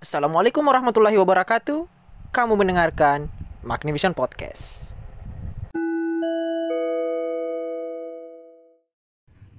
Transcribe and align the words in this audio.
Assalamualaikum 0.00 0.64
warahmatullahi 0.64 1.20
wabarakatuh. 1.20 1.84
Kamu 2.32 2.56
mendengarkan 2.56 3.28
Magnivision 3.60 4.16
Podcast. 4.16 4.96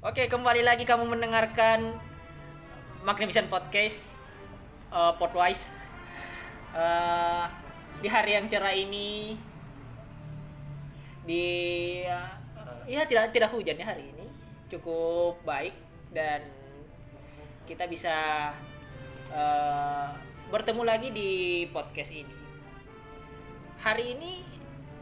Oke, 0.02 0.26
kembali 0.26 0.66
lagi 0.66 0.82
kamu 0.82 1.06
mendengarkan 1.14 1.94
Magnivision 3.06 3.54
Podcast 3.54 4.10
uh, 4.90 5.14
Podwise. 5.14 5.70
Uh, 6.74 7.46
di 8.02 8.10
hari 8.10 8.34
yang 8.34 8.50
cerah 8.50 8.74
ini 8.74 9.38
di 11.22 11.46
uh, 12.10 12.82
ya 12.90 13.06
tidak 13.06 13.30
tidak 13.30 13.54
hujan 13.54 13.78
ya 13.78 13.94
hari 13.94 14.10
ini. 14.10 14.26
Cukup 14.74 15.38
baik 15.46 15.78
dan 16.10 16.42
kita 17.70 17.86
bisa 17.86 18.50
uh, 19.38 20.31
bertemu 20.52 20.84
lagi 20.84 21.16
di 21.16 21.64
podcast 21.72 22.12
ini. 22.12 22.36
Hari 23.80 24.20
ini 24.20 24.44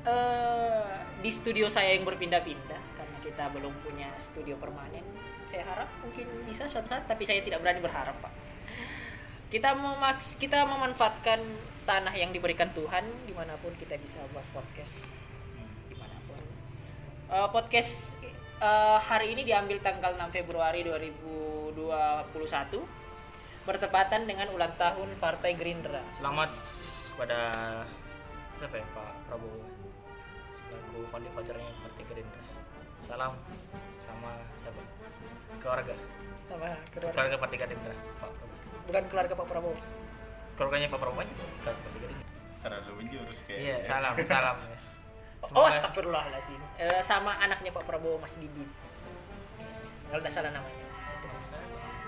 uh, 0.05 0.85
di 1.25 1.33
studio 1.33 1.65
saya 1.73 1.97
yang 1.97 2.05
berpindah-pindah 2.05 2.81
karena 2.93 3.17
kita 3.25 3.49
belum 3.57 3.73
punya 3.81 4.13
studio 4.21 4.53
permanen. 4.61 5.01
Saya 5.49 5.65
harap 5.65 5.89
mungkin 6.05 6.29
bisa 6.45 6.69
suatu 6.69 6.93
saat, 6.93 7.09
tapi 7.09 7.25
saya 7.25 7.41
tidak 7.41 7.65
berani 7.65 7.81
berharap, 7.81 8.13
Pak. 8.21 8.29
Kita 9.49 9.73
memaks 9.73 10.37
kita 10.37 10.61
memanfaatkan 10.69 11.41
tanah 11.89 12.13
yang 12.13 12.29
diberikan 12.29 12.69
Tuhan 12.69 13.09
di 13.25 13.33
mana 13.33 13.57
pun 13.57 13.73
kita 13.73 13.97
bisa 13.97 14.21
buat 14.29 14.45
podcast 14.53 15.09
di 15.89 15.97
mana 15.97 16.13
pun. 16.29 16.37
Uh, 17.25 17.49
podcast 17.49 18.13
uh, 18.61 19.01
hari 19.01 19.33
ini 19.33 19.49
diambil 19.49 19.81
tanggal 19.81 20.13
6 20.13 20.29
Februari 20.29 20.85
2021 20.85 22.98
bertepatan 23.69 24.25
dengan 24.25 24.49
ulang 24.49 24.73
tahun 24.75 25.13
Partai 25.21 25.53
Gerindra. 25.53 26.01
Selamat 26.17 26.49
kepada 27.13 27.39
siapa 28.57 28.75
ya 28.75 28.85
Pak 28.89 29.13
Prabowo 29.29 29.61
selaku 30.57 30.97
founding 31.07 31.33
fathernya 31.33 31.69
Partai 31.77 32.03
Gerindra. 32.03 32.41
Salam 32.99 33.33
sama 34.01 34.41
siapa? 34.57 34.81
Keluarga. 35.61 35.93
Sama 36.49 36.67
keluarga. 36.89 37.13
Keluarga 37.13 37.35
Partai 37.37 37.57
Gerindra. 37.59 37.93
Pak 38.17 38.29
Prabowo. 38.33 38.57
Bukan 38.89 39.03
keluarga 39.05 39.33
Pak 39.37 39.47
Prabowo. 39.47 39.77
Keluarganya 40.57 40.87
Pak 40.89 40.99
Prabowo 40.99 41.21
aja. 41.21 41.33
Keluarga 41.61 41.79
Partai 41.79 41.99
Gerindra. 42.01 42.27
terlalu 42.59 42.91
menjurus 42.99 43.39
kayak 43.47 43.59
Iya, 43.61 43.75
salam, 43.85 44.13
salam. 44.27 44.57
Oh, 45.39 45.47
Semoga- 45.47 45.71
astagfirullahaladzim. 45.71 46.59
Eh, 46.75 47.01
sama 47.01 47.37
anaknya 47.37 47.69
Pak 47.69 47.85
Prabowo 47.85 48.17
Mas 48.17 48.33
Didi. 48.35 48.65
Kalau 50.09 50.19
tidak 50.19 50.33
salah 50.33 50.51
namanya. 50.51 50.83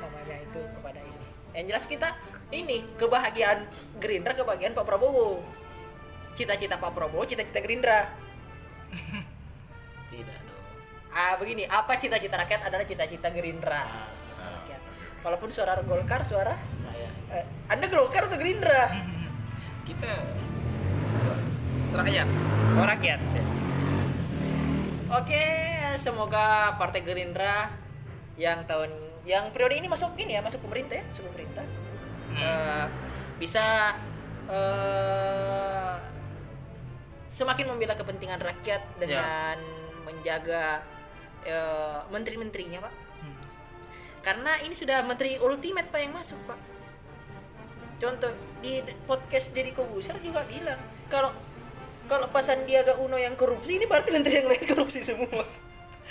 Namanya 0.01 0.35
itu 0.41 0.59
kepada 0.73 0.99
ini. 0.99 1.20
Yang 1.51 1.65
jelas 1.67 1.85
kita 1.87 2.09
ini 2.51 2.83
kebahagiaan 2.95 3.67
Gerindra, 3.99 4.31
kebahagiaan 4.35 4.75
Pak 4.75 4.85
Prabowo. 4.87 5.43
Cita-cita 6.35 6.79
Pak 6.79 6.91
Prabowo, 6.95 7.27
cita-cita 7.27 7.59
Gerindra. 7.59 8.07
Tidak 10.11 10.39
dong. 10.47 10.63
Ah, 11.11 11.35
begini, 11.35 11.67
apa 11.67 11.99
cita-cita 11.99 12.39
rakyat 12.39 12.71
adalah 12.71 12.87
cita-cita 12.87 13.27
Gerindra. 13.31 13.83
Rakyat. 14.39 14.81
Walaupun 15.27 15.51
suara 15.51 15.79
Golkar, 15.83 16.23
suara 16.23 16.55
eh, 17.31 17.45
Anda 17.67 17.87
Golkar 17.87 18.27
atau 18.27 18.39
Gerindra? 18.39 18.91
kita 19.87 20.11
rakyat. 21.91 22.27
Oh, 22.79 22.87
rakyat. 22.87 23.19
Oke, 25.11 25.45
semoga 25.99 26.79
Partai 26.79 27.03
Gerindra 27.03 27.67
yang 28.39 28.63
tahun 28.63 29.10
yang 29.31 29.47
periode 29.55 29.79
ini 29.79 29.87
masuk 29.87 30.11
ini 30.19 30.35
ya, 30.35 30.41
masuk 30.43 30.59
pemerintah 30.67 30.99
ya, 30.99 31.05
masuk 31.07 31.23
pemerintah. 31.31 31.65
Hmm. 32.31 32.35
Eh, 32.35 32.85
bisa 33.39 33.95
eh, 34.51 35.95
semakin 37.31 37.65
membela 37.71 37.95
kepentingan 37.95 38.43
rakyat 38.43 38.83
dengan 38.99 39.55
menjaga 40.03 40.83
eh, 41.47 41.99
menteri-menterinya, 42.11 42.83
Pak. 42.83 42.93
Hmm. 43.23 43.35
Karena 44.19 44.51
ini 44.59 44.75
sudah 44.75 44.99
menteri 45.07 45.39
ultimate 45.39 45.87
Pak 45.87 45.99
yang 46.03 46.11
masuk, 46.11 46.39
Pak. 46.43 46.59
Contoh 48.03 48.35
di 48.59 48.83
podcast 49.07 49.55
Deddy 49.55 49.71
Kobuser 49.71 50.17
juga 50.19 50.41
bilang 50.49 50.81
kalau 51.05 51.31
kalau 52.09 52.27
Pak 52.33 52.43
Sandiaga 52.43 52.97
Uno 52.97 53.15
yang 53.15 53.37
korupsi 53.37 53.77
ini 53.77 53.85
berarti 53.85 54.09
menteri 54.09 54.41
yang 54.41 54.49
lain 54.49 54.65
korupsi 54.67 55.05
semua. 55.05 55.45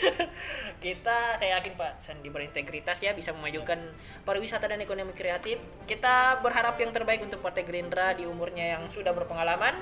kita 0.84 1.36
saya 1.36 1.60
yakin 1.60 1.76
Pak 1.76 2.00
Sandi 2.00 2.28
berintegritas 2.32 2.98
ya 3.04 3.12
bisa 3.12 3.30
memajukan 3.36 3.78
pariwisata 4.24 4.68
dan 4.70 4.80
ekonomi 4.80 5.12
kreatif. 5.12 5.60
Kita 5.84 6.40
berharap 6.40 6.80
yang 6.80 6.92
terbaik 6.92 7.24
untuk 7.24 7.44
Partai 7.44 7.64
Gerindra 7.64 8.16
di 8.16 8.24
umurnya 8.24 8.78
yang 8.78 8.88
sudah 8.88 9.12
berpengalaman. 9.12 9.76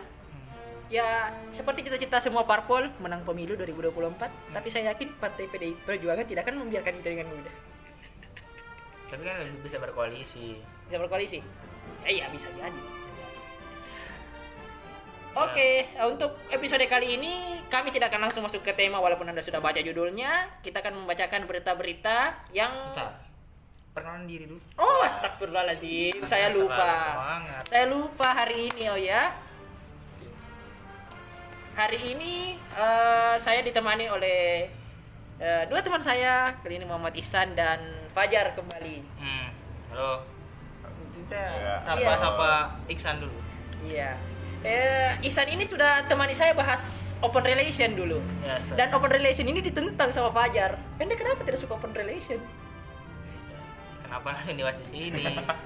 Ya 0.89 1.29
seperti 1.53 1.85
cita-cita 1.85 2.17
semua 2.17 2.49
parpol 2.49 2.89
menang 2.97 3.21
pemilu 3.21 3.53
2024, 3.61 4.57
tapi 4.57 4.69
saya 4.73 4.97
yakin 4.97 5.21
Partai 5.21 5.45
PDI 5.45 5.77
Perjuangan 5.85 6.25
tidak 6.25 6.49
akan 6.49 6.65
membiarkan 6.65 6.97
itu 6.97 7.09
dengan 7.13 7.29
mudah. 7.29 7.55
Tapi 9.13 9.23
kan 9.25 9.37
lebih 9.45 9.69
bisa 9.69 9.77
berkoalisi. 9.77 10.57
Bisa 10.89 10.97
berkoalisi? 10.97 11.45
Eh 12.09 12.13
iya 12.17 12.33
bisa 12.33 12.49
jadi. 12.57 12.98
Oke, 15.39 15.87
untuk 16.03 16.35
episode 16.51 16.83
kali 16.91 17.15
ini 17.15 17.63
kami 17.71 17.95
tidak 17.95 18.11
akan 18.11 18.27
langsung 18.27 18.43
masuk 18.43 18.59
ke 18.67 18.75
tema 18.75 18.99
walaupun 18.99 19.23
Anda 19.31 19.39
sudah 19.39 19.63
baca 19.63 19.79
judulnya. 19.79 20.51
Kita 20.67 20.83
akan 20.83 21.07
membacakan 21.07 21.47
berita-berita 21.47 22.43
yang 22.51 22.75
Bentar. 22.91 23.23
Perkenalan 23.95 24.27
diri 24.27 24.51
dulu. 24.51 24.59
Oh, 24.75 24.99
astagfirullahaladzim. 25.07 26.27
Saya 26.27 26.51
Terlalu 26.51 26.67
lupa. 26.67 26.91
Semangat. 26.99 27.63
Saya 27.71 27.85
lupa 27.87 28.29
hari 28.35 28.67
ini 28.67 28.85
oh 28.91 28.99
ya. 28.99 29.31
Hari 31.79 32.19
ini 32.19 32.59
eh, 32.59 33.35
saya 33.39 33.63
ditemani 33.63 34.11
oleh 34.11 34.67
eh, 35.39 35.63
dua 35.71 35.79
teman 35.79 36.03
saya, 36.03 36.51
kali 36.67 36.83
ini 36.83 36.87
Muhammad 36.87 37.15
Ihsan 37.15 37.55
dan 37.55 37.79
Fajar 38.11 38.59
kembali. 38.59 39.07
Hmm. 39.23 39.55
Halo. 39.95 40.27
Kita 41.15 41.39
Iya. 41.39 41.75
sapa-sapa 41.79 42.75
Iksan 42.91 43.23
dulu. 43.23 43.39
Iya. 43.87 44.19
Eh, 44.67 45.11
Ihsan 45.31 45.47
ini 45.47 45.63
sudah 45.63 46.03
temani 46.11 46.35
saya 46.35 46.51
bahas 46.51 47.15
open 47.23 47.47
relation 47.47 47.95
dulu. 47.95 48.19
Ya, 48.43 48.59
so- 48.59 48.75
Dan 48.75 48.91
open 48.91 49.11
relation 49.11 49.47
ini 49.47 49.63
ditentang 49.63 50.11
sama 50.11 50.35
Fajar. 50.35 50.75
Anda 50.99 51.15
kenapa 51.15 51.47
tidak 51.47 51.63
suka 51.63 51.79
open 51.79 51.95
relation? 51.95 52.43
Kenapa 54.03 54.35
langsung 54.35 54.59
dibahas 54.59 54.79
di 54.83 54.87
sini? 54.91 55.25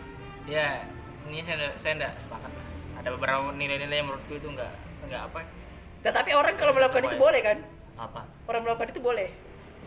ya, 0.57 0.85
ini 1.25 1.41
saya 1.41 1.73
saya 1.81 1.93
enggak 1.97 2.13
sepakat 2.21 2.53
lah. 2.53 2.67
Ada 3.01 3.09
beberapa 3.17 3.49
nilai-nilai 3.57 3.97
yang 3.97 4.13
menurutku 4.13 4.37
itu 4.37 4.49
enggak 4.53 4.73
enggak 5.09 5.25
apa? 5.25 5.41
Tetapi 6.03 6.31
orang 6.37 6.55
kalau 6.61 6.73
melakukan 6.77 7.09
itu 7.09 7.17
boleh 7.17 7.41
kan? 7.41 7.59
Apa? 7.97 8.29
Orang 8.45 8.61
melakukan 8.67 8.93
itu 8.93 9.01
boleh. 9.01 9.29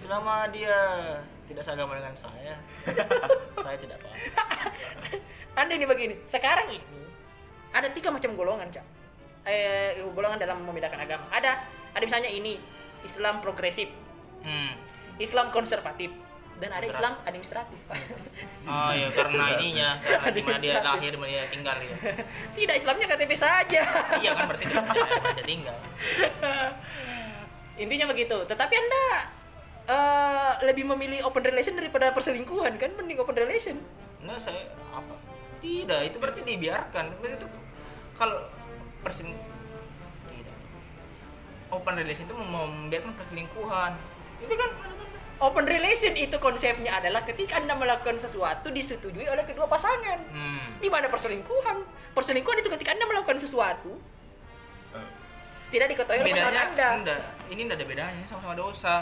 Selama 0.01 0.49
dia 0.49 0.75
tidak 1.45 1.61
seagama 1.61 1.93
dengan 1.93 2.15
saya, 2.17 2.57
saya 3.63 3.77
tidak 3.77 4.01
apa. 4.01 4.09
Anda 5.55 5.77
ini 5.77 5.85
begini. 5.85 6.15
Sekarang 6.25 6.67
ini 6.73 7.04
ada 7.75 7.87
tiga 7.91 8.07
macam 8.07 8.31
golongan, 8.39 8.71
Cak. 8.71 8.85
Eh, 9.45 9.99
golongan 10.15 10.39
dalam 10.39 10.63
membedakan 10.63 11.03
agama. 11.03 11.27
Ada, 11.29 11.59
ada 11.91 12.03
misalnya 12.07 12.31
ini 12.31 12.55
Islam 13.03 13.43
progresif, 13.43 13.91
Hmm. 14.45 14.77
Islam 15.17 15.49
konservatif, 15.49 16.13
dan 16.61 16.69
ada. 16.71 16.85
Islam 16.87 17.19
administratif. 17.27 17.79
Oh 18.65 18.89
ya 18.89 19.05
karena 19.13 19.61
ininya, 19.61 19.89
karena 20.01 20.33
di 20.33 20.41
mana 20.41 20.57
dia 20.57 20.81
lahir, 20.81 21.13
di 21.13 21.21
dia 21.29 21.45
tinggal 21.53 21.77
ya. 21.77 21.95
Tidak, 22.57 22.75
Islamnya 22.81 23.05
KTP 23.05 23.31
saja. 23.37 23.81
Iya 24.25 24.31
kan 24.33 24.43
berarti 24.49 24.65
dia 24.65 25.45
tinggal. 25.45 25.77
Intinya 27.77 28.05
begitu. 28.09 28.37
Tetapi 28.41 28.73
Anda 28.73 29.03
eh, 29.85 30.51
lebih 30.65 30.89
memilih 30.89 31.29
open 31.29 31.45
relation 31.45 31.77
daripada 31.77 32.09
perselingkuhan 32.09 32.81
kan? 32.81 32.89
Mending 32.97 33.21
open 33.21 33.37
relation. 33.37 33.77
Nah 34.25 34.33
saya 34.41 34.65
apa? 34.89 35.13
Tidak, 35.61 36.01
itu 36.01 36.17
berarti 36.17 36.41
dibiarkan. 36.41 37.05
Itu 37.21 37.45
kalau 38.15 38.39
persin 38.99 39.35
tidak. 40.25 40.55
Open 41.69 41.93
relation 41.93 42.23
itu 42.23 42.33
mem- 42.33 42.49
membiarkan 42.81 43.13
perselingkuhan. 43.13 43.91
Itu 44.39 44.53
kan 44.53 44.69
Open 45.35 45.67
relation 45.67 46.15
itu 46.15 46.31
konsepnya 46.37 46.95
adalah 46.95 47.19
ketika 47.21 47.59
Anda 47.59 47.75
melakukan 47.75 48.15
sesuatu 48.15 48.71
disetujui 48.71 49.27
oleh 49.27 49.43
kedua 49.43 49.67
pasangan. 49.67 50.15
hmm. 50.25 50.79
Di 50.79 50.87
mana 50.87 51.05
perselingkuhan? 51.05 51.83
Perselingkuhan 52.09 52.57
itu 52.57 52.71
ketika 52.71 52.95
Anda 52.95 53.03
melakukan 53.05 53.37
sesuatu 53.37 53.99
Eh, 54.89 55.07
tidak 55.69 55.91
diketahui 55.91 56.23
oleh 56.23 56.31
pasangan 56.31 56.71
Anda. 56.71 56.87
enggak, 56.95 57.19
ini 57.51 57.61
enggak 57.61 57.77
ada 57.77 57.85
bedanya 57.85 58.23
sama-sama 58.25 58.55
dosa. 58.55 58.95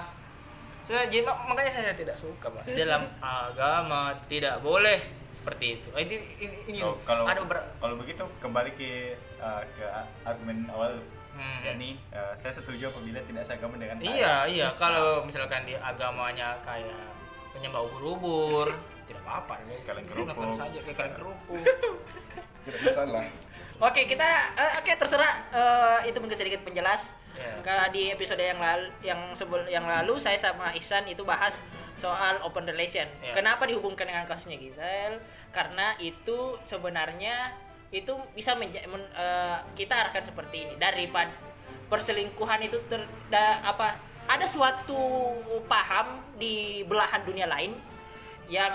Soalnya 0.82 1.06
jadi 1.08 1.22
mak- 1.22 1.42
makanya 1.46 1.72
saya 1.72 1.94
tidak 1.94 2.18
suka, 2.18 2.50
Pak. 2.50 2.66
Dalam 2.82 3.06
agama 3.22 4.02
tidak 4.26 4.58
boleh 4.60 5.00
seperti 5.44 5.66
itu. 5.76 5.88
Oh, 5.92 6.00
ini, 6.00 6.16
ini, 6.40 6.56
ini 6.72 6.80
so, 6.80 6.96
kalau 7.04 7.28
ada 7.28 7.44
beberapa 7.44 7.68
kalau 7.84 8.00
begitu 8.00 8.24
kembali 8.40 8.72
ke 8.80 9.20
uh, 9.44 9.60
ke 9.76 9.84
argumen 10.24 10.72
awal 10.72 11.04
Hmm. 11.34 11.66
yakni 11.66 11.98
uh, 12.14 12.30
saya 12.38 12.54
setuju 12.54 12.94
apabila 12.94 13.18
tidak 13.26 13.42
seagama 13.50 13.74
dengan 13.82 13.98
saya. 13.98 14.14
Iya, 14.14 14.36
iya. 14.54 14.68
Kalau 14.78 15.26
misalkan 15.26 15.66
di 15.66 15.74
agamanya 15.74 16.62
kayak 16.62 17.10
penyembah 17.58 17.90
ubur-ubur, 17.90 18.70
tidak 19.10 19.26
apa-apa. 19.26 19.66
Kalian 19.82 20.06
Lakukan 20.14 20.30
kerupuk. 20.30 20.54
saja 20.54 20.78
kayak 20.86 20.94
kalian 20.94 21.16
kerupuk. 21.18 21.64
Tidak 22.70 22.80
Salah. 22.94 23.26
Oke, 23.82 24.06
kita 24.06 24.30
eh, 24.54 24.72
oke 24.78 24.92
terserah 24.94 25.34
eh, 25.50 26.00
itu 26.14 26.18
mungkin 26.22 26.38
sedikit 26.38 26.62
penjelas. 26.62 27.10
Maka 27.34 27.90
di 27.90 28.14
episode 28.14 28.40
yang 28.40 28.62
lalu 28.62 28.88
yang 29.02 29.20
sebel 29.34 29.66
yang 29.66 29.84
lalu 29.84 30.16
saya 30.18 30.38
sama 30.38 30.70
Ihsan 30.76 31.08
itu 31.08 31.26
bahas 31.26 31.58
soal 31.94 32.42
open 32.42 32.66
relation. 32.66 33.06
Ya. 33.22 33.34
Kenapa 33.34 33.66
dihubungkan 33.66 34.06
dengan 34.06 34.26
kasusnya 34.26 34.58
Gisel? 34.58 35.22
Karena 35.54 35.94
itu 35.98 36.58
sebenarnya 36.62 37.54
itu 37.94 38.10
bisa 38.34 38.58
menja- 38.58 38.82
men- 38.90 39.14
eh, 39.14 39.58
kita 39.78 39.94
arahkan 39.94 40.26
seperti 40.26 40.66
ini 40.66 40.74
daripada 40.82 41.30
perselingkuhan 41.88 42.66
itu 42.66 42.82
ter, 42.90 43.06
da- 43.30 43.62
apa 43.62 43.94
ada 44.26 44.48
suatu 44.48 44.98
paham 45.68 46.18
di 46.36 46.82
belahan 46.84 47.22
dunia 47.22 47.46
lain 47.46 47.78
yang 48.50 48.74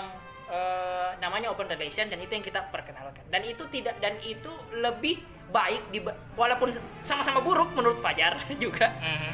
eh, 0.49 1.09
namanya 1.19 1.51
open 1.51 1.67
relation 1.67 2.07
dan 2.07 2.17
itu 2.17 2.31
yang 2.31 2.41
kita 2.41 2.63
perkenalkan 2.71 3.21
dan 3.29 3.43
itu 3.43 3.61
tidak 3.69 3.99
dan 3.99 4.15
itu 4.23 4.49
lebih 4.73 5.19
baik 5.49 5.81
di 5.89 5.99
walaupun 6.33 6.69
sama-sama 7.01 7.39
buruk 7.39 7.73
menurut 7.73 7.97
Fajar 7.97 8.37
juga 8.59 8.89
Mhm. 8.95 9.31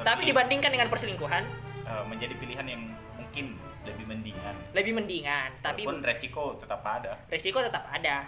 tapi 0.00 0.22
dibandingkan 0.24 0.68
dengan 0.68 0.88
perselingkuhan 0.88 1.42
eh, 1.82 2.04
menjadi 2.04 2.34
pilihan 2.34 2.66
yang 2.66 2.82
mungkin 3.14 3.56
lebih 3.82 4.04
mendingan. 4.04 4.54
lebih 4.72 4.92
mendingan 4.92 5.50
tapi 5.60 5.82
Walaupun 5.82 6.02
resiko 6.02 6.56
tetap 6.56 6.80
ada. 6.82 7.14
resiko 7.26 7.58
tetap 7.58 7.86
ada 7.86 8.26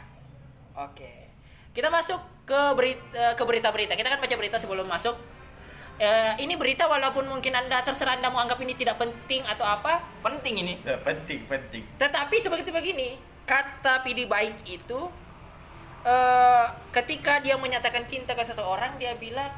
oke 0.74 1.12
kita 1.70 1.88
masuk 1.88 2.16
ke 2.44 2.60
berita 2.72 3.34
ke 3.34 3.42
berita-berita 3.42 3.92
kita 3.92 4.08
kan 4.08 4.18
baca 4.18 4.34
berita 4.34 4.56
sebelum 4.56 4.86
masuk 4.86 5.16
Eh, 5.98 6.34
ini 6.38 6.54
berita 6.54 6.86
walaupun 6.86 7.26
mungkin 7.26 7.50
anda 7.50 7.82
terserah 7.82 8.14
anda 8.14 8.30
mau 8.30 8.38
anggap 8.38 8.54
ini 8.56 8.70
tidak 8.72 9.02
penting 9.02 9.42
atau 9.42 9.66
apa 9.66 9.98
penting 10.22 10.62
ini 10.62 10.74
Eh, 10.80 10.94
penting, 10.96 11.42
penting. 11.42 11.82
Tetapi 11.98 12.38
seperti 12.38 12.70
begini, 12.70 13.18
kata 13.42 14.06
PD 14.06 14.22
baik 14.22 14.62
itu 14.62 15.10
eh 16.06 16.66
ketika 16.94 17.42
dia 17.42 17.58
menyatakan 17.58 18.06
cinta 18.06 18.34
ke 18.34 18.44
seseorang, 18.46 18.98
dia 18.98 19.14
bilang 19.18 19.50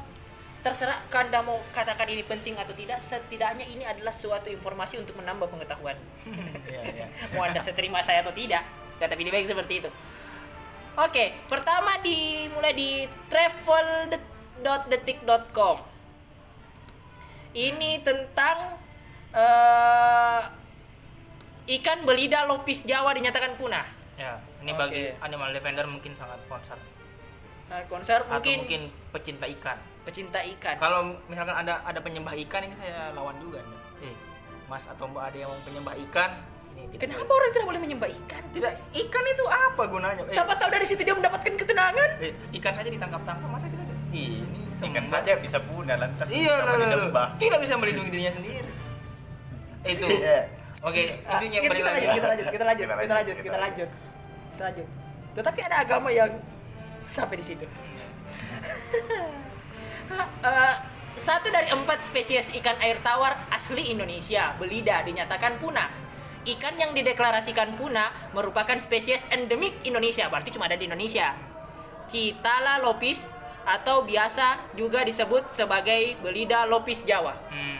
terserah 0.61 1.01
Anda 1.09 1.41
mau 1.41 1.57
katakan 1.73 2.05
ini 2.09 2.21
penting 2.21 2.53
atau 2.57 2.73
tidak, 2.77 3.01
setidaknya 3.01 3.65
ini 3.65 3.85
adalah 3.85 4.11
suatu 4.13 4.49
informasi 4.49 4.97
untuk 5.01 5.15
menambah 5.17 5.49
pengetahuan. 5.49 5.97
Iya, 6.71 6.81
iya. 6.87 7.07
mau 7.35 7.43
Anda 7.43 7.59
terima 7.59 8.01
saya 8.05 8.21
atau 8.23 8.33
tidak, 8.33 8.63
kata 9.01 9.15
PD 9.17 9.31
baik 9.33 9.47
seperti 9.49 9.73
itu. 9.83 9.89
Oke, 10.95 11.33
pertama 11.49 11.97
dimulai 12.03 12.73
di 12.75 13.07
travel.detik.com. 13.31 15.77
Ini 17.51 17.99
tentang 18.03 18.77
eh 19.31 20.41
ikan 21.79 22.03
belida 22.03 22.43
lopis 22.47 22.83
Jawa 22.83 23.13
dinyatakan 23.15 23.55
punah. 23.55 23.85
ya 24.19 24.50
ini 24.61 24.71
Oke. 24.71 24.79
bagi 24.79 25.01
animal 25.19 25.49
defender 25.51 25.85
mungkin 25.85 26.13
sangat 26.13 26.39
concern 26.45 26.81
Nah, 27.65 27.79
konser 27.87 28.19
atau 28.19 28.35
mungkin, 28.35 28.57
mungkin 28.59 28.81
pecinta 29.09 29.47
ikan 29.49 29.77
pecinta 30.03 30.39
ikan. 30.45 30.75
kalau 30.75 30.99
misalkan 31.25 31.55
ada 31.55 31.79
ada 31.81 31.97
penyembah 31.97 32.35
ikan 32.37 32.61
ini 32.61 32.75
saya 32.75 33.09
lawan 33.11 33.39
juga 33.39 33.63
nih. 33.63 33.79
eh 34.03 34.15
mas 34.67 34.83
atau 34.85 35.07
mbak 35.07 35.23
ada 35.25 35.37
yang 35.37 35.47
mau 35.47 35.61
penyembah 35.61 35.95
ikan 36.03 36.35
ini 36.69 36.83
tidak 36.89 36.99
Kenapa 37.05 37.23
boleh. 37.23 37.37
orang 37.37 37.49
tidak 37.49 37.67
boleh 37.67 37.79
menyembah 37.79 38.09
ikan? 38.13 38.43
tidak 38.51 38.71
ikan 38.93 39.23
itu 39.25 39.43
apa 39.47 39.83
gunanya 39.87 40.19
eh, 40.21 40.31
Siapa 40.31 40.51
tahu 40.53 40.67
dari 40.69 40.83
situ 40.83 41.01
dia 41.01 41.11
mendapatkan 41.13 41.47
ketenangan. 41.53 42.09
eh, 42.19 42.31
ikan 42.53 42.73
saja 42.73 42.89
ditangkap 42.89 43.21
tangkap 43.23 43.47
masa 43.49 43.65
kita 43.65 43.83
ini 44.11 44.51
Ikan 44.77 44.91
sembah. 44.99 45.07
saja 45.07 45.31
bisa 45.39 45.57
punah 45.61 45.95
lantas 45.95 46.27
iya 46.27 46.55
loh. 46.59 46.75
disembah. 46.75 47.27
tidak 47.37 47.59
bisa 47.61 47.73
melindungi 47.79 48.09
dirinya 48.09 48.33
sendiri 48.33 48.71
itu 49.85 50.07
Iya. 50.11 50.39
oke 50.81 51.03
Ah, 51.23 51.39
intinya 51.39 51.59
kita, 51.61 51.73
kita 51.73 51.87
lagi 51.87 52.03
lanjut, 52.03 52.11
kita 52.11 52.27
lanjut, 52.27 52.45
kita 52.45 52.65
lanjut, 52.65 52.83
Kita 52.83 52.91
kita 52.91 52.95
lanjut, 52.99 53.15
lanjut, 53.15 53.33
kita 53.33 53.45
kita 53.45 53.57
lanjut, 53.57 53.89
kita 54.61 54.69
lanjut. 54.69 54.87
Tetapi 55.33 55.59
ada 55.65 55.75
agama 55.81 56.13
yang 56.13 56.29
sampai 57.09 57.41
di 57.41 57.45
situ. 57.49 57.65
Eh, 60.43 60.75
satu 61.15 61.47
dari 61.55 61.71
empat 61.71 62.03
spesies 62.03 62.51
ikan 62.59 62.75
air 62.83 62.99
tawar 62.99 63.47
asli 63.47 63.95
Indonesia, 63.95 64.51
belida, 64.59 64.99
dinyatakan 65.07 65.55
punah. 65.55 65.87
Ikan 66.43 66.75
yang 66.75 66.91
dideklarasikan 66.91 67.79
punah 67.79 68.11
merupakan 68.35 68.75
spesies 68.75 69.23
endemik 69.31 69.71
Indonesia, 69.87 70.27
berarti 70.27 70.51
cuma 70.51 70.67
ada 70.67 70.75
di 70.75 70.83
Indonesia. 70.83 71.31
Citala 72.11 72.83
lopis 72.83 73.31
atau 73.63 74.03
biasa 74.03 74.75
juga 74.75 75.07
disebut 75.07 75.47
sebagai 75.55 76.19
belida 76.19 76.67
lopis 76.67 77.07
Jawa 77.07 77.31
Hmm. 77.47 77.79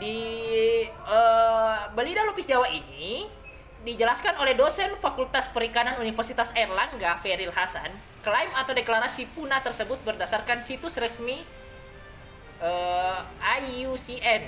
di 0.00 0.16
eh, 0.88 1.76
Belida 1.92 2.24
Lupis 2.24 2.48
Jawa 2.48 2.64
ini 2.72 3.28
dijelaskan 3.88 4.36
oleh 4.36 4.52
dosen 4.52 4.92
Fakultas 5.00 5.48
Perikanan 5.48 5.96
Universitas 5.96 6.52
Erlangga 6.52 7.16
Feril 7.24 7.48
Hasan 7.56 7.88
klaim 8.20 8.52
atau 8.52 8.76
deklarasi 8.76 9.24
punah 9.32 9.64
tersebut 9.64 9.96
berdasarkan 10.04 10.60
situs 10.60 11.00
resmi 11.00 11.40
eh, 12.60 13.20
IUCN 13.64 14.42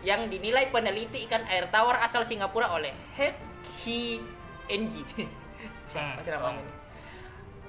yang 0.00 0.32
dinilai 0.32 0.72
peneliti 0.72 1.28
ikan 1.28 1.44
air 1.52 1.68
tawar 1.68 2.00
asal 2.00 2.24
Singapura 2.24 2.72
oleh 2.72 2.96
Hek 3.12 3.36
Hee 3.84 4.24
NG 4.72 5.04
siapa 5.92 6.24
sih 6.24 6.32
namanya 6.32 6.64
ini? 6.64 6.72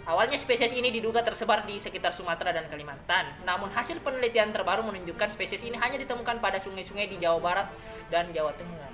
Awalnya 0.10 0.42
spesies 0.42 0.74
ini 0.74 0.90
diduga 0.90 1.22
tersebar 1.22 1.70
di 1.70 1.78
sekitar 1.78 2.18
Sumatera 2.18 2.50
dan 2.50 2.66
Kalimantan. 2.66 3.30
Namun 3.46 3.70
hasil 3.70 4.02
penelitian 4.02 4.50
terbaru 4.50 4.82
menunjukkan 4.82 5.30
spesies 5.30 5.62
ini 5.62 5.78
hanya 5.78 6.02
ditemukan 6.02 6.42
pada 6.42 6.58
sungai-sungai 6.58 7.06
di 7.06 7.22
Jawa 7.22 7.38
Barat 7.38 7.68
dan 8.10 8.26
Jawa 8.34 8.50
Tengah. 8.58 8.89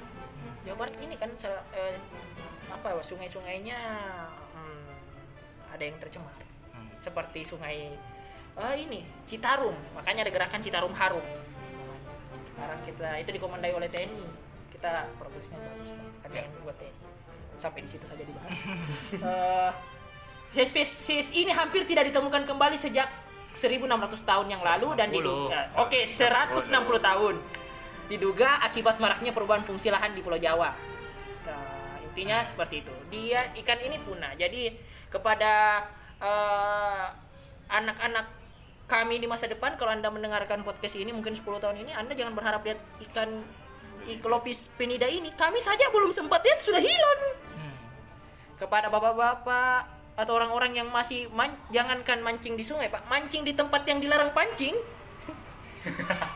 Jawa 0.65 0.75
Barat 0.81 0.97
ini 0.97 1.15
kan 1.15 1.29
eh, 1.77 1.97
apa 2.73 2.87
ya, 2.97 3.01
sungai-sungainya 3.05 3.79
hmm, 4.57 4.85
ada 5.69 5.83
yang 5.85 5.97
tercemar. 6.01 6.33
Hmm. 6.73 6.89
Seperti 6.97 7.45
sungai 7.45 7.93
eh, 8.57 8.75
ini 8.81 9.05
Citarum, 9.29 9.77
makanya 9.93 10.25
ada 10.25 10.33
gerakan 10.33 10.59
Citarum 10.65 10.93
Harum. 10.97 11.25
Sekarang 12.41 12.79
kita 12.81 13.21
itu 13.21 13.29
dikomandai 13.37 13.71
oleh 13.77 13.85
TNI. 13.85 14.25
Kita 14.73 15.07
progresnya 15.21 15.61
bagus, 15.61 15.91
Pak. 15.93 16.09
kan 16.25 16.29
yang 16.33 16.49
buat 16.65 16.75
TNI. 16.81 17.05
Sampai 17.61 17.79
di 17.85 17.89
situ 17.89 18.05
saja 18.09 18.23
dibahas. 18.25 18.57
Eh, 20.55 20.63
spesies 20.63 21.35
ini 21.35 21.51
hampir 21.51 21.83
tidak 21.83 22.07
ditemukan 22.07 22.47
kembali 22.47 22.79
sejak 22.79 23.11
1600 23.51 24.23
tahun 24.23 24.47
yang 24.51 24.63
lalu 24.63 24.87
dan 24.99 25.11
160. 25.11 25.15
diduga 25.19 25.59
oke 25.79 25.99
160 26.07 26.71
tahun 27.11 27.35
diduga 28.05 28.61
akibat 28.61 28.97
maraknya 28.97 29.31
perubahan 29.31 29.63
fungsi 29.63 29.89
lahan 29.89 30.13
di 30.13 30.21
Pulau 30.21 30.37
Jawa. 30.37 30.73
Nah, 31.45 31.97
intinya 32.01 32.41
seperti 32.41 32.81
itu. 32.81 32.93
Dia 33.09 33.53
ikan 33.61 33.79
ini 33.79 33.97
punah. 33.99 34.33
Jadi 34.33 34.73
kepada 35.09 35.83
eh, 36.17 37.05
anak-anak 37.67 38.25
kami 38.85 39.17
di 39.17 39.25
masa 39.25 39.49
depan 39.49 39.73
kalau 39.75 39.89
Anda 39.89 40.13
mendengarkan 40.13 40.61
podcast 40.61 40.93
ini 40.93 41.09
mungkin 41.09 41.33
10 41.33 41.41
tahun 41.57 41.81
ini 41.81 41.91
Anda 41.91 42.13
jangan 42.13 42.37
berharap 42.37 42.61
lihat 42.61 42.77
ikan 43.09 43.41
Iklopis 44.05 44.69
penida 44.77 45.09
ini. 45.09 45.33
Kami 45.33 45.57
saja 45.57 45.89
belum 45.89 46.13
sempat 46.13 46.45
lihat 46.45 46.61
sudah 46.61 46.77
hilang 46.77 47.21
Hmm. 47.55 47.73
kepada 48.55 48.85
bapak-bapak 48.85 49.89
atau 50.15 50.33
orang-orang 50.37 50.77
yang 50.77 50.87
masih 50.87 51.25
man- 51.33 51.57
jangankan 51.69 52.21
mancing 52.21 52.55
di 52.55 52.63
sungai 52.63 52.87
pak 52.87 53.03
mancing 53.09 53.43
di 53.43 53.51
tempat 53.51 53.83
yang 53.83 53.99
dilarang 53.99 54.31
pancing 54.31 54.71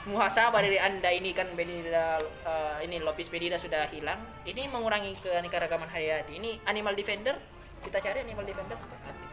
muhasabah 0.06 0.60
dari 0.60 0.77
anda 0.77 1.10
ini 1.10 1.32
kan 1.32 1.50
benida 1.53 2.18
eh, 2.44 2.86
ini 2.86 3.00
lopis 3.00 3.27
pedida 3.27 3.56
sudah 3.56 3.89
hilang 3.89 4.18
ini 4.44 4.65
mengurangi 4.65 5.18
keanekaragaman 5.18 5.88
hayati 5.88 6.38
ini 6.38 6.58
animal 6.63 6.94
defender 6.94 7.38
kita 7.79 7.98
cari 8.00 8.22
animal 8.22 8.44
defender 8.44 8.77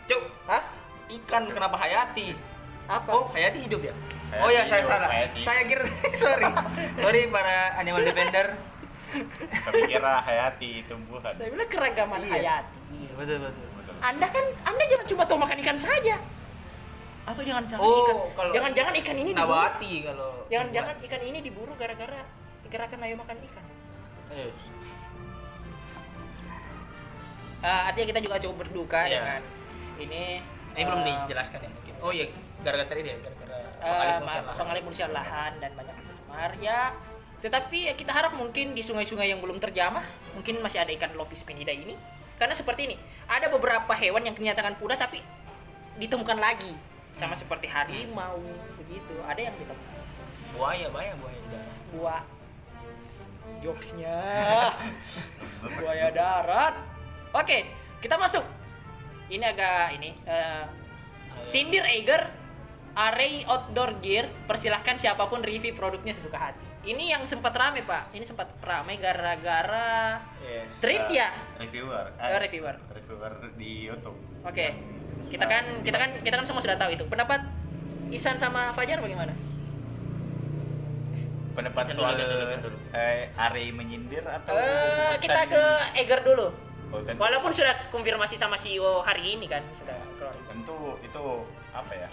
Cuk, 0.06 0.22
Hah? 0.46 0.62
ikan 1.08 1.50
kenapa 1.50 1.74
Hayati? 1.76 2.30
apa 2.86 3.10
Oh, 3.10 3.26
Hayati 3.30 3.58
hidup 3.60 3.82
ya? 3.82 3.94
Hayati 4.30 4.38
oh 4.38 4.48
ya, 4.48 4.62
saya 4.64 4.78
hidup, 4.78 4.90
salah. 4.92 5.08
Hayati. 5.10 5.40
Saya 5.42 5.60
kira 5.66 5.82
sorry. 6.22 6.46
sorry 6.96 7.20
para 7.26 7.56
animal 7.76 8.02
defender. 8.02 8.46
Tapi 9.66 9.80
kira 9.86 10.18
hayati 10.20 10.86
tumbuhan. 10.86 11.30
saya 11.32 11.48
bilang 11.48 11.66
keragaman 11.66 12.20
Iya. 12.22 12.30
hayati 12.32 12.76
Iya, 12.92 13.10
betul 13.18 13.36
betul. 13.42 13.66
Betul. 13.76 13.94
anda 13.98 14.26
kan 14.28 14.44
anda 14.62 14.82
jangan 14.84 15.06
cuma 15.08 15.22
tahu 15.26 15.38
makan 15.40 15.58
ikan 15.58 15.78
saja 15.80 16.16
atau 17.26 17.42
jangan 17.42 17.64
jangan 17.66 17.82
Oh, 17.82 17.98
ikan 18.00 18.16
kalau 18.38 18.50
jangan 18.54 18.70
jangan 18.70 18.92
ikan 19.02 19.16
ini 19.18 19.30
diburu. 19.34 19.50
Nawati 19.50 19.92
kalau 20.06 20.30
jangan 20.46 20.68
jangan 20.70 20.94
ikan 21.02 21.22
ini 21.22 21.38
diburu 21.42 21.72
gara-gara 21.74 22.20
gerakan 22.66 22.98
ayo 23.02 23.14
makan 23.18 23.36
ikan. 23.50 23.64
Eh, 24.30 24.50
Eh, 27.56 27.80
artinya 27.90 28.06
kita 28.14 28.20
juga 28.22 28.36
cukup 28.38 28.56
berduka 28.62 29.00
Iya. 29.08 29.18
dengan 29.18 29.42
ini 29.98 30.22
ini 30.76 30.82
belum 30.84 31.00
eh, 31.02 31.06
dijelaskan 31.24 31.58
ya 31.64 31.70
mungkin. 31.72 31.94
Oh 32.04 32.12
iya, 32.12 32.26
gara-gara 32.62 32.86
tadi 32.86 33.00
ya, 33.02 33.16
gara-gara 33.18 33.56
eh, 33.80 34.20
pengalih 34.54 34.82
fungsi 34.84 35.02
lahan. 35.02 35.14
lahan 35.16 35.52
dan 35.58 35.70
banyak 35.74 35.94
tercemar 35.98 36.50
ya 36.60 36.80
tetapi 37.36 37.78
ya 37.86 37.92
kita 37.92 38.12
harap 38.12 38.32
mungkin 38.32 38.72
di 38.72 38.80
sungai-sungai 38.80 39.28
yang 39.28 39.40
belum 39.44 39.60
terjamah 39.60 40.02
mungkin 40.32 40.56
masih 40.60 40.80
ada 40.84 40.92
ikan 40.94 41.10
lopis 41.16 41.42
penida 41.42 41.72
ini. 41.72 41.96
Karena 42.36 42.52
seperti 42.52 42.92
ini 42.92 42.96
ada 43.26 43.48
beberapa 43.48 43.92
hewan 43.96 44.22
yang 44.22 44.36
dinyatakan 44.36 44.76
punah 44.76 45.00
tapi 45.00 45.24
ditemukan 45.96 46.36
lagi 46.36 46.76
sama 47.16 47.32
seperti 47.32 47.66
harimau 47.66 48.38
begitu. 48.76 49.14
Ada 49.24 49.40
yang 49.42 49.54
ditemukan 49.56 49.94
Buaya, 50.52 50.86
buaya, 50.88 51.12
buaya. 51.16 51.36
Di 51.36 51.48
darat. 51.50 51.76
buah. 51.90 52.22
Jokesnya. 53.56 54.18
Buaya 55.80 56.08
darat. 56.10 56.74
Oke 57.32 57.66
kita 57.98 58.16
masuk. 58.16 58.44
Ini 59.26 59.42
agak 59.46 59.96
ini 59.96 60.14
eh, 60.22 60.64
sindir 61.40 61.82
Eiger 61.82 62.30
Array 62.94 63.44
Outdoor 63.44 63.98
Gear. 64.00 64.28
Persilahkan 64.46 64.96
siapa 64.96 65.26
pun 65.26 65.40
review 65.40 65.72
produknya 65.72 66.12
sesuka 66.12 66.38
hati. 66.38 66.64
Ini 66.86 67.18
yang 67.18 67.26
sempat 67.26 67.50
rame 67.52 67.82
pak. 67.82 68.14
Ini 68.14 68.22
sempat 68.22 68.54
rame 68.62 68.94
gara-gara 68.96 70.22
Iya. 70.38 70.62
treat 70.78 71.04
Eh, 71.04 71.14
ya? 71.16 71.28
reviewer. 71.58 72.06
Oh, 72.14 72.38
reviewer. 72.38 72.76
reviewer 72.88 73.32
di 73.54 73.70
YouTube. 73.84 74.16
Oke 74.42 74.66
kita 75.26 75.44
kan 75.44 75.64
kita 75.82 75.96
kan 75.96 76.10
kita 76.20 76.34
kan 76.34 76.44
semua 76.44 76.62
sudah 76.62 76.76
tahu 76.76 76.90
itu. 76.92 77.04
Pendapat 77.04 77.40
Isan 78.08 78.36
sama 78.36 78.70
Fajar 78.70 78.98
bagaimana? 78.98 79.34
Pendapat 81.52 81.88
Isan 81.88 81.96
soal 81.96 82.14
dulu, 82.14 82.44
dulu. 82.60 82.78
eh, 82.92 83.32
Ari 83.32 83.72
menyindir 83.72 84.22
atau 84.22 84.52
Eh, 84.52 85.16
kita 85.18 85.48
ke 85.48 85.62
Eiger 85.96 86.20
dulu. 86.20 86.52
Oh, 86.86 87.02
walaupun 87.02 87.50
sudah 87.50 87.90
konfirmasi 87.90 88.38
sama 88.38 88.54
CEO 88.54 89.02
hari 89.02 89.34
ini 89.34 89.50
kan 89.50 89.64
sudah 89.74 89.98
keluar. 90.14 90.36
Tentu 90.46 90.76
itu 91.02 91.24
apa 91.72 91.92
ya? 91.92 92.08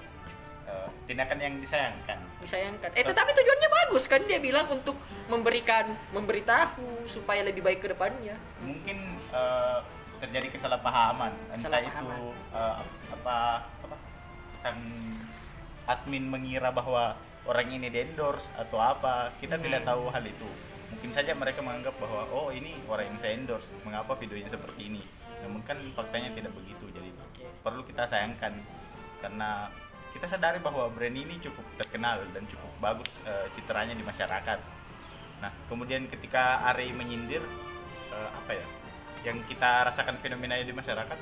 Eh, 0.63 0.87
tindakan 1.05 1.37
yang 1.37 1.53
disayangkan. 1.59 2.17
Disayangkan. 2.41 2.89
Eh 2.91 3.03
tetapi 3.03 3.29
tujuannya 3.31 3.69
bagus 3.69 4.07
kan 4.07 4.23
dia 4.23 4.39
bilang 4.39 4.65
untuk 4.67 4.97
memberikan 5.27 5.93
memberitahu 6.09 7.05
supaya 7.05 7.43
lebih 7.43 7.61
baik 7.61 7.79
ke 7.79 7.91
depannya. 7.91 8.33
mungkin 8.59 8.97
eh, 9.29 9.79
terjadi 10.23 10.47
kesalahpahaman 10.55 11.35
entah 11.51 11.81
itu 11.83 12.07
eh, 12.55 12.75
apa 13.11 13.67
apa 13.83 13.95
sang 14.63 14.79
admin 15.83 16.31
mengira 16.31 16.71
bahwa 16.71 17.19
orang 17.43 17.67
ini 17.75 17.91
di 17.91 17.99
endorse 18.07 18.47
atau 18.55 18.79
apa 18.79 19.35
kita 19.43 19.59
Hmm. 19.59 19.67
tidak 19.67 19.83
tahu 19.83 20.07
hal 20.07 20.23
itu 20.23 20.47
mungkin 20.95 21.11
saja 21.11 21.35
mereka 21.35 21.59
menganggap 21.59 21.99
bahwa 21.99 22.23
oh 22.31 22.47
ini 22.55 22.79
orang 22.87 23.11
yang 23.11 23.17
saya 23.19 23.33
endorse 23.35 23.75
mengapa 23.83 24.15
videonya 24.15 24.47
seperti 24.47 24.87
ini 24.87 25.03
namun 25.43 25.59
kan 25.67 25.75
faktanya 25.91 26.31
tidak 26.31 26.55
begitu 26.55 26.87
jadi 26.95 27.11
Oke. 27.11 27.43
perlu 27.59 27.83
kita 27.83 28.07
sayangkan 28.07 28.55
karena 29.19 29.67
kita 30.13 30.29
sadari 30.29 30.61
bahwa 30.61 30.87
brand 30.93 31.17
ini 31.17 31.35
cukup 31.41 31.65
terkenal 31.75 32.21
dan 32.31 32.45
cukup 32.45 32.69
bagus 32.77 33.09
eh, 33.25 33.49
citranya 33.49 33.97
di 33.97 34.05
masyarakat. 34.05 34.59
Nah, 35.41 35.49
kemudian 35.65 36.05
ketika 36.05 36.61
Ari 36.69 36.93
menyindir 36.93 37.41
eh, 38.13 38.29
apa 38.29 38.51
ya? 38.53 38.67
Yang 39.23 39.37
kita 39.47 39.87
rasakan 39.87 40.15
fenomenanya 40.17 40.63
di 40.63 40.71
masyarakat 40.71 41.17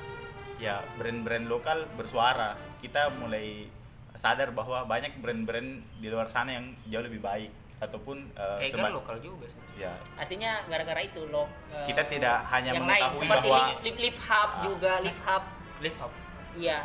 ya 0.58 0.78
brand-brand 0.94 1.46
lokal 1.46 1.86
bersuara. 1.92 2.54
Kita 2.78 3.10
mulai 3.12 3.66
sadar 4.14 4.50
bahwa 4.50 4.84
banyak 4.84 5.16
brand-brand 5.16 5.70
di 5.96 6.06
luar 6.06 6.26
sana 6.26 6.52
yang 6.52 6.74
jauh 6.84 7.00
lebih 7.00 7.18
baik 7.18 7.50
ataupun 7.78 8.30
eh, 8.32 8.62
Eiger 8.62 8.78
seba- 8.78 8.92
lokal 8.92 9.18
juga 9.18 9.42
sebenarnya. 9.44 9.74
ya 9.80 9.92
Artinya 10.14 10.50
gara-gara 10.68 11.00
itu 11.00 11.26
loh. 11.26 11.50
eh, 11.68 11.82
Kita 11.84 12.02
tidak 12.06 12.46
hanya 12.48 12.70
yang 12.72 12.84
lain 12.84 12.90
mengetahui 13.02 13.18
seperti 13.18 13.48
bahwa- 13.48 13.58
lift, 13.64 13.82
lift, 13.82 13.98
lift 13.98 14.20
hub 14.20 14.50
Ah. 14.50 14.62
juga 14.62 14.92
lift 15.00 15.22
hub. 15.24 15.44
Live 15.80 15.98
up. 15.98 16.12
Iya. 16.54 16.78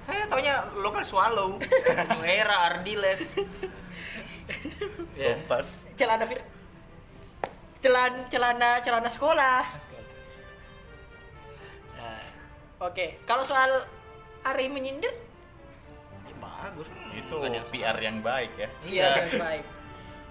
Saya 0.00 0.24
taunya 0.24 0.54
lokal 0.74 1.04
Swallow, 1.04 1.60
New 2.16 2.24
Era, 2.24 2.72
Ardiles. 2.72 3.20
Ya. 5.12 5.36
kompas. 5.36 5.84
Celana 5.92 6.24
vir 6.24 6.40
celana 7.78 8.24
celana 8.26 8.68
celana 8.80 9.08
sekolah. 9.08 9.60
Oke, 12.78 13.18
kalau 13.26 13.42
soal 13.42 13.86
Ari 14.40 14.70
menyindir, 14.70 15.10
ya 16.22 16.34
bagus. 16.38 16.86
Itu 17.10 17.36
yang 17.42 17.66
PR 17.66 17.98
yang 17.98 18.22
baik 18.22 18.52
ya. 18.54 18.68
Iya. 18.86 19.08
iya 19.26 19.34
baik. 19.36 19.64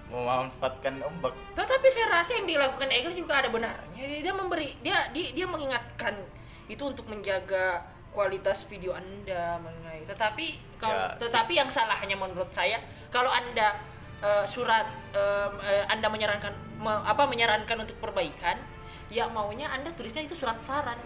Memanfaatkan 0.08 1.04
ombak 1.04 1.36
Tetapi 1.52 1.86
saya 1.92 2.08
rasa 2.08 2.40
yang 2.40 2.48
dilakukan 2.48 2.88
Eiger 2.88 3.12
juga 3.12 3.44
ada 3.44 3.52
benarnya. 3.52 4.24
Dia 4.24 4.32
memberi, 4.32 4.72
dia 4.80 5.12
dia, 5.12 5.28
dia 5.36 5.44
mengingatkan 5.44 6.16
itu 6.64 6.80
untuk 6.80 7.04
menjaga 7.04 7.84
kualitas 8.08 8.64
video 8.64 8.96
Anda 8.96 9.60
mengenai. 9.60 10.08
Tetapi 10.08 10.46
kalau 10.80 10.96
Ya. 10.96 11.20
tetapi 11.20 11.52
yang 11.52 11.68
salahnya 11.68 12.16
menurut 12.16 12.48
saya 12.48 12.80
kalau 13.12 13.28
Anda 13.28 13.76
eh, 14.18 14.44
surat 14.48 14.88
em, 15.12 15.52
eh, 15.60 15.84
Anda 15.86 16.08
menyarankan 16.08 16.50
me- 16.80 17.04
apa 17.04 17.28
menyarankan 17.28 17.76
untuk 17.84 18.00
perbaikan, 18.00 18.56
ya 19.12 19.28
maunya 19.28 19.68
Anda 19.68 19.92
tulisnya 19.92 20.24
itu 20.24 20.32
surat 20.34 20.56
saran, 20.58 20.96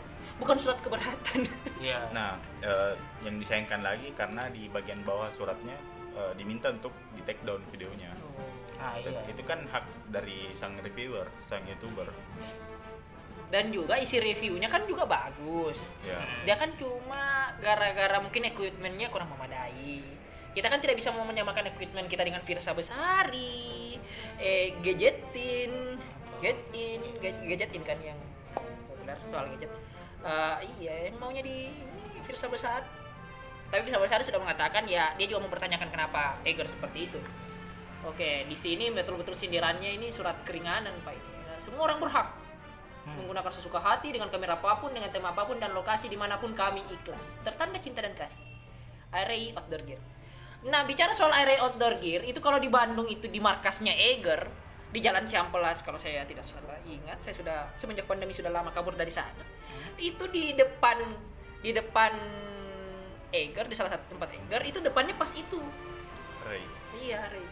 bukan 0.43 0.57
surat 0.59 0.79
keberatan. 0.83 1.47
Iya. 1.83 1.99
Nah, 2.15 2.39
eh, 2.63 2.95
yang 3.27 3.43
disayangkan 3.43 3.83
lagi 3.83 4.15
karena 4.15 4.47
di 4.47 4.71
bagian 4.71 5.03
bawah 5.03 5.27
suratnya 5.31 5.75
eh, 6.15 6.33
diminta 6.35 6.71
untuk 6.71 6.95
di 7.11 7.23
take 7.23 7.43
down 7.43 7.59
videonya. 7.71 8.15
Ah, 8.79 8.95
Dan 9.03 9.19
iya. 9.19 9.23
Itu 9.27 9.43
kan 9.43 9.67
hak 9.67 9.83
dari 10.07 10.55
sang 10.55 10.79
reviewer, 10.79 11.27
sang 11.43 11.67
youtuber. 11.67 12.07
Dan 13.51 13.69
juga 13.69 13.99
isi 13.99 14.17
reviewnya 14.17 14.67
kan 14.67 14.87
juga 14.87 15.05
bagus. 15.05 15.91
Ya. 16.07 16.23
dia 16.43 16.55
kan 16.55 16.71
cuma 16.79 17.51
gara-gara 17.59 18.19
mungkin 18.19 18.47
equipmentnya 18.47 19.11
kurang 19.11 19.29
memadai 19.29 20.01
kita 20.53 20.69
kan 20.69 20.79
tidak 20.79 21.01
bisa 21.01 21.09
mau 21.11 21.25
menyamakan 21.25 21.65
equipment 21.67 22.07
kita 22.07 22.23
dengan 22.23 22.45
Virsa 22.45 22.77
Besari 22.77 23.97
eh 24.37 24.77
gadgetin 24.85 25.97
gadgetin 26.45 27.01
Gad- 27.25 27.41
gadgetin 27.43 27.83
kan 27.83 27.97
yang 28.05 28.21
populer 28.85 29.17
soal 29.33 29.49
gadget 29.49 29.73
Eh, 30.23 30.57
iya 30.79 31.11
yang 31.11 31.19
maunya 31.19 31.43
di 31.43 31.67
ini 31.67 32.19
Virsa 32.23 32.47
Besari 32.47 32.87
tapi 33.73 33.89
Virsa 33.89 33.99
Besari 33.99 34.23
sudah 34.23 34.39
mengatakan 34.39 34.87
ya 34.87 35.11
dia 35.19 35.27
juga 35.27 35.49
mempertanyakan 35.51 35.89
kenapa 35.91 36.39
Eger 36.47 36.69
seperti 36.71 37.11
itu. 37.11 37.19
Oke 38.07 38.47
di 38.47 38.55
sini 38.55 38.93
betul-betul 38.95 39.35
sindirannya 39.35 39.99
ini 39.99 40.15
surat 40.15 40.39
keringanan 40.47 40.95
pak. 41.03 41.17
Ini 41.19 41.59
semua 41.59 41.91
orang 41.91 41.99
berhak 41.99 42.29
menggunakan 43.03 43.51
sesuka 43.51 43.83
hati 43.83 44.15
dengan 44.15 44.31
kamera 44.31 44.55
apa 44.55 44.79
pun 44.79 44.95
dengan 44.95 45.11
tema 45.11 45.35
apa 45.35 45.43
pun 45.43 45.59
dan 45.59 45.75
lokasi 45.75 46.07
di 46.07 46.15
mana 46.15 46.39
pun 46.39 46.55
kami 46.55 46.87
ikhlas. 46.87 47.43
Tertanda 47.43 47.83
cinta 47.83 48.07
dan 48.07 48.15
kasih. 48.15 48.39
Array 49.11 49.51
Outdoor 49.59 49.83
Gear. 49.83 50.03
Nah 50.71 50.87
bicara 50.87 51.11
soal 51.19 51.35
Array 51.35 51.59
Outdoor 51.59 51.99
Gear 51.99 52.23
itu 52.23 52.39
kalau 52.39 52.63
di 52.63 52.71
Bandung 52.71 53.11
itu 53.11 53.27
di 53.27 53.43
markasnya 53.43 53.91
Eger 53.91 54.47
di 54.93 55.01
Jalan 55.01 55.25
Ciampelas 55.25 55.81
kalau 55.81 55.97
saya 55.97 56.23
tidak 56.29 56.45
salah 56.45 56.77
ingat 56.85 57.17
saya 57.19 57.33
sudah 57.33 57.59
semenjak 57.81 58.05
pandemi 58.05 58.37
sudah 58.37 58.53
lama 58.53 58.69
kabur 58.77 58.93
dari 58.93 59.09
sana 59.09 59.41
itu 59.97 60.29
di 60.29 60.53
depan 60.53 61.01
di 61.65 61.73
depan 61.73 62.13
Eger 63.33 63.65
di 63.65 63.73
salah 63.73 63.97
satu 63.97 64.13
tempat 64.13 64.29
Eger 64.37 64.61
itu 64.69 64.79
depannya 64.85 65.17
pas 65.17 65.33
itu 65.33 65.61
Ray. 66.43 66.65
Iya, 66.99 67.21
Ray. 67.31 67.47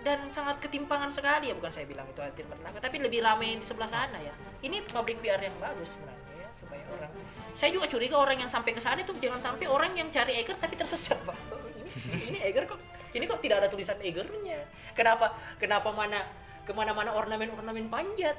Dan 0.00 0.32
sangat 0.32 0.64
ketimpangan 0.64 1.12
sekali 1.12 1.52
ya, 1.52 1.54
bukan 1.54 1.68
saya 1.68 1.84
bilang 1.84 2.08
itu 2.08 2.24
hati 2.24 2.40
berlaku, 2.40 2.80
tapi 2.80 2.96
lebih 3.04 3.20
ramai 3.20 3.60
di 3.60 3.64
sebelah 3.64 3.84
sana 3.84 4.16
ya. 4.16 4.32
Ini 4.64 4.80
pabrik 4.88 5.20
PR 5.20 5.36
yang 5.44 5.52
bagus 5.60 5.92
sebenarnya 5.92 6.34
ya, 6.40 6.48
supaya 6.56 6.80
orang. 6.88 7.12
Saya 7.52 7.70
juga 7.76 7.84
curiga 7.84 8.16
orang 8.16 8.40
yang 8.40 8.48
sampai 8.48 8.72
ke 8.72 8.80
sana 8.80 9.04
itu 9.04 9.12
jangan 9.20 9.44
sampai 9.44 9.68
orang 9.68 9.92
yang 9.92 10.08
cari 10.08 10.40
Eger 10.40 10.56
tapi 10.56 10.72
tersesat, 10.80 11.20
Pak. 11.20 11.36
Ini, 12.16 12.22
ini 12.32 12.38
Eger 12.46 12.70
kok 12.70 12.78
ini 13.14 13.24
kok 13.26 13.42
tidak 13.42 13.64
ada 13.64 13.68
tulisan 13.68 13.98
Egernya. 13.98 14.60
Kenapa 14.94 15.34
kenapa 15.58 15.90
mana 15.90 16.22
ke 16.62 16.72
mana-mana 16.74 17.10
ornamen-ornamen 17.14 17.90
panjat? 17.90 18.36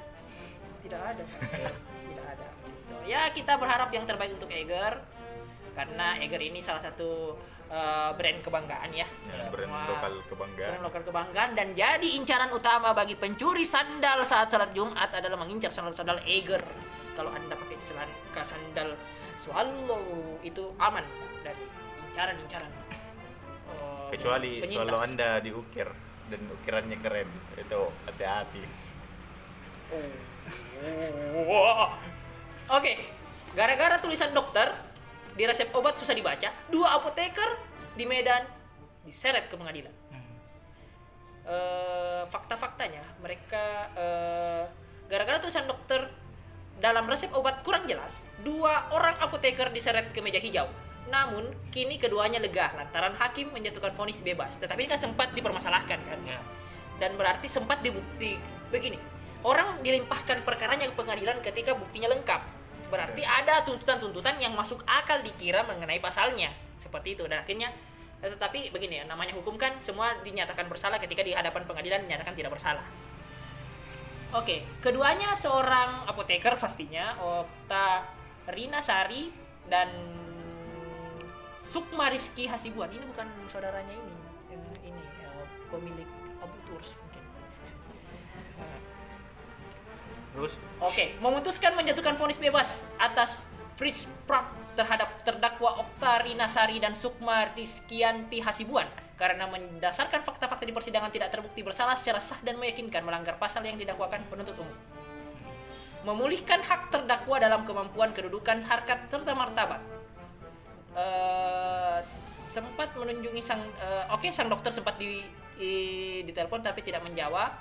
Tidak 0.82 1.02
ada. 1.02 1.24
Tidak 2.10 2.26
ada. 2.26 2.48
Gitu. 2.66 2.96
Ya 3.08 3.28
kita 3.32 3.60
berharap 3.60 3.90
yang 3.92 4.08
terbaik 4.08 4.34
untuk 4.36 4.50
Eger 4.52 5.00
karena 5.72 6.20
Eger 6.20 6.42
ini 6.44 6.60
salah 6.60 6.84
satu 6.84 7.36
eh, 7.68 8.12
brand 8.16 8.40
kebanggaan 8.44 8.90
ya. 8.92 9.08
Ya, 9.08 9.48
brand 9.52 9.72
lokal 9.72 10.14
kebanggaan. 10.28 10.70
brand 10.76 10.86
lokal 10.88 11.02
kebanggaan 11.08 11.50
dan 11.56 11.68
jadi 11.76 12.08
incaran 12.16 12.52
utama 12.52 12.92
bagi 12.96 13.16
pencuri 13.16 13.64
sandal 13.64 14.24
saat 14.24 14.52
salat 14.52 14.72
Jumat 14.72 15.12
adalah 15.12 15.40
mengincar 15.40 15.72
sandal-sandal 15.72 16.24
Eger. 16.24 16.64
Kalau 17.12 17.32
anda 17.36 17.54
pakai 17.60 17.76
celana 17.84 18.44
sandal 18.44 18.96
Swallow 19.42 20.38
itu 20.46 20.70
aman 20.78 21.02
dari 21.42 21.66
incaran-incaran. 22.14 22.70
Oh, 23.80 24.10
Kecuali 24.12 24.60
penyintas. 24.60 24.72
selalu 24.76 24.98
Anda 25.00 25.30
diukir 25.40 25.88
dan 26.28 26.42
ukirannya 26.52 26.98
keren. 27.00 27.30
Itu 27.56 27.82
hati-hati. 28.08 28.64
Oh. 29.92 31.88
Oke, 32.72 33.04
gara-gara 33.52 34.00
tulisan 34.00 34.32
dokter 34.32 34.72
di 35.36 35.44
resep 35.44 35.72
obat 35.76 36.00
susah 36.00 36.16
dibaca, 36.16 36.52
dua 36.72 36.96
apoteker 37.00 37.60
di 37.96 38.08
Medan 38.08 38.48
diseret 39.04 39.52
ke 39.52 39.56
pengadilan. 39.60 39.92
Hmm. 40.12 40.24
Eh, 41.48 42.24
fakta-faktanya 42.32 43.04
mereka 43.20 43.92
eh, 43.96 44.64
gara-gara 45.12 45.44
tulisan 45.44 45.68
dokter 45.68 46.08
dalam 46.80 47.06
resep 47.06 47.30
obat 47.36 47.62
kurang 47.62 47.86
jelas, 47.86 48.24
dua 48.42 48.88
orang 48.96 49.20
apoteker 49.20 49.70
diseret 49.76 50.16
ke 50.16 50.20
meja 50.24 50.40
hijau. 50.40 50.72
Namun 51.12 51.52
kini 51.70 52.00
keduanya 52.00 52.40
lega 52.40 52.72
lantaran 52.72 53.14
hakim 53.20 53.52
menjatuhkan 53.52 53.92
vonis 53.94 54.24
bebas. 54.24 54.56
Tetapi 54.58 54.88
ini 54.88 54.90
kan 54.90 55.02
sempat 55.04 55.36
dipermasalahkan 55.36 56.00
kan? 56.08 56.20
Ya. 56.24 56.40
dan 57.02 57.18
berarti 57.18 57.50
sempat 57.50 57.82
dibukti. 57.82 58.38
Begini 58.70 58.96
orang 59.42 59.82
dilimpahkan 59.82 60.46
perkaranya 60.46 60.86
ke 60.88 60.96
pengadilan 60.96 61.42
ketika 61.42 61.74
buktinya 61.74 62.14
lengkap. 62.14 62.42
Berarti 62.94 63.26
ada 63.26 63.66
tuntutan-tuntutan 63.66 64.38
yang 64.38 64.54
masuk 64.54 64.86
akal 64.86 65.20
dikira 65.26 65.66
mengenai 65.66 65.98
pasalnya. 65.98 66.54
Seperti 66.78 67.18
itu. 67.18 67.26
Dan 67.26 67.42
akhirnya 67.42 67.74
eh, 68.22 68.30
tetapi 68.30 68.70
begini 68.70 69.02
ya 69.02 69.04
namanya 69.10 69.34
hukum 69.34 69.58
kan 69.58 69.76
semua 69.82 70.14
dinyatakan 70.22 70.70
bersalah 70.70 71.02
ketika 71.02 71.26
di 71.26 71.34
hadapan 71.34 71.66
pengadilan 71.66 72.06
dinyatakan 72.06 72.38
tidak 72.38 72.54
bersalah. 72.54 72.86
Oke 74.32 74.64
keduanya 74.80 75.36
seorang 75.36 76.08
apoteker 76.08 76.56
pastinya 76.56 77.20
Okta 77.20 78.08
Rina 78.48 78.80
Sari 78.80 79.28
dan 79.68 80.21
Sukma 81.62 82.10
Rizky 82.10 82.50
Hasibuan 82.50 82.90
ini 82.90 83.06
bukan 83.06 83.30
saudaranya 83.54 83.94
ini 83.94 84.14
yang 84.50 84.64
ini 84.82 85.04
pemilik 85.70 86.10
Abu 86.42 86.58
mungkin 86.74 87.24
Terus 90.32 90.54
Oke, 90.82 91.16
memutuskan 91.22 91.78
menjatuhkan 91.78 92.18
vonis 92.18 92.42
bebas 92.42 92.82
atas 92.98 93.46
Fritz 93.78 94.10
Prak 94.26 94.50
terhadap 94.74 95.22
terdakwa 95.22 95.86
Okta 95.86 96.26
Rinasari 96.26 96.82
dan 96.82 96.98
Sukma 96.98 97.54
Rizkianti 97.54 98.42
Hasibuan 98.42 98.90
karena 99.22 99.46
mendasarkan 99.46 100.26
fakta-fakta 100.26 100.66
di 100.66 100.74
persidangan 100.74 101.14
tidak 101.14 101.30
terbukti 101.30 101.62
bersalah 101.62 101.94
secara 101.94 102.18
sah 102.18 102.42
dan 102.42 102.58
meyakinkan 102.58 103.06
melanggar 103.06 103.38
pasal 103.38 103.62
yang 103.62 103.78
didakwakan 103.78 104.26
penuntut 104.34 104.58
umum. 104.58 104.74
Memulihkan 106.02 106.66
hak 106.66 106.90
terdakwa 106.90 107.38
dalam 107.38 107.62
kemampuan 107.62 108.10
kedudukan, 108.18 108.66
harkat 108.66 109.06
serta 109.14 109.38
martabat. 109.38 110.01
Eh, 110.92 112.00
sempat 112.52 112.92
menunjungi 113.00 113.40
sang 113.40 113.64
eh, 113.80 114.04
oke 114.12 114.28
sang 114.28 114.52
dokter 114.52 114.76
sempat 114.76 115.00
di 115.00 115.24
di 115.56 115.74
ditelepon 116.28 116.60
tapi 116.60 116.84
tidak 116.84 117.00
menjawab. 117.06 117.52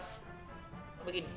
S- 0.00 0.24
begini. 1.04 1.28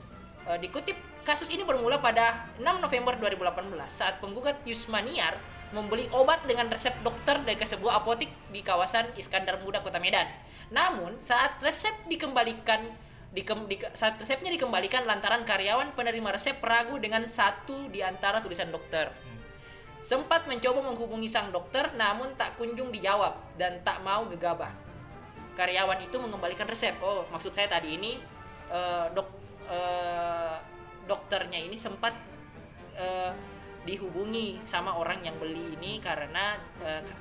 Eh, 0.46 0.58
dikutip 0.62 0.96
kasus 1.26 1.50
ini 1.52 1.66
bermula 1.66 1.98
pada 2.00 2.48
6 2.62 2.80
November 2.80 3.18
2018 3.18 3.90
saat 3.90 4.22
penggugat 4.22 4.62
Yusmaniar 4.64 5.36
membeli 5.74 6.08
obat 6.14 6.46
dengan 6.48 6.70
resep 6.70 6.94
dokter 7.02 7.42
dari 7.44 7.58
sebuah 7.60 8.06
apotik 8.06 8.30
di 8.54 8.62
kawasan 8.64 9.12
Iskandar 9.18 9.60
Muda 9.60 9.82
Kota 9.84 10.00
Medan. 10.00 10.30
Namun 10.72 11.20
saat 11.20 11.60
resep 11.60 11.92
dikembalikan 12.08 12.88
dikem- 13.36 13.68
di- 13.68 13.84
saat 13.98 14.16
resepnya 14.16 14.54
dikembalikan 14.56 15.04
lantaran 15.04 15.44
karyawan 15.44 15.92
penerima 15.92 16.32
resep 16.32 16.56
ragu 16.64 16.96
dengan 17.04 17.28
satu 17.28 17.92
di 17.92 18.00
antara 18.00 18.40
tulisan 18.40 18.72
dokter. 18.72 19.12
Sempat 20.06 20.46
mencoba 20.46 20.86
menghubungi 20.86 21.26
sang 21.26 21.50
dokter 21.50 21.90
namun 21.98 22.38
tak 22.38 22.62
kunjung 22.62 22.94
dijawab 22.94 23.34
dan 23.58 23.82
tak 23.82 24.06
mau 24.06 24.30
gegabah 24.30 24.70
karyawan 25.58 26.04
itu 26.04 26.16
mengembalikan 26.20 26.68
resep. 26.70 26.94
Oh, 27.02 27.26
maksud 27.32 27.56
saya 27.56 27.66
tadi 27.66 27.98
ini 27.98 28.22
eh, 28.70 29.06
dok 29.16 29.28
eh, 29.66 30.56
dokternya 31.10 31.58
ini 31.58 31.74
sempat 31.74 32.14
eh, 32.94 33.34
dihubungi 33.88 34.62
sama 34.66 34.94
orang 34.94 35.22
yang 35.26 35.38
beli 35.42 35.74
ini 35.74 35.98
karena 35.98 36.60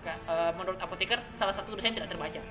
ka- 0.04 0.20
eh, 0.28 0.52
menurut 0.52 0.76
apoteker 0.76 1.16
salah 1.40 1.56
satu 1.56 1.72
tulisan 1.72 1.96
tidak 1.96 2.12
terbaca. 2.12 2.42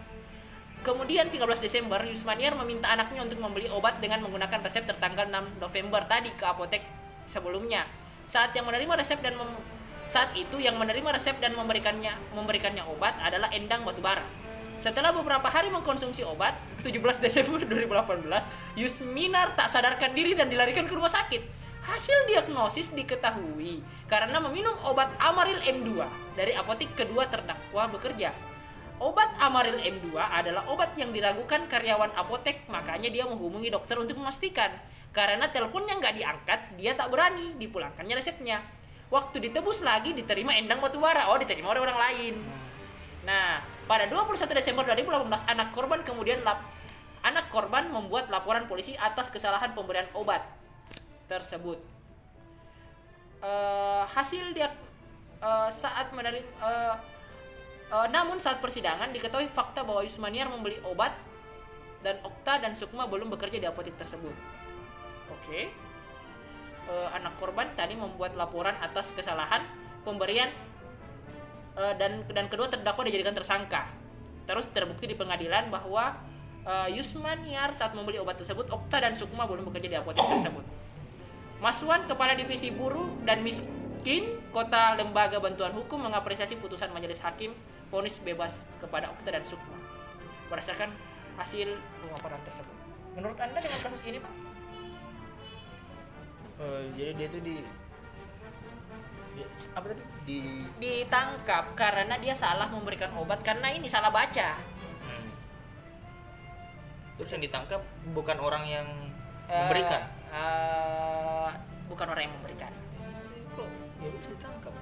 Kemudian 0.84 1.32
13 1.32 1.64
Desember, 1.64 1.96
Yusmaniar 2.04 2.60
meminta 2.60 2.92
anaknya 2.92 3.24
untuk 3.24 3.40
membeli 3.40 3.72
obat 3.72 4.04
dengan 4.04 4.20
menggunakan 4.20 4.60
resep 4.68 4.84
tertanggal 4.84 5.32
6 5.32 5.64
November 5.64 6.04
tadi 6.12 6.28
ke 6.36 6.44
apotek 6.44 6.84
sebelumnya. 7.24 7.88
Saat 8.28 8.52
yang 8.52 8.68
menerima 8.68 8.92
resep 9.00 9.16
dan 9.24 9.40
mem- 9.40 9.64
saat 10.08 10.36
itu 10.38 10.60
yang 10.60 10.76
menerima 10.80 11.16
resep 11.16 11.38
dan 11.40 11.56
memberikannya 11.58 12.14
memberikannya 12.34 12.84
obat 12.88 13.18
adalah 13.22 13.50
Endang 13.52 13.88
Batubara. 13.88 14.24
Setelah 14.78 15.16
beberapa 15.16 15.48
hari 15.48 15.72
mengkonsumsi 15.72 16.26
obat, 16.28 16.58
17 16.84 17.24
Desember 17.24 17.62
2018, 17.70 18.80
Yusminar 18.80 19.56
tak 19.56 19.72
sadarkan 19.72 20.12
diri 20.12 20.36
dan 20.36 20.52
dilarikan 20.52 20.90
ke 20.90 20.94
rumah 20.94 21.12
sakit. 21.12 21.64
Hasil 21.84 22.32
diagnosis 22.32 22.96
diketahui 22.96 23.84
karena 24.08 24.40
meminum 24.40 24.72
obat 24.88 25.12
Amaril 25.20 25.60
M2 25.60 26.08
dari 26.36 26.56
apotik 26.56 26.96
kedua 26.96 27.28
terdakwa 27.28 27.92
bekerja. 27.92 28.32
Obat 29.04 29.36
Amaril 29.36 29.84
M2 29.84 30.16
adalah 30.16 30.64
obat 30.72 30.96
yang 30.96 31.12
diragukan 31.12 31.68
karyawan 31.68 32.16
apotek, 32.16 32.64
makanya 32.72 33.12
dia 33.12 33.28
menghubungi 33.28 33.68
dokter 33.68 34.00
untuk 34.00 34.16
memastikan. 34.16 34.72
Karena 35.12 35.52
teleponnya 35.52 36.00
nggak 36.00 36.16
diangkat, 36.16 36.60
dia 36.80 36.96
tak 36.96 37.12
berani 37.12 37.52
dipulangkannya 37.60 38.16
resepnya. 38.16 38.64
Waktu 39.14 39.46
ditebus 39.46 39.86
lagi 39.86 40.18
diterima 40.18 40.58
Endang 40.58 40.82
Batubara, 40.82 41.30
oh 41.30 41.38
diterima 41.38 41.70
oleh 41.70 41.86
orang 41.86 42.02
lain. 42.02 42.34
Nah, 43.30 43.62
pada 43.86 44.10
21 44.10 44.42
Desember 44.58 44.82
2018 44.90 45.54
anak 45.54 45.70
korban 45.70 46.02
kemudian 46.02 46.42
lap, 46.42 46.66
anak 47.22 47.46
korban 47.54 47.94
membuat 47.94 48.34
laporan 48.34 48.66
polisi 48.66 48.98
atas 48.98 49.30
kesalahan 49.30 49.78
pemberian 49.78 50.10
obat 50.18 50.42
tersebut. 51.30 51.78
Eh, 53.46 54.04
hasil 54.18 54.50
dia 54.58 54.74
eh, 55.46 55.70
saat 55.70 56.10
menerima 56.10 56.42
eh, 56.42 56.96
eh, 57.94 58.08
namun 58.10 58.42
saat 58.42 58.66
persidangan 58.66 59.14
diketahui 59.14 59.46
fakta 59.54 59.86
bahwa 59.86 60.02
Yusmaniar 60.02 60.50
membeli 60.50 60.82
obat 60.90 61.14
dan 62.02 62.18
Okta 62.26 62.66
dan 62.66 62.74
Sukma 62.74 63.06
belum 63.06 63.30
bekerja 63.30 63.62
di 63.62 63.70
apotek 63.70 63.94
tersebut. 63.94 64.34
Oke. 65.30 65.83
Eh, 66.84 67.10
anak 67.16 67.40
korban 67.40 67.72
tadi 67.76 67.96
membuat 67.96 68.36
laporan 68.36 68.76
atas 68.84 69.16
kesalahan 69.16 69.64
pemberian 70.04 70.52
Eh, 71.74 71.94
dan 71.98 72.22
dan 72.30 72.46
kedua 72.46 72.70
terdakwa 72.70 73.02
dijadikan 73.02 73.34
tersangka. 73.34 73.90
Terus 74.46 74.70
terbukti 74.70 75.10
di 75.10 75.18
pengadilan 75.18 75.74
bahwa 75.74 76.14
eh, 76.62 76.94
Yusmaniar 76.94 77.74
saat 77.74 77.98
membeli 77.98 78.22
obat 78.22 78.38
tersebut 78.38 78.70
Okta 78.70 79.02
dan 79.02 79.18
Sukma 79.18 79.50
belum 79.50 79.74
bekerja 79.74 79.90
di 79.90 79.98
apotek 79.98 80.22
tersebut. 80.22 80.66
Maswan 81.58 82.06
Kepala 82.06 82.38
Divisi 82.38 82.70
Buruh 82.70 83.18
dan 83.26 83.42
Miskin 83.42 84.38
Kota 84.54 84.94
Lembaga 85.00 85.42
Bantuan 85.42 85.74
Hukum 85.74 86.06
mengapresiasi 86.06 86.60
putusan 86.60 86.92
majelis 86.94 87.24
hakim 87.24 87.56
vonis 87.90 88.22
bebas 88.22 88.62
kepada 88.78 89.10
Okta 89.10 89.34
dan 89.34 89.44
Sukma 89.50 89.74
berdasarkan 90.54 90.94
hasil 91.42 91.74
pelaporan 92.06 92.38
tersebut. 92.46 92.78
Menurut 93.18 93.38
Anda 93.42 93.58
dengan 93.58 93.80
kasus 93.82 94.06
ini, 94.06 94.22
Pak? 94.22 94.34
Eh, 96.64 96.82
jadi 96.96 97.12
dia 97.14 97.28
tuh 97.28 97.42
di 97.42 97.56
dia- 99.34 99.52
apa 99.74 99.86
tadi 99.90 100.04
di 100.24 100.40
Ditangkap 100.78 101.74
karena 101.74 102.16
dia 102.18 102.32
salah 102.34 102.68
memberikan 102.68 103.12
obat 103.16 103.42
karena 103.42 103.68
ini 103.68 103.86
salah 103.86 104.08
baca. 104.10 104.56
Hmm. 105.02 105.28
Terus 107.18 107.30
yang 107.32 107.44
ditangkap 107.44 107.82
bukan 108.10 108.38
orang 108.38 108.64
yang 108.66 108.88
Eh, 109.44 109.58
memberikan. 109.60 110.02
eh, 110.32 111.50
bukan 111.86 112.08
orang 112.08 112.24
yang 112.24 112.36
memberikan. 112.38 112.72
Kok 113.52 113.68
dia 114.00 114.10
bisa 114.12 114.30
ditangkap? 114.32 114.74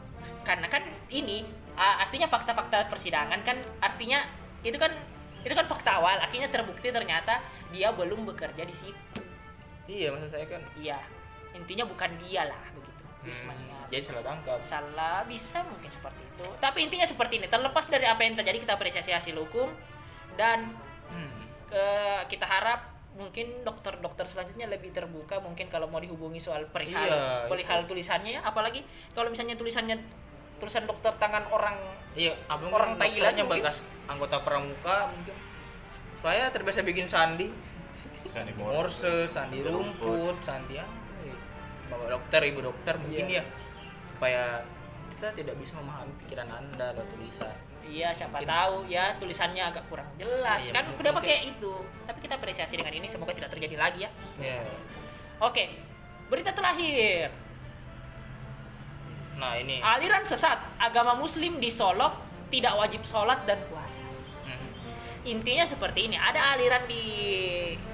karena 0.42 0.66
kan 0.66 0.82
ini 1.08 1.46
uh, 1.72 2.02
artinya 2.02 2.26
fakta-fakta 2.26 2.90
persidangan 2.90 3.46
kan 3.46 3.62
artinya 3.78 4.26
itu 4.66 4.74
kan 4.74 4.90
itu 5.40 5.54
kan 5.54 5.70
fakta 5.70 6.02
awal 6.02 6.18
akhirnya 6.18 6.50
terbukti 6.50 6.90
ternyata 6.90 7.46
dia 7.70 7.94
belum 7.94 8.26
bekerja 8.26 8.66
di 8.66 8.74
situ 8.74 9.22
Iya, 9.86 10.10
maksud 10.10 10.34
saya 10.34 10.50
kan. 10.50 10.66
iya 10.74 10.98
intinya 11.54 11.84
bukan 11.84 12.12
dia 12.20 12.46
lah 12.46 12.62
begitu 12.72 13.04
hmm, 13.22 13.88
jadi 13.88 14.04
salah 14.04 14.24
tangkap. 14.24 14.58
salah 14.62 15.22
bisa 15.24 15.62
mungkin 15.62 15.88
seperti 15.88 16.22
itu 16.26 16.46
tapi 16.58 16.80
intinya 16.82 17.04
seperti 17.04 17.34
ini 17.36 17.48
terlepas 17.48 17.86
dari 17.86 18.04
apa 18.04 18.22
yang 18.22 18.34
terjadi 18.34 18.58
kita 18.60 18.74
apresiasi 18.74 19.12
hasil 19.12 19.36
hukum 19.36 19.68
dan 20.34 20.72
Hmm. 21.08 21.28
ke- 21.68 22.24
kita 22.30 22.46
harap 22.46 22.88
mungkin 23.12 23.44
dokter-dokter 23.62 24.24
selanjutnya 24.24 24.64
lebih 24.66 24.90
terbuka 24.90 25.38
mungkin 25.38 25.68
kalau 25.68 25.84
mau 25.86 26.00
dihubungi 26.00 26.40
soal 26.40 26.64
perihal 26.66 27.04
Iya, 27.04 27.52
perihal 27.52 27.84
tulisannya 27.84 28.32
ya 28.32 28.42
apalagi 28.42 28.80
kalau 29.12 29.28
misalnya 29.28 29.54
tulisannya 29.54 30.00
tulisan 30.56 30.86
dokter 30.86 31.12
tangan 31.14 31.44
orang 31.48 31.76
Iya, 32.14 32.32
abang 32.46 32.72
Orang 32.72 32.96
Thailand 32.96 33.36
mungkin. 33.38 33.60
bekas 33.60 33.80
anggota 34.06 34.40
pramuka 34.40 35.08
mungkin. 35.10 35.36
Saya 36.18 36.48
terbiasa 36.48 36.80
bikin 36.82 37.04
sandi, 37.06 37.52
Sandi 38.24 38.52
morse, 38.54 39.26
sandi 39.26 39.60
rumput, 39.60 40.38
sandi 40.40 40.76
apa? 40.76 40.92
Bapak 41.92 42.08
dokter, 42.10 42.42
ibu 42.48 42.60
dokter 42.64 42.96
mungkin 42.96 43.26
Iya. 43.28 43.44
ya 43.44 43.44
supaya 44.02 44.44
kita 45.12 45.28
tidak 45.36 45.56
bisa 45.60 45.78
memahami 45.78 46.14
pikiran 46.24 46.48
anda 46.50 46.96
lewat 46.96 47.08
tulisan. 47.12 47.54
Iya, 47.82 48.10
siapa 48.14 48.40
Mungkin. 48.40 48.48
tahu 48.48 48.76
ya 48.88 49.04
tulisannya 49.20 49.64
agak 49.68 49.84
kurang 49.92 50.08
jelas. 50.16 50.62
Iya, 50.64 50.72
kan 50.72 50.84
mungkin- 50.88 51.02
udah 51.04 51.12
pakai 51.20 51.38
itu. 51.52 51.74
Tapi 52.08 52.20
kita 52.24 52.34
apresiasi 52.40 52.74
dengan 52.80 52.94
ini 52.96 53.06
semoga 53.06 53.36
tidak 53.36 53.52
terjadi 53.52 53.76
lagi 53.76 54.00
ya. 54.06 54.10
Ya. 54.40 54.62
Oke. 55.38 55.76
Berita 56.32 56.56
terakhir. 56.56 57.28
Nah 59.36 59.58
ini. 59.58 59.82
Aliran 59.82 60.24
sesat 60.24 60.62
agama 60.78 61.18
muslim 61.18 61.58
di 61.58 61.68
Solok 61.68 62.14
tidak 62.48 62.78
wajib 62.78 63.02
sholat 63.04 63.44
dan 63.44 63.60
puasa. 63.68 64.00
Hmm. 64.46 64.70
Intinya 65.26 65.66
seperti 65.66 66.08
ini. 66.08 66.16
Ada 66.16 66.56
aliran 66.56 66.86
di 66.86 67.04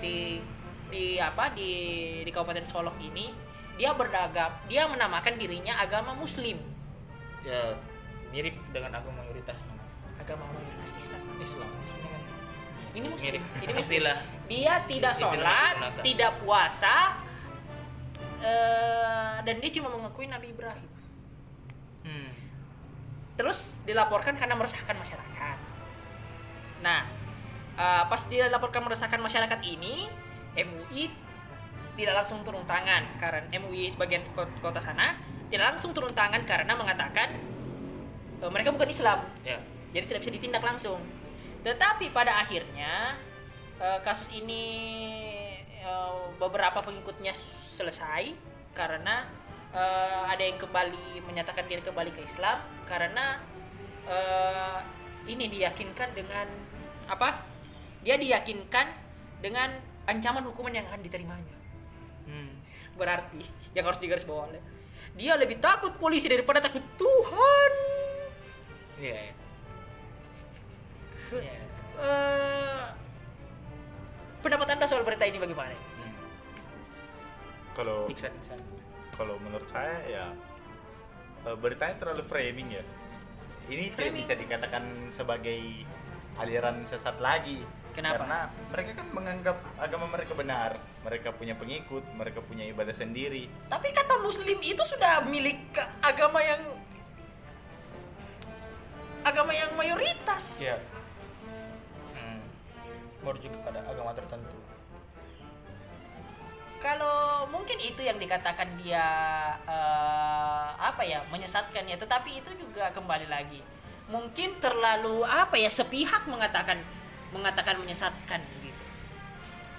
di 0.04 0.16
di 0.88 1.06
apa 1.18 1.50
di 1.52 1.72
di 2.22 2.32
Kabupaten 2.32 2.68
Solok 2.68 3.00
ini 3.02 3.32
dia 3.78 3.94
berdagang, 3.94 4.54
dia 4.66 4.90
menamakan 4.90 5.38
dirinya 5.38 5.78
agama 5.78 6.18
muslim. 6.18 6.58
Ya 7.46 7.78
mirip 8.34 8.58
dengan 8.74 8.98
agama 8.98 9.24
mayoritas. 9.24 9.56
Agama 10.18 10.50
mayoritas 10.50 10.90
Islam. 10.98 11.22
Islam. 11.38 11.70
Ini 12.98 13.08
muslim. 13.13 13.30
mirip. 13.30 13.44
Ini 13.62 13.72
muslim. 13.78 14.02
Istilah. 14.02 14.18
dia 14.50 14.74
tidak 14.90 15.13
sholat, 15.13 15.76
tidak 16.02 16.32
puasa, 16.42 17.22
eh, 18.42 19.36
dan 19.46 19.56
dia 19.62 19.72
cuma 19.78 19.94
mengakui 19.94 20.26
Nabi 20.26 20.50
Ibrahim. 20.50 20.90
Hmm. 22.02 22.32
Terus 23.38 23.78
dilaporkan 23.86 24.34
karena 24.34 24.58
meresahkan 24.58 24.98
masyarakat. 24.98 25.58
Nah, 26.82 27.06
eh, 27.78 28.04
pas 28.10 28.22
dia 28.26 28.50
dilaporkan 28.50 28.82
meresahkan 28.82 29.22
masyarakat 29.22 29.62
ini, 29.62 30.10
MUI 30.58 31.27
tidak 31.98 32.14
langsung 32.24 32.46
turun 32.46 32.64
tangan 32.70 33.18
karena 33.18 33.42
MUI 33.58 33.90
sebagian 33.90 34.22
ko- 34.38 34.48
kota 34.62 34.78
sana 34.78 35.18
tidak 35.50 35.74
langsung 35.74 35.92
turun 35.98 36.14
tangan 36.14 36.46
karena 36.46 36.78
mengatakan 36.78 37.34
eh, 38.40 38.50
mereka 38.54 38.70
bukan 38.70 38.88
Islam. 38.88 39.26
Ya. 39.42 39.58
Jadi 39.92 40.06
tidak 40.14 40.22
bisa 40.22 40.32
ditindak 40.38 40.64
langsung. 40.64 41.02
Tetapi 41.66 42.14
pada 42.14 42.38
akhirnya 42.38 43.18
eh, 43.82 44.00
kasus 44.06 44.30
ini 44.30 44.64
eh, 45.82 46.16
beberapa 46.38 46.78
pengikutnya 46.86 47.34
selesai 47.74 48.36
karena 48.78 49.26
eh, 49.74 50.24
ada 50.30 50.44
yang 50.46 50.62
kembali 50.62 51.26
menyatakan 51.26 51.66
diri 51.66 51.82
kembali 51.82 52.14
ke 52.14 52.22
Islam 52.22 52.62
karena 52.86 53.42
eh, 54.06 54.80
ini 55.28 55.50
diyakinkan 55.50 56.14
dengan 56.14 56.48
apa? 57.10 57.42
Dia 58.06 58.16
diyakinkan 58.16 58.88
dengan 59.42 59.74
ancaman 60.08 60.46
hukuman 60.48 60.72
yang 60.72 60.88
akan 60.88 61.04
diterimanya. 61.04 61.57
Berarti 62.98 63.46
yang 63.78 63.86
harus 63.86 64.02
digarisbawahi 64.02 64.78
dia 65.18 65.34
lebih 65.34 65.58
takut 65.58 65.98
polisi 65.98 66.30
daripada 66.30 66.62
takut 66.62 66.86
Tuhan. 66.94 67.72
Iya. 69.02 69.18
ya. 69.18 69.34
Iya. 71.34 71.58
Eh, 71.98 72.86
pendapat 74.46 74.68
anda 74.78 74.86
soal 74.86 75.02
berita 75.02 75.26
ini 75.26 75.42
bagaimana? 75.42 75.74
Hmm. 75.74 76.14
Kalau 77.74 78.06
Iksan, 78.14 78.30
iksan. 78.38 78.62
kalau 79.18 79.42
menurut 79.42 79.66
saya 79.74 79.98
ya 80.06 80.26
eh, 81.50 81.58
beritanya 81.58 81.98
terlalu 81.98 82.24
framing 82.30 82.70
ya. 82.78 82.86
Ini 83.68 83.92
tidak 83.98 84.16
bisa 84.16 84.34
dikatakan 84.38 85.12
sebagai 85.12 85.84
aliran 86.38 86.86
sesat 86.86 87.18
lagi. 87.18 87.66
Kenapa? 87.98 88.22
Karena 88.22 88.40
mereka 88.70 88.92
kan 88.94 89.08
menganggap 89.10 89.58
agama 89.82 90.06
mereka 90.14 90.34
benar. 90.38 90.72
Mereka 91.02 91.34
punya 91.34 91.58
pengikut, 91.58 92.06
mereka 92.14 92.46
punya 92.46 92.70
ibadah 92.70 92.94
sendiri. 92.94 93.50
Tapi 93.74 93.90
kata 93.90 94.22
Muslim 94.22 94.62
itu 94.62 94.84
sudah 94.86 95.26
milik 95.26 95.58
agama 96.06 96.38
yang 96.46 96.62
agama 99.26 99.50
yang 99.50 99.74
mayoritas. 99.74 100.62
Iya. 100.62 100.78
Hmm. 102.22 102.46
Merujuk 103.26 103.50
kepada 103.50 103.82
agama 103.90 104.14
tertentu. 104.14 104.58
Kalau 106.78 107.50
mungkin 107.50 107.82
itu 107.82 108.06
yang 108.06 108.22
dikatakan 108.22 108.78
dia 108.78 109.02
eh, 109.66 110.68
apa 110.78 111.02
ya 111.02 111.26
menyesatkan 111.34 111.90
ya, 111.90 111.98
tetapi 111.98 112.46
itu 112.46 112.54
juga 112.62 112.94
kembali 112.94 113.26
lagi 113.26 113.66
mungkin 114.08 114.56
terlalu 114.64 115.28
apa 115.28 115.60
ya 115.60 115.68
sepihak 115.68 116.32
mengatakan 116.32 116.80
mengatakan 117.30 117.76
menyesatkan 117.78 118.40
gitu. 118.58 118.84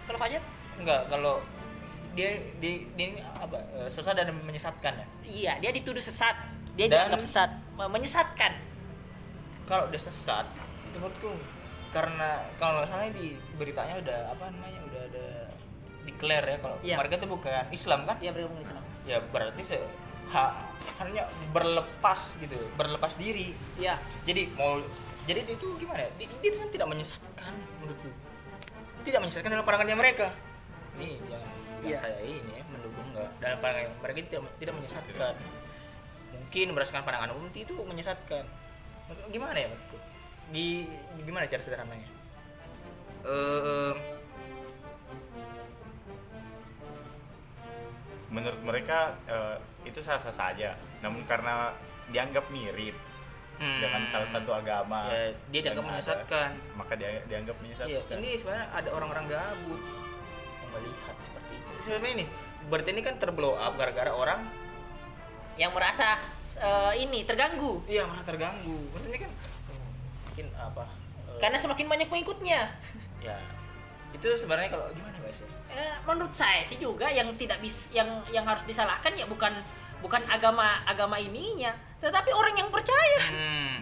Kalau 0.05 0.19
Fajar? 0.19 0.43
Enggak, 0.77 1.09
kalau 1.09 1.41
dia 2.13 2.31
dia, 2.59 2.73
dia 2.95 3.07
ini 3.09 3.21
apa? 3.23 3.57
eh, 3.77 3.89
sesat 3.89 4.15
dan 4.15 4.33
menyesatkan 4.35 4.93
ya. 4.95 5.07
Iya, 5.23 5.53
dia 5.61 5.71
dituduh 5.73 6.01
sesat. 6.01 6.35
Dia 6.75 6.87
Dan- 6.87 7.11
dianggap 7.11 7.21
sesat, 7.21 7.51
me- 7.75 7.91
menyesatkan. 7.91 8.53
Kalau 9.65 9.85
dia 9.89 9.99
sesat, 9.99 10.47
itu 10.85 10.97
menurutku 10.97 11.33
karena 11.89 12.45
kalau 12.57 12.79
nggak 12.79 12.89
salah 12.89 13.09
di 13.11 13.29
beritanya 13.55 13.97
udah 13.99 14.19
apa 14.31 14.45
namanya 14.49 14.81
udah 14.85 15.03
ada 15.05 15.27
declare 16.05 16.47
ya 16.47 16.59
kalau 16.59 16.77
Iya. 16.81 16.97
mereka 16.97 17.15
itu 17.17 17.27
bukan 17.27 17.65
Islam 17.71 18.01
kan? 18.05 18.17
Dia 18.17 18.31
bergabung 18.31 18.61
Islam. 18.61 18.85
Ya 19.05 19.19
berarti 19.21 19.63
se 19.63 19.77
ha- 20.29 20.57
hanya 20.99 21.25
berlepas 21.51 22.37
gitu, 22.39 22.57
berlepas 22.75 23.13
diri. 23.15 23.53
Iya. 23.75 23.97
Jadi 24.23 24.53
mau 24.55 24.81
jadi 25.29 25.45
itu 25.45 25.67
gimana? 25.77 26.09
ya? 26.09 26.11
Dia, 26.17 26.27
dia 26.41 26.49
itu 26.49 26.59
kan 26.59 26.69
tidak 26.73 26.89
menyesatkan 26.89 27.53
menurutku. 27.85 28.09
Tidak 29.05 29.21
menyesatkan 29.21 29.51
dalam 29.53 29.65
pandangannya 29.69 29.97
mereka. 30.01 30.33
Ini 30.97 31.21
yang, 31.29 31.45
yang 31.85 31.93
Iya. 31.95 31.99
saya 32.01 32.19
ini 32.25 32.53
ya 32.59 32.65
mendukung 32.73 33.07
enggak 33.13 33.31
dalam 33.39 33.59
pandangan 33.61 33.93
mereka 34.01 34.19
itu 34.25 34.29
tidak 34.33 34.43
tidak 34.57 34.75
menyesatkan. 34.81 35.35
Mungkin 36.33 36.67
berdasarkan 36.73 37.05
pandangan 37.05 37.31
umum 37.37 37.53
itu 37.53 37.75
menyesatkan. 37.85 38.45
Gimana 39.29 39.57
ya 39.61 39.69
menurutku? 39.69 39.99
Di 40.49 40.89
gimana 41.23 41.45
cara 41.45 41.61
sederhananya? 41.61 42.09
Eh 43.29 43.95
Menurut 48.29 48.61
mereka 48.61 49.17
eh, 49.29 49.57
itu 49.85 50.01
sah-sah 50.01 50.33
saja. 50.33 50.73
Namun 51.05 51.25
karena 51.29 51.73
dianggap 52.09 52.49
mirip 52.49 52.97
hmm, 53.59 53.81
dengan 53.83 54.03
salah 54.09 54.29
satu 54.31 54.51
agama, 54.55 55.11
ya, 55.11 55.35
dia 55.51 55.61
dianggap 55.67 55.85
yang 55.85 55.91
ada, 55.91 55.99
menyesatkan. 56.01 56.51
maka 56.79 56.93
dia 56.95 57.11
dianggap 57.27 57.57
menyesatkan. 57.59 58.17
ini 58.23 58.31
sebenarnya 58.39 58.67
ada 58.73 58.89
orang-orang 58.95 59.25
gabut 59.29 59.83
yang 60.63 60.71
melihat 60.75 61.17
seperti 61.19 61.53
itu. 61.59 61.73
Sebenarnya 61.85 62.13
ini 62.23 62.25
berarti 62.69 62.91
ini 62.93 63.03
kan 63.03 63.15
terblow 63.17 63.57
up 63.57 63.75
gara-gara 63.81 64.13
orang 64.13 64.43
Yang 65.59 65.73
merasa 65.75 66.07
eh, 66.55 67.03
ini 67.03 67.27
terganggu 67.27 67.83
iya 67.91 68.07
malah 68.07 68.23
terganggu. 68.23 68.79
Maksudnya 68.95 69.27
kan 69.27 69.33
mungkin 70.31 70.47
apa? 70.55 70.85
eh, 71.35 71.39
karena 71.43 71.59
semakin 71.59 71.87
banyak 71.91 72.07
pengikutnya. 72.07 72.61
ya 73.27 73.39
itu 74.15 74.29
sebenarnya 74.41 74.73
kalau 74.73 74.89
gimana 74.95 75.19
guys 75.21 75.43
ya? 75.45 75.49
Eh, 75.69 75.97
menurut 76.09 76.33
saya 76.33 76.65
sih 76.65 76.81
juga 76.81 77.13
yang 77.13 77.29
tidak 77.37 77.61
bis 77.61 77.93
yang 77.93 78.09
yang 78.33 78.47
harus 78.49 78.65
disalahkan 78.65 79.13
ya 79.13 79.29
bukan 79.29 79.53
bukan 79.99 80.23
agama 80.27 80.83
agama 80.85 81.17
ininya, 81.17 81.71
tetapi 81.99 82.31
orang 82.31 82.55
yang 82.55 82.69
percaya. 82.69 83.21
Hmm. 83.29 83.77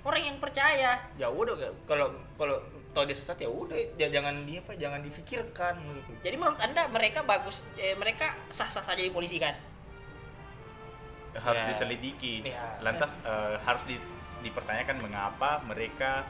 Orang 0.00 0.22
yang 0.22 0.36
percaya. 0.38 0.96
Ya 1.14 1.28
udah 1.28 1.54
kayak- 1.54 1.76
kalau 1.84 2.08
kalau 2.34 2.56
tau 2.90 3.04
dia 3.04 3.12
sesat 3.12 3.36
ya 3.36 3.46
udah 3.46 3.76
ya 3.94 4.08
jangan 4.08 4.42
dia 4.42 4.58
apa 4.58 4.72
jangan 4.74 5.00
difikirkan 5.00 5.76
gitu. 5.94 6.10
Jadi 6.20 6.34
menurut 6.34 6.58
Anda 6.58 6.88
mereka 6.88 7.20
bagus 7.22 7.68
eh, 7.76 7.92
mereka 7.94 8.32
sah-sah 8.48 8.82
saja 8.82 8.98
dipolisikan. 8.98 9.54
harus 11.30 11.62
Ya. 11.62 11.68
diselidiki. 11.70 12.42
Ya. 12.42 12.74
Lantas 12.80 13.14
eh, 13.22 13.54
harus 13.60 13.86
di- 13.86 14.02
dipertanyakan 14.40 14.98
mengapa 14.98 15.62
mereka 15.62 16.26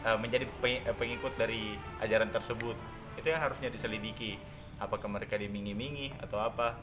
eh, 0.00 0.18
menjadi 0.18 0.48
eh, 0.64 0.90
pengikut 0.90 1.36
dari 1.36 1.78
ajaran 2.00 2.28
tersebut. 2.28 2.74
Itu 3.14 3.28
yang 3.28 3.38
harusnya 3.38 3.70
diselidiki. 3.70 4.40
Apakah 4.80 5.06
mereka 5.06 5.36
dimingi-mingi 5.36 6.16
atau 6.18 6.40
apa? 6.40 6.80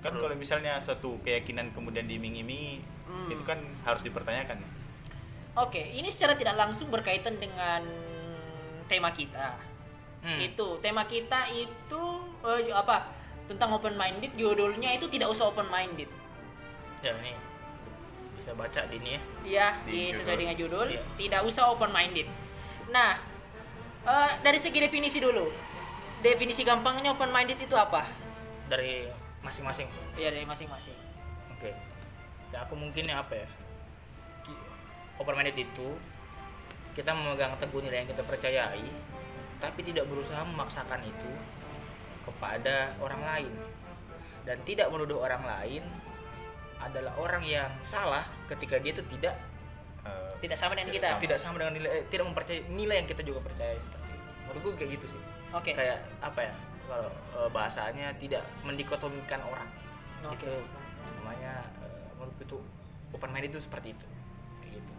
Kan 0.00 0.16
kalau 0.16 0.32
misalnya 0.32 0.80
suatu 0.80 1.20
keyakinan 1.20 1.76
kemudian 1.76 2.08
dimingi-mingi, 2.08 2.80
Hmm. 3.04 3.28
itu 3.28 3.42
kan 3.42 3.58
harus 3.84 4.00
dipertanyakan. 4.00 4.62
Oke, 5.58 5.82
ini 5.82 6.08
secara 6.08 6.38
tidak 6.38 6.54
langsung 6.56 6.88
berkaitan 6.88 7.36
dengan 7.36 7.82
tema 8.86 9.10
kita. 9.10 9.58
Hmm. 10.22 10.38
Itu 10.40 10.78
tema 10.78 11.04
kita 11.04 11.50
itu 11.50 12.02
eh, 12.46 12.70
apa? 12.70 13.10
Tentang 13.50 13.74
open 13.74 13.98
minded 13.98 14.30
judulnya 14.38 14.94
itu 14.94 15.10
tidak 15.10 15.34
usah 15.34 15.50
open 15.50 15.66
minded. 15.66 16.06
Ya 17.02 17.12
ini 17.18 17.34
bisa 18.38 18.54
baca 18.54 18.80
di 18.88 18.96
ini 18.96 19.10
ya. 19.16 19.20
Ya, 19.44 19.68
Di 19.84 19.90
di, 19.90 20.00
sesuai 20.16 20.38
dengan 20.38 20.56
judul, 20.56 20.86
Iya. 20.96 21.02
tidak 21.18 21.40
usah 21.44 21.68
open 21.68 21.90
minded. 21.90 22.24
Nah, 22.88 23.18
eh, 24.06 24.30
dari 24.40 24.56
segi 24.56 24.78
definisi 24.78 25.18
dulu. 25.18 25.50
Definisi 26.20 26.62
gampangnya 26.62 27.12
open 27.12 27.28
minded 27.28 27.58
itu 27.58 27.74
apa? 27.74 28.06
dari 28.70 29.02
masing-masing. 29.40 29.88
Ya 30.14 30.28
dari 30.28 30.44
masing-masing. 30.44 30.96
Oke. 31.52 31.72
Dan 32.50 32.58
aku 32.62 32.74
mungkin 32.74 33.04
ya 33.04 33.20
apa 33.20 33.34
ya? 33.36 33.48
Open 35.16 35.36
minded 35.36 35.54
itu 35.54 35.88
kita 36.92 37.12
memegang 37.12 37.52
teguh 37.56 37.80
nilai 37.80 38.02
yang 38.02 38.10
kita 38.10 38.24
percayai, 38.24 38.84
tapi 39.60 39.80
tidak 39.84 40.08
berusaha 40.08 40.40
memaksakan 40.42 41.04
itu 41.04 41.30
kepada 42.24 42.96
orang 42.98 43.20
lain 43.20 43.52
dan 44.42 44.56
tidak 44.64 44.88
menuduh 44.88 45.20
orang 45.20 45.44
lain 45.44 45.84
adalah 46.80 47.12
orang 47.16 47.44
yang 47.44 47.68
salah 47.80 48.24
ketika 48.48 48.80
dia 48.80 48.92
itu 48.92 49.04
tidak 49.10 49.36
Eh, 50.00 50.32
Tidak 50.40 50.56
sama 50.56 50.72
dengan 50.72 50.88
Tidak 50.88 50.96
kita. 50.96 51.08
sama. 51.12 51.20
tidak 51.20 51.36
sama 51.38 51.56
dengan 51.60 51.76
nilai 51.76 51.90
eh, 51.92 52.04
tidak 52.08 52.32
mempercayai 52.32 52.64
nilai 52.72 53.04
yang 53.04 53.08
kita 53.12 53.20
juga 53.20 53.44
percaya 53.44 53.76
seperti 53.76 54.08
itu. 54.08 54.28
Menurutku 54.48 54.68
kayak 54.80 54.90
gitu 54.96 55.06
sih. 55.12 55.20
Oke. 55.52 55.76
Kayak 55.76 56.00
apa 56.24 56.40
ya? 56.40 56.52
Kalau 56.90 57.06
eh, 57.38 57.48
bahasanya 57.54 58.10
tidak 58.18 58.42
mendikotomikan 58.66 59.38
orang. 59.46 59.68
Oke. 60.26 60.42
Itu 60.42 60.52
namanya 61.22 61.62
eh, 61.86 62.10
menurutku 62.18 62.42
itu 62.42 62.58
open 63.14 63.30
minded 63.30 63.54
itu 63.54 63.62
seperti 63.62 63.94
itu. 63.94 64.06
Kayak 64.58 64.82
gitu. 64.82 64.92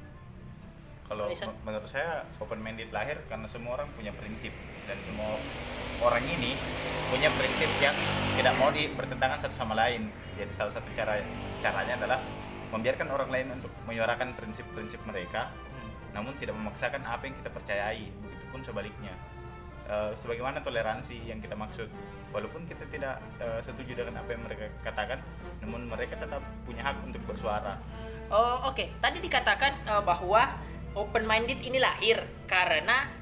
Kalau 1.12 1.28
menurut 1.68 1.88
saya 1.92 2.24
open 2.40 2.64
minded 2.64 2.88
lahir 2.96 3.20
karena 3.28 3.44
semua 3.52 3.84
orang 3.84 3.92
punya 3.92 4.16
prinsip 4.16 4.56
dan 4.88 4.96
semua 5.04 5.36
orang 6.00 6.24
ini 6.24 6.56
punya 7.12 7.28
prinsip 7.36 7.68
yang 7.84 7.94
tidak 8.40 8.56
mau 8.56 8.72
di, 8.72 8.88
bertentangan 8.96 9.38
satu 9.44 9.56
sama 9.60 9.76
lain. 9.76 10.08
Jadi 10.40 10.52
salah 10.56 10.72
satu 10.72 10.88
cara 10.96 11.20
caranya 11.60 12.00
adalah 12.00 12.20
membiarkan 12.72 13.08
orang 13.12 13.30
lain 13.30 13.48
untuk 13.60 13.72
menyuarakan 13.84 14.32
prinsip-prinsip 14.40 15.04
mereka, 15.04 15.52
Hmm. 15.52 15.92
namun 16.16 16.32
tidak 16.40 16.56
memaksakan 16.56 17.04
apa 17.04 17.28
yang 17.28 17.36
kita 17.44 17.52
percayai. 17.52 18.08
Begitupun 18.16 18.64
sebaliknya. 18.64 19.14
Eh, 19.92 20.12
sebagaimana 20.16 20.64
toleransi 20.64 21.20
yang 21.28 21.44
kita 21.44 21.52
maksud, 21.52 21.92
walaupun 22.32 22.64
kita 22.64 22.88
tidak 22.88 23.20
eh, 23.44 23.60
setuju 23.60 24.00
dengan 24.00 24.24
apa 24.24 24.32
yang 24.32 24.40
mereka 24.48 24.72
katakan, 24.88 25.20
namun 25.60 25.84
mereka 25.84 26.16
tetap 26.16 26.40
punya 26.64 26.80
hak 26.80 26.96
untuk 27.04 27.20
bersuara. 27.28 27.76
Oh, 28.32 28.72
oke. 28.72 28.88
Tadi 29.04 29.20
dikatakan 29.20 29.84
eh, 29.84 30.00
bahwa 30.00 30.48
open 30.96 31.28
minded 31.28 31.60
ini 31.60 31.80
lahir 31.80 32.24
karena 32.48 33.20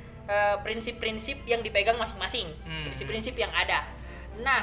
prinsip-prinsip 0.62 1.42
yang 1.50 1.66
dipegang 1.66 1.98
masing-masing, 1.98 2.54
Hmm. 2.62 2.86
prinsip-prinsip 2.86 3.34
yang 3.34 3.50
ada. 3.50 3.82
Nah, 4.38 4.62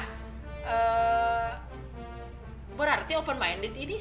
eh, 0.63 1.51
berarti 2.71 3.19
open 3.19 3.35
minded 3.35 3.75
ini 3.75 3.99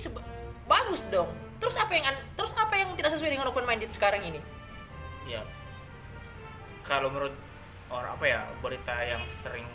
bagus 0.71 1.03
dong. 1.11 1.27
Terus 1.59 1.75
apa 1.75 1.91
yang 1.91 2.07
an- 2.07 2.23
terus 2.39 2.55
apa 2.55 2.71
yang 2.71 2.95
tidak 2.95 3.11
sesuai 3.11 3.35
dengan 3.35 3.51
open 3.51 3.67
minded 3.67 3.91
sekarang 3.91 4.23
ini? 4.23 4.39
ya 5.27 5.43
kalau 6.87 7.11
menurut 7.11 7.35
orang 7.91 8.11
apa 8.19 8.25
ya 8.27 8.41
berita 8.59 8.95
yang 9.07 9.23
sering 9.43 9.67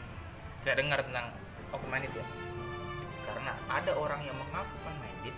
saya 0.61 0.77
dengar 0.77 0.99
tentang 1.01 1.31
open 1.71 1.89
minded 1.89 2.11
ya. 2.13 2.25
Karena 3.25 3.51
ada 3.71 3.91
orang 3.95 4.21
yang 4.27 4.35
mengaku 4.35 4.73
open 4.83 4.95
minded 4.99 5.35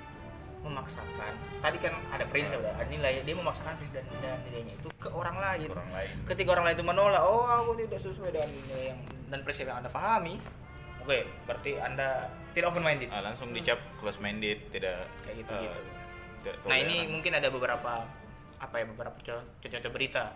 memaksakan 0.63 1.35
tadi 1.59 1.75
kan 1.75 1.91
ada 2.07 2.23
prinsip 2.23 2.55
ya. 2.63 2.71
ada 2.71 2.87
nilai 2.87 3.19
dia 3.27 3.35
memaksakan 3.35 3.75
prinsip 3.75 3.99
dan, 3.99 4.07
dan 4.23 4.39
nilainya 4.47 4.73
itu 4.79 4.87
ke 4.95 5.09
orang 5.11 5.35
lain. 5.37 5.67
Orang 5.69 5.91
lain. 5.91 6.15
Ketika 6.23 6.49
orang 6.55 6.65
lain 6.71 6.75
itu 6.79 6.85
menolak 6.87 7.23
oh 7.23 7.43
aku 7.43 7.71
tidak 7.83 7.99
sesuai 7.99 8.29
dengan 8.31 8.49
nilai 8.49 8.83
yang 8.95 8.99
dan 9.27 9.39
prinsip 9.43 9.65
yang 9.67 9.77
anda 9.83 9.91
pahami. 9.91 10.39
Oke 11.03 11.27
berarti 11.43 11.71
anda 11.83 12.31
tidak 12.55 12.67
open 12.71 12.83
minded. 12.83 13.11
Ah, 13.11 13.19
langsung 13.19 13.51
dicap 13.51 13.79
close 13.99 14.23
minded 14.23 14.71
tidak 14.71 15.03
kayak 15.27 15.43
gitu 15.43 15.51
eh, 15.51 15.61
gitu. 15.67 15.81
tidak 16.43 16.55
nah 16.67 16.77
ini 16.79 16.95
mungkin 17.11 17.31
ada 17.35 17.47
beberapa 17.51 18.07
apa 18.63 18.75
ya 18.79 18.85
beberapa 18.87 19.15
contoh 19.19 19.43
contoh 19.67 19.91
berita 19.91 20.31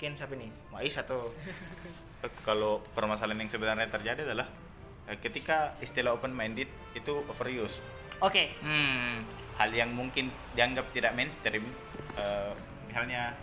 mungkin 0.00 0.16
siapa 0.16 0.32
nih 0.32 0.48
Mais 0.72 0.96
atau 0.96 1.28
kalau 2.48 2.80
permasalahan 2.96 3.36
yang 3.44 3.52
sebenarnya 3.52 3.84
terjadi 3.92 4.24
adalah 4.24 4.48
eh, 5.04 5.20
ketika 5.20 5.76
istilah 5.84 6.16
open 6.16 6.32
minded 6.32 6.72
itu 6.96 7.20
overuse 7.28 7.84
Oke. 8.24 8.56
hmm 8.64 9.20
hal 9.60 9.68
yang 9.76 9.92
mungkin 9.92 10.32
dianggap 10.56 10.88
tidak 10.96 11.12
mainstream 11.12 11.68
eh, 12.16 12.52
misalnya 12.88 13.36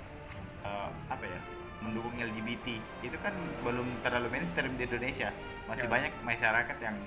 eh, 0.65 0.89
apa 1.05 1.29
ya 1.29 1.37
mendukung 1.85 2.17
LGBT 2.17 2.73
itu 3.05 3.17
kan 3.21 3.37
belum 3.61 4.01
terlalu 4.01 4.33
mainstream 4.33 4.73
di 4.73 4.89
Indonesia 4.89 5.29
masih 5.69 5.85
Ya. 5.85 5.93
banyak 5.93 6.13
masyarakat 6.25 6.77
yang 6.81 6.97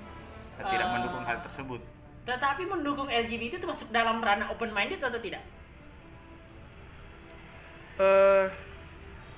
eh, 0.55 0.63
tidak 0.63 0.87
mendukung 0.95 1.27
hal 1.27 1.43
tersebut 1.43 1.83
Tetapi 2.23 2.63
mendukung 2.71 3.11
LGBT 3.11 3.59
itu 3.59 3.67
masuk 3.67 3.91
dalam 3.91 4.23
ranah 4.23 4.47
open 4.47 4.71
minded 4.71 5.03
atau 5.03 5.19
tidak? 5.19 5.43
eh 7.99 8.70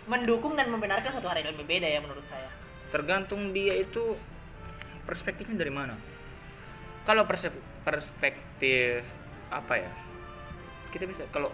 Mendukung 0.09 0.59
dan 0.59 0.67
membenarkan 0.67 1.15
suatu 1.15 1.31
hal 1.31 1.39
yang 1.39 1.55
berbeda 1.55 1.87
ya 1.87 1.99
menurut 2.03 2.25
saya. 2.27 2.49
tergantung 2.93 3.49
dia 3.57 3.73
itu 3.73 4.13
perspektifnya 5.09 5.57
dari 5.57 5.73
mana. 5.73 5.97
Kalau 7.09 7.25
perspektif 7.25 9.01
apa 9.49 9.73
ya? 9.81 9.89
Kita 10.93 11.09
bisa 11.09 11.25
kalau 11.33 11.49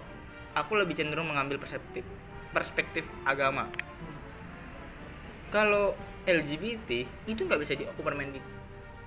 aku 0.51 0.75
lebih 0.75 0.99
cenderung 0.99 1.31
mengambil 1.31 1.55
perspektif 1.55 2.03
perspektif 2.51 3.07
agama. 3.23 3.71
Kalau 5.49 5.95
LGBT 6.27 7.07
itu 7.25 7.41
nggak 7.47 7.59
bisa 7.63 7.73
di 7.79 7.88
open 7.88 8.19
minded 8.19 8.43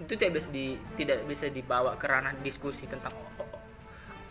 itu 0.03 0.19
tidak 0.19 0.43
bisa 0.43 0.49
di 0.51 0.75
tidak 0.99 1.23
bisa 1.31 1.47
dibawa 1.47 1.95
ke 1.95 2.11
ranah 2.11 2.35
diskusi 2.43 2.91
tentang 2.91 3.15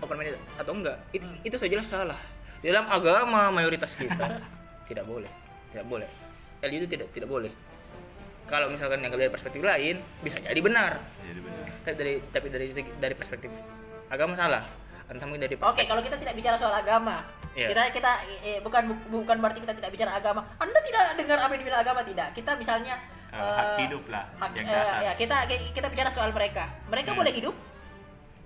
open 0.03 0.17
minded 0.19 0.35
atau 0.59 0.73
enggak. 0.75 0.97
Itu 1.15 1.27
itu 1.47 1.55
saja 1.55 1.79
salah. 1.85 2.19
Di 2.59 2.69
dalam 2.69 2.91
agama 2.91 3.49
mayoritas 3.49 3.95
kita 3.95 4.41
tidak 4.91 5.05
boleh 5.05 5.31
tidak 5.71 5.85
boleh 5.85 6.07
LGBT 6.59 6.77
itu 6.77 6.87
tidak 6.91 7.07
tidak 7.11 7.29
boleh 7.29 7.51
kalau 8.45 8.67
misalkan 8.67 8.99
yang 8.99 9.11
dari 9.11 9.27
perspektif 9.27 9.61
lain 9.61 9.95
bisa 10.19 10.37
jadi 10.37 10.59
benar 10.59 10.99
jadi 11.21 11.39
benar 11.39 11.65
tapi 11.81 11.95
dari 11.95 12.13
tapi 12.27 12.47
dari 12.47 12.65
dari 12.75 13.15
perspektif 13.15 13.49
agama 14.07 14.35
salah 14.35 14.63
entah 15.07 15.27
mungkin 15.27 15.43
dari 15.43 15.55
Oke, 15.55 15.59
perspektif 15.61 15.87
kalau 15.87 16.01
kita 16.01 16.15
tidak 16.17 16.33
bicara 16.33 16.55
soal 16.55 16.71
agama, 16.71 17.27
Iya. 17.51 17.67
kita 17.67 17.83
kita 17.91 18.11
eh, 18.41 18.59
bukan 18.59 18.81
bu- 18.87 19.07
bukan 19.11 19.43
berarti 19.43 19.59
kita 19.59 19.75
tidak 19.75 19.91
bicara 19.91 20.15
agama. 20.15 20.47
Anda 20.55 20.79
tidak 20.79 21.19
dengar 21.19 21.35
apa 21.37 21.51
yang 21.51 21.61
dibilang 21.61 21.81
agama 21.81 21.99
tidak? 22.01 22.31
Kita 22.31 22.55
misalnya 22.55 22.95
Eh, 23.27 23.35
hak 23.35 23.67
eh, 23.75 23.77
hidup 23.83 24.03
lah 24.07 24.23
hak, 24.37 24.49
yang 24.53 24.63
eh, 24.63 24.71
dasar 24.73 24.99
ya, 25.01 25.11
kita 25.15 25.35
kita 25.73 25.87
bicara 25.87 26.07
soal 26.07 26.31
mereka. 26.31 26.63
Mereka 26.87 27.11
Hmm. 27.11 27.19
boleh 27.19 27.33
hidup, 27.33 27.55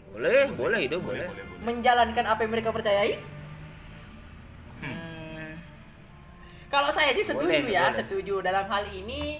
boleh 0.10 0.42
boleh 0.52 0.80
hidup 0.80 1.02
boleh, 1.02 1.22
boleh, 1.24 1.46
boleh. 1.46 1.62
menjalankan 1.62 2.26
apa 2.26 2.40
yang 2.40 2.52
mereka 2.52 2.70
percayai. 2.72 3.14
Hmm. 4.80 5.54
Kalau 6.76 6.92
saya 6.92 7.16
sih 7.16 7.24
setuju 7.24 7.48
Boleh, 7.48 7.72
ya, 7.72 7.88
boleh. 7.88 8.00
setuju 8.04 8.36
dalam 8.44 8.68
hal 8.68 8.84
ini 8.92 9.40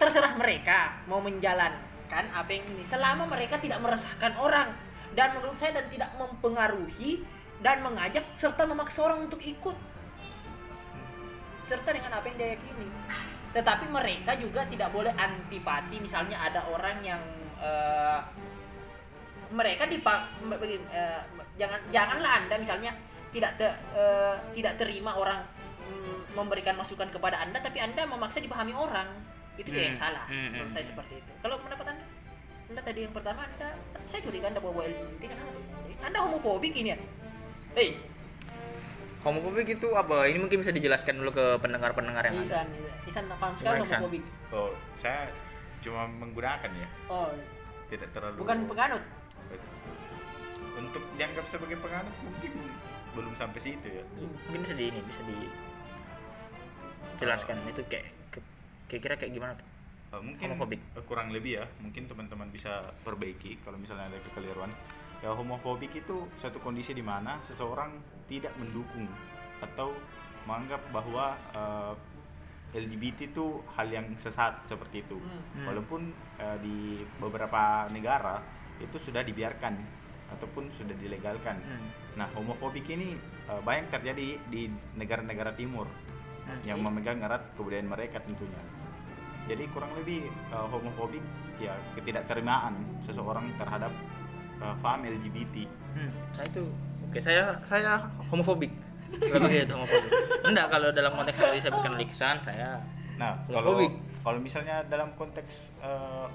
terserah 0.00 0.32
mereka 0.40 1.04
mau 1.04 1.20
menjalankan 1.20 2.24
apa 2.32 2.48
yang 2.48 2.64
ini 2.72 2.80
selama 2.88 3.28
mereka 3.28 3.60
tidak 3.60 3.84
meresahkan 3.84 4.32
orang 4.40 4.72
dan 5.12 5.36
menurut 5.36 5.60
saya 5.60 5.76
dan 5.76 5.92
tidak 5.92 6.08
mempengaruhi 6.16 7.20
dan 7.60 7.84
mengajak 7.84 8.24
serta 8.40 8.64
memaksa 8.64 9.04
orang 9.04 9.28
untuk 9.28 9.44
ikut 9.44 9.76
serta 11.68 11.92
dengan 11.92 12.16
apa 12.16 12.24
yang 12.32 12.36
dia 12.40 12.48
yakini. 12.56 12.88
Tetapi 13.52 13.84
mereka 13.92 14.32
juga 14.40 14.64
tidak 14.64 14.88
boleh 14.88 15.12
antipati 15.12 16.00
misalnya 16.00 16.48
ada 16.48 16.64
orang 16.72 16.96
yang 17.04 17.20
eh, 17.60 18.20
mereka 19.52 19.84
dipak 19.84 20.40
begini, 20.48 20.80
eh, 20.96 21.20
jangan 21.60 21.80
janganlah 21.92 22.32
anda 22.40 22.56
misalnya 22.56 22.96
tidak 23.36 23.52
te- 23.60 23.80
eh, 23.92 24.36
tidak 24.56 24.80
terima 24.80 25.12
orang 25.12 25.44
memberikan 26.32 26.74
masukan 26.76 27.08
kepada 27.12 27.44
anda 27.44 27.60
tapi 27.60 27.78
anda 27.78 28.02
memaksa 28.08 28.40
dipahami 28.40 28.72
orang. 28.72 29.08
Itu 29.60 29.68
dia 29.68 29.92
yang 29.92 29.96
Hmm, 29.96 30.04
salah 30.08 30.24
hmm, 30.32 30.48
menurut 30.56 30.68
hmm, 30.72 30.76
saya 30.76 30.84
hmm. 30.84 30.92
seperti 30.96 31.14
itu. 31.20 31.32
Kalau 31.44 31.56
pendapat 31.60 31.86
anda? 31.92 32.04
Anda 32.72 32.80
tadi 32.88 33.00
yang 33.04 33.12
pertama 33.12 33.40
anda 33.44 33.68
saya 34.08 34.20
curiga 34.24 34.48
anda 34.48 34.60
bawa 34.64 34.88
LGBT 34.88 35.22
kan 35.28 35.38
anda 36.02 36.18
homofobik 36.24 36.72
ini 36.72 36.96
ya? 36.96 36.98
Hei. 37.76 38.00
Homofobik 39.22 39.68
itu 39.70 39.86
apa? 39.94 40.26
Ini 40.26 40.38
mungkin 40.42 40.58
bisa 40.64 40.74
dijelaskan 40.74 41.20
dulu 41.22 41.30
ke 41.30 41.46
pendengar-pendengar 41.62 42.26
yang 42.26 42.42
ada. 42.42 42.48
Isan 42.48 42.68
Isan 43.06 43.24
paham 43.28 43.52
sekali 43.54 43.78
homofobik. 43.84 44.22
Oh 44.50 44.72
saya 44.98 45.28
cuma 45.84 46.08
menggunakan 46.08 46.70
ya. 46.72 46.88
Oh. 47.12 47.30
Tidak 47.92 48.08
terlalu 48.16 48.40
bukan 48.40 48.58
penganut? 48.66 49.04
Untuk 50.80 51.04
dianggap 51.20 51.44
sebagai 51.52 51.76
penganut 51.78 52.16
mungkin 52.24 52.52
belum 53.12 53.32
sampai 53.36 53.60
situ 53.60 53.88
ya. 54.00 54.04
Mungkin 54.48 54.60
bisa 54.64 54.74
di 54.74 54.84
ini 54.88 55.00
bisa 55.04 55.20
dijelaskan 57.12 57.56
itu 57.66 57.82
kayak 57.86 58.06
kira-kira 58.86 59.14
kayak 59.16 59.32
gimana 59.32 59.54
tuh 59.54 59.68
Eh, 60.12 60.20
mungkin 60.20 60.44
Homofobik. 60.46 60.76
eh, 60.92 61.00
kurang 61.02 61.32
lebih 61.32 61.56
ya 61.56 61.64
mungkin 61.80 62.04
teman-teman 62.04 62.44
bisa 62.48 62.68
perbaiki 63.00 63.56
kalau 63.60 63.76
misalnya 63.76 64.06
ada 64.06 64.20
kekeliruan 64.22 64.68
ya 65.18 65.32
homofobik 65.32 65.88
itu 65.94 66.28
suatu 66.36 66.58
kondisi 66.58 66.92
di 66.92 67.00
mana 67.00 67.40
seseorang 67.40 67.96
tidak 68.26 68.52
mendukung 68.54 69.08
atau 69.58 69.96
menganggap 70.44 70.84
bahwa 70.92 71.32
eh, 71.50 71.94
LGBT 72.74 73.30
itu 73.30 73.46
hal 73.70 73.88
yang 73.88 74.04
sesat 74.18 74.52
seperti 74.66 75.00
itu 75.00 75.16
Hmm. 75.16 75.64
walaupun 75.64 76.08
eh, 76.36 76.56
di 76.58 76.76
beberapa 77.16 77.88
negara 77.88 78.36
itu 78.78 78.96
sudah 78.98 79.20
dibiarkan 79.20 79.80
ataupun 80.28 80.68
sudah 80.70 80.92
dilegalkan 80.94 81.56
Hmm. 81.56 81.88
nah 82.16 82.28
homofobik 82.30 82.84
ini 82.86 83.16
eh, 83.48 83.60
banyak 83.60 83.88
terjadi 83.88 84.36
di 84.44 84.68
negara-negara 84.92 85.52
timur 85.54 85.88
Hmm. 86.42 86.60
yang 86.66 86.78
memegang 86.82 87.22
erat 87.22 87.42
kebudayaan 87.54 87.86
mereka 87.86 88.18
tentunya. 88.18 88.58
Jadi 89.46 89.66
kurang 89.70 89.94
lebih 89.94 90.26
uh, 90.50 90.66
homofobik 90.66 91.22
ya 91.58 91.74
ketidakterimaan 91.94 92.74
seseorang 93.02 93.46
terhadap 93.58 93.90
uh, 94.58 94.74
paham 94.82 95.06
LGBT. 95.06 95.66
Hmm, 95.94 96.10
saya 96.34 96.46
itu 96.50 96.64
oke 97.04 97.18
saya 97.20 97.44
saya 97.66 97.92
homofobik 98.32 98.72
lebih 99.12 99.68
itu 99.68 99.74
homofobik 99.76 100.10
enggak 100.40 100.66
kalau 100.72 100.88
dalam 100.88 101.12
konteks 101.12 101.36
tadi 101.36 101.60
saya 101.60 101.72
berikan 101.76 101.94
lisan 102.00 102.36
saya 102.40 102.80
Nah, 103.20 103.38
kalau 103.44 103.76
Homofobik. 103.76 103.92
kalau 104.24 104.38
misalnya 104.40 104.82
dalam 104.88 105.12
konteks 105.14 105.70
uh, 105.78 106.26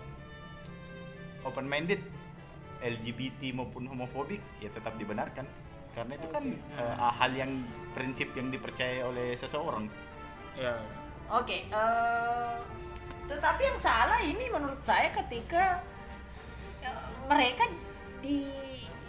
open 1.42 1.66
minded 1.66 2.00
LGBT 2.80 3.52
maupun 3.52 3.90
homofobik 3.90 4.40
ya 4.62 4.70
tetap 4.70 4.94
dibenarkan 4.96 5.44
karena 5.98 6.14
itu 6.14 6.28
kan 6.30 6.44
uh, 6.78 7.10
hal 7.12 7.32
yang 7.34 7.52
prinsip 7.92 8.30
yang 8.32 8.48
dipercaya 8.48 9.02
oleh 9.02 9.34
seseorang. 9.34 9.90
ya 10.54 10.78
Oke, 11.28 11.66
eh, 11.66 12.54
tetapi 13.26 13.62
yang 13.62 13.76
salah 13.78 14.22
ini 14.22 14.48
menurut 14.48 14.80
saya 14.80 15.10
ketika 15.12 15.82
eh, 16.80 17.02
mereka 17.26 17.68
di 18.18 18.48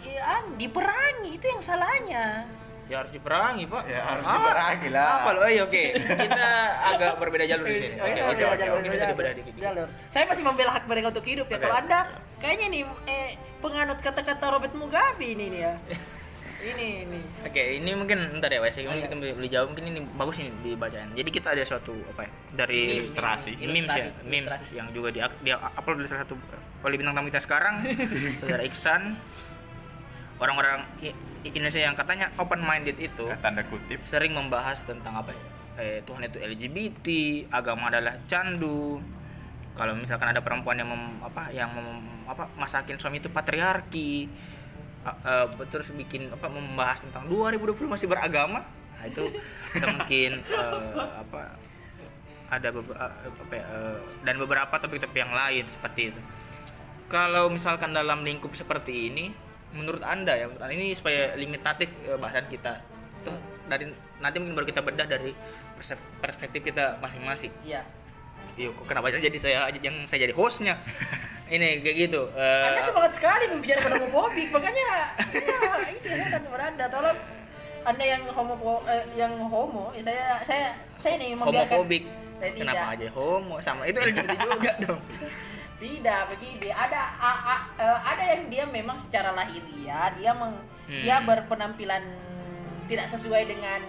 ya, 0.01 0.43
diperangi 0.51 1.31
itu 1.31 1.45
yang 1.47 1.61
salahnya. 1.61 2.43
ya 2.89 2.99
harus 2.99 3.13
diperangi 3.13 3.69
pak 3.69 3.85
Ya, 3.85 4.01
harus 4.01 4.25
Ah, 4.25 4.33
diperangi 4.33 4.89
lah. 4.89 5.07
apa 5.21 5.29
loh 5.31 5.43
eh, 5.45 5.61
oke 5.61 5.83
kita 5.93 6.45
agak 6.89 7.11
berbeda 7.21 7.45
jalur 7.45 7.69
di 7.69 7.77
sini 7.79 7.95
oke 8.03 8.19
Oke, 8.33 8.43
oke 8.43 8.57
jalur, 8.57 8.77
dibedah 8.81 9.33
dikit 9.37 9.55
jalur. 9.55 9.87
Saya 10.09 10.23
masih 10.25 10.41
membela 10.41 10.71
hak 10.73 10.89
mereka 10.89 11.13
untuk 11.13 11.23
hidup 11.23 11.45
ya. 11.45 11.55
Oke. 11.55 11.63
Kalau 11.63 11.77
anda 11.77 11.99
kayaknya 12.41 12.67
nih 12.67 12.81
eh, 13.05 13.29
penganut 13.61 14.01
kata-kata 14.01 14.45
Robert 14.49 14.73
Mugabe 14.73 15.21
ini 15.23 15.53
nih 15.53 15.61
ya. 15.63 15.73
ini 16.61 16.87
ini. 17.03 17.19
Oke, 17.41 17.63
ini 17.77 17.91
mungkin 17.93 18.17
ntar 18.35 18.49
ya, 18.49 18.59
Wes. 18.59 18.75
Oh, 18.75 18.83
Mungkin 18.83 18.99
iya. 18.99 19.05
kita 19.05 19.15
boleh 19.15 19.49
jawab. 19.49 19.67
Mungkin 19.71 19.85
ini 19.87 19.99
bagus 20.13 20.35
ini 20.37 20.49
dibacain. 20.61 21.09
Jadi 21.11 21.29
kita 21.29 21.51
ada 21.51 21.63
suatu 21.63 21.95
apa 22.05 22.27
ya? 22.27 22.31
Dari 22.57 22.99
Ilustrasi. 22.99 23.51
memes 23.57 23.87
ya, 23.89 24.11
memes 24.21 24.43
ilustrasi. 24.43 24.73
yang 24.75 24.87
juga 24.91 25.09
dia 25.09 25.25
dia 25.39 25.55
upload 25.55 26.03
oleh 26.03 26.09
salah 26.09 26.23
satu 26.23 26.35
oleh 26.79 26.95
bintang 26.95 27.13
tamu 27.13 27.27
kita 27.27 27.39
sekarang, 27.39 27.83
saudara 28.39 28.61
Iksan. 28.61 29.15
Orang-orang 30.35 30.87
Indonesia 31.41 31.79
yang 31.79 31.91
katanya 31.93 32.31
open 32.35 32.59
minded 32.59 32.95
itu 32.95 33.27
Tanda 33.39 33.59
kutip. 33.65 33.99
sering 34.03 34.31
membahas 34.31 34.83
tentang 34.83 35.11
apa 35.13 35.35
ya? 35.35 35.41
Eh, 35.75 35.99
Tuhan 36.03 36.19
itu 36.21 36.37
LGBT, 36.37 37.07
agama 37.49 37.87
adalah 37.87 38.15
candu. 38.25 38.99
kalau 39.69 39.95
misalkan 39.95 40.27
ada 40.27 40.43
perempuan 40.43 40.75
yang 40.75 40.91
mem, 40.91 41.23
apa 41.23 41.55
yang 41.55 41.71
mem- 41.71 42.27
apa 42.27 42.51
masakin 42.53 42.99
suami 42.99 43.17
itu 43.17 43.31
patriarki 43.31 44.27
uh, 45.23 45.47
terus 45.69 45.89
bikin 45.93 46.29
apa 46.29 46.47
membahas 46.49 47.03
tentang 47.03 47.25
2020 47.27 47.89
masih 47.89 48.07
beragama 48.09 48.65
nah, 48.97 49.05
itu 49.05 49.29
kita 49.73 49.85
mungkin 49.89 50.31
uh, 50.49 51.21
apa 51.21 51.55
ada 52.49 52.73
beberapa 52.73 52.97
apa 53.05 53.53
ya, 53.53 53.65
uh, 53.69 53.97
dan 54.25 54.35
beberapa 54.41 54.73
topik-topik 54.81 55.19
yang 55.21 55.33
lain 55.33 55.65
seperti 55.69 56.13
itu 56.13 56.21
kalau 57.09 57.49
misalkan 57.49 57.93
dalam 57.93 58.21
lingkup 58.21 58.53
seperti 58.53 59.09
ini 59.09 59.33
menurut 59.73 60.01
anda 60.01 60.33
ya 60.33 60.49
menurut 60.49 60.65
anda, 60.65 60.73
ini 60.73 60.97
supaya 60.97 61.37
limitatif 61.37 61.93
uh, 62.09 62.17
bahasan 62.17 62.49
kita 62.49 62.81
tuh 63.21 63.37
dari 63.69 63.85
nanti 64.17 64.37
mungkin 64.41 64.57
baru 64.57 64.67
kita 64.67 64.81
bedah 64.81 65.05
dari 65.05 65.31
perspektif 66.19 66.59
kita 66.65 66.99
masing-masing 66.99 67.53
Iya. 67.63 67.85
Iya, 68.59 68.75
kok 68.75 68.91
kenapa 68.91 69.07
jadi 69.13 69.39
saya 69.39 69.71
aja 69.71 69.79
yang 69.79 70.03
saya 70.03 70.27
jadi 70.27 70.35
hostnya? 70.35 70.75
Ini 71.49 71.81
kayak 71.81 71.97
gitu. 71.99 72.21
eh, 72.31 72.65
Anda 72.69 72.81
semangat 72.81 73.11
sekali 73.11 73.43
membicarakan 73.49 73.91
homofobik, 73.97 74.47
makanya 74.49 74.85
saya 75.17 75.49
ini 75.89 75.99
saya 75.99 76.23
akan 76.27 76.41
kepada 76.45 76.63
Anda 76.67 76.85
tolong 76.87 77.17
Anda 77.81 78.03
yang 78.05 78.21
homo 78.29 78.53
eh, 78.85 79.03
yang 79.15 79.33
homo, 79.43 79.89
ya 79.91 80.01
saya 80.05 80.23
saya 80.43 80.65
saya 80.97 81.17
membiarkan 81.17 81.49
homofobik. 81.65 82.03
Eh, 82.39 82.53
tidak. 82.53 82.71
Kenapa 82.71 82.93
aja 82.93 83.07
homo 83.11 83.55
sama 83.59 83.81
itu 83.83 83.97
LGBT 83.97 84.31
juga 84.37 84.71
dong. 84.85 85.01
Tidak 85.79 86.21
begini, 86.27 86.69
ada 86.69 87.15
a- 87.15 87.41
a- 87.49 87.67
eh, 87.73 87.99
ada 88.05 88.23
yang 88.29 88.41
dia 88.47 88.67
memang 88.67 88.99
secara 88.99 89.31
lahiriah 89.31 90.11
dia 90.13 90.31
meng, 90.33 90.51
Hmm. 90.85 90.99
dia 90.99 91.21
berpenampilan 91.21 92.03
tidak 92.85 93.07
sesuai 93.07 93.45
dengan 93.45 93.79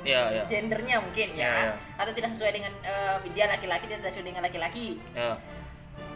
Iya, 0.00 0.22
iya. 0.30 0.42
gendernya 0.46 0.96
mungkin 1.00 1.28
ya, 1.32 1.42
Iya, 1.42 1.52
iya. 1.60 1.72
atau 1.96 2.12
tidak 2.12 2.30
sesuai 2.30 2.52
dengan 2.54 2.72
eh, 2.80 3.16
dia 3.30 3.44
laki-laki 3.46 3.84
dia 3.84 3.98
tidak 3.98 4.12
sesuai 4.12 4.28
dengan 4.30 4.42
laki-laki. 4.42 4.96
Ya. 5.12 5.36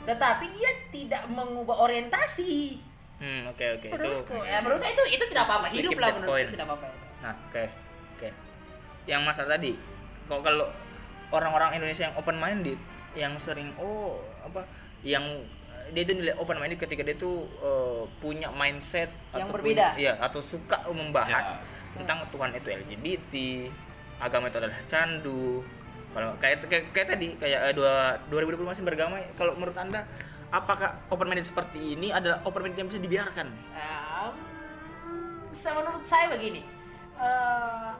Tetapi 0.08 0.44
dia 0.50 0.70
tidak 0.88 1.22
mengubah 1.28 1.76
orientasi. 1.78 2.80
Hmm, 3.18 3.50
oke 3.50 3.64
oke 3.76 3.86
itu. 3.88 3.94
Menurutku, 3.94 4.36
ya, 4.40 4.58
menurut 4.58 4.78
saya 4.78 4.92
itu 4.94 5.04
itu 5.10 5.24
tidak 5.26 5.44
apa-apa. 5.44 5.66
Hidup 5.68 5.92
lah 5.94 6.08
menurut 6.14 6.32
saya 6.34 6.48
tidak 6.48 6.66
apa-apa. 6.66 6.86
Nah, 7.18 7.34
oke. 7.44 7.64
Oke. 8.16 8.28
Yang 9.04 9.20
masalah 9.22 9.50
tadi, 9.50 9.72
kok 10.24 10.40
kalau 10.40 10.66
orang-orang 11.28 11.76
Indonesia 11.76 12.08
yang 12.08 12.16
open 12.16 12.36
minded 12.36 12.78
yang 13.12 13.34
sering 13.36 13.74
oh 13.76 14.16
apa 14.40 14.62
yang 15.02 15.24
dia 15.88 16.04
itu 16.04 16.12
nilai 16.14 16.36
open 16.36 16.56
minded 16.56 16.76
ketika 16.78 17.00
dia 17.00 17.16
tuh 17.16 17.42
eh, 17.58 18.02
punya 18.18 18.48
mindset 18.50 19.08
Yang 19.32 19.44
atau 19.44 19.52
berbeda. 19.52 19.84
punya- 19.88 19.96
iya 19.98 20.12
atau 20.16 20.38
suka 20.38 20.84
membahas 20.86 21.56
Ya. 21.56 21.60
tentang 21.96 22.28
Tuhan 22.28 22.52
itu 22.52 22.68
LGBT 22.70 23.32
agama 24.18 24.46
itu 24.46 24.56
adalah 24.56 24.78
candu 24.86 25.64
kalau 26.18 26.35
kayak 26.42 26.66
kayak, 26.66 26.85
kayak 26.90 27.09
tadi 27.14 27.26
kayak 27.38 27.70
eh, 27.70 27.74
dua 27.78 28.18
2020 28.26 28.59
masih 28.66 28.83
beragama 28.83 29.22
kalau 29.38 29.54
menurut 29.54 29.78
anda 29.78 30.02
apakah 30.50 30.98
open 31.14 31.31
minded 31.31 31.46
seperti 31.46 31.94
ini 31.94 32.11
adalah 32.11 32.42
open 32.42 32.66
minded 32.66 32.83
yang 32.83 32.90
bisa 32.90 32.98
dibiarkan 32.98 33.46
Um, 33.78 34.35
menurut 35.78 36.02
saya 36.02 36.26
begini, 36.35 36.66
eh, 37.22 37.90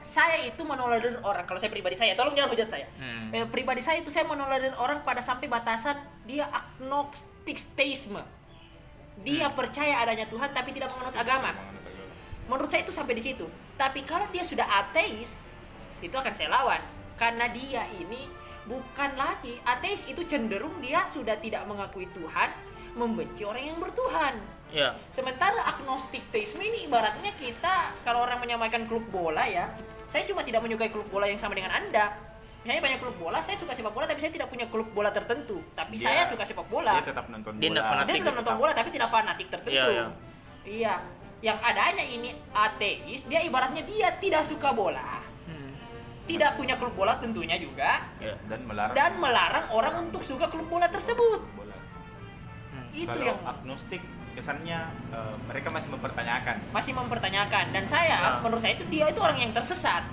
saya 0.00 0.48
itu 0.48 0.62
menolerir 0.64 1.20
orang. 1.20 1.44
Kalau 1.44 1.60
saya 1.60 1.68
pribadi 1.68 1.96
saya, 1.96 2.16
tolong 2.16 2.32
jangan 2.32 2.50
hujat 2.56 2.68
saya. 2.68 2.86
Hmm. 2.96 3.28
Eh, 3.30 3.44
pribadi 3.48 3.84
saya 3.84 4.00
itu 4.00 4.08
saya 4.08 4.24
menolerir 4.24 4.72
orang 4.80 5.04
pada 5.04 5.20
sampai 5.20 5.46
batasan 5.46 6.00
dia 6.24 6.48
agnostisme. 6.48 8.20
Dia 9.20 9.46
Hmm. 9.48 9.56
percaya 9.56 10.00
adanya 10.00 10.24
Tuhan 10.24 10.50
tapi 10.56 10.72
tidak 10.72 10.92
menganut 10.96 11.16
agama. 11.16 11.52
Menurut 12.48 12.68
saya 12.72 12.82
itu 12.82 12.92
sampai 12.92 13.14
di 13.16 13.22
situ. 13.22 13.46
Tapi 13.76 14.02
kalau 14.08 14.24
dia 14.32 14.42
sudah 14.42 14.66
ateis, 14.66 15.36
itu 16.00 16.16
akan 16.16 16.32
saya 16.32 16.48
lawan. 16.48 16.99
Karena 17.20 17.52
dia 17.52 17.84
ini 17.92 18.24
bukan 18.64 19.12
lagi 19.12 19.60
ateis 19.60 20.08
itu 20.08 20.24
cenderung 20.24 20.80
dia 20.80 21.04
sudah 21.04 21.36
tidak 21.36 21.68
mengakui 21.68 22.08
Tuhan, 22.16 22.48
membenci 22.96 23.44
orang 23.44 23.60
yang 23.60 23.76
bertuhan. 23.76 24.40
ya 24.72 24.96
Sementara 25.12 25.60
agnostik 25.68 26.24
teisme 26.32 26.64
ini 26.64 26.88
ibaratnya 26.88 27.36
kita 27.36 27.92
kalau 28.00 28.24
orang 28.24 28.40
menyamakan 28.40 28.88
klub 28.88 29.04
bola 29.12 29.44
ya, 29.44 29.68
saya 30.08 30.24
cuma 30.24 30.40
tidak 30.40 30.64
menyukai 30.64 30.88
klub 30.88 31.04
bola 31.12 31.28
yang 31.28 31.36
sama 31.36 31.52
dengan 31.52 31.76
Anda. 31.76 32.08
Misalnya 32.60 32.92
banyak 32.92 33.00
klub 33.00 33.16
bola, 33.16 33.40
saya 33.40 33.56
suka 33.56 33.72
sepak 33.72 33.92
bola 33.92 34.04
tapi 34.04 34.20
saya 34.20 34.32
tidak 34.32 34.48
punya 34.52 34.68
klub 34.68 34.88
bola 34.92 35.08
tertentu. 35.12 35.60
Tapi 35.76 35.96
Dia- 35.96 36.12
saya 36.12 36.22
suka 36.28 36.44
sepak 36.44 36.68
bola. 36.68 37.00
Dia 37.00 37.08
tetap 37.08 37.26
nonton 37.28 37.56
Dia 37.56 37.68
bola. 37.68 37.74
nggak 37.76 37.84
fanatik. 37.88 38.08
Dia 38.08 38.20
tetap 38.20 38.36
nonton 38.36 38.56
bola 38.56 38.72
tapi 38.72 38.88
tidak 38.92 39.08
fanatik 39.12 39.46
tertentu. 39.48 39.76
Iya, 39.76 39.84
iya. 39.92 40.06
Iya. 40.64 40.94
Yang 41.40 41.58
adanya 41.64 42.04
ini 42.04 42.30
ateis, 42.52 43.24
dia 43.24 43.40
ibaratnya 43.40 43.80
dia 43.80 44.08
tidak 44.20 44.44
suka 44.44 44.76
bola. 44.76 45.29
Tidak 46.30 46.50
punya 46.54 46.74
klub 46.74 46.94
bola 46.94 47.14
tentunya 47.16 47.56
juga 47.56 48.06
ya 48.16 48.34
dan 48.46 48.62
melarang 48.62 48.94
dan 48.94 49.12
melarang 49.16 49.66
orang 49.68 49.94
untuk 50.04 50.22
suka 50.22 50.46
klub 50.46 50.66
bola 50.66 50.86
tersebut. 50.86 51.40
bola. 51.52 51.74
Hmm. 52.70 52.86
Itu 52.92 53.10
Kalau 53.10 53.26
yang 53.26 53.40
agnostik 53.42 53.98
kesannya 54.30 54.78
eh, 55.10 55.34
mereka 55.44 55.68
masih 55.68 55.90
mempertanyakan. 55.90 56.56
masih 56.70 56.92
mempertanyakan 56.92 57.64
dan 57.70 57.84
saya 57.84 58.16
Nah. 58.16 58.40
menurut 58.40 58.58
saya 58.58 58.74
itu 58.74 58.86
dia 58.86 59.04
itu 59.04 59.18
orang 59.18 59.36
yang 59.36 59.50
tersesat. 59.50 60.06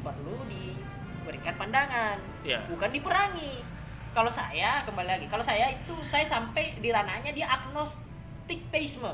Perlu 0.00 0.44
diberikan 0.44 1.54
pandangan, 1.56 2.18
Iya. 2.42 2.66
bukan 2.66 2.90
diperangi. 2.90 3.64
Kalau 4.12 4.28
saya 4.28 4.84
kembali 4.84 5.08
lagi, 5.08 5.26
kalau 5.26 5.40
saya 5.40 5.72
itu 5.72 5.94
saya 6.02 6.26
sampai 6.26 6.76
di 6.76 6.92
ranahnya 6.92 7.32
dia 7.32 7.48
agnostik 7.48 8.60
teisme. 8.68 9.08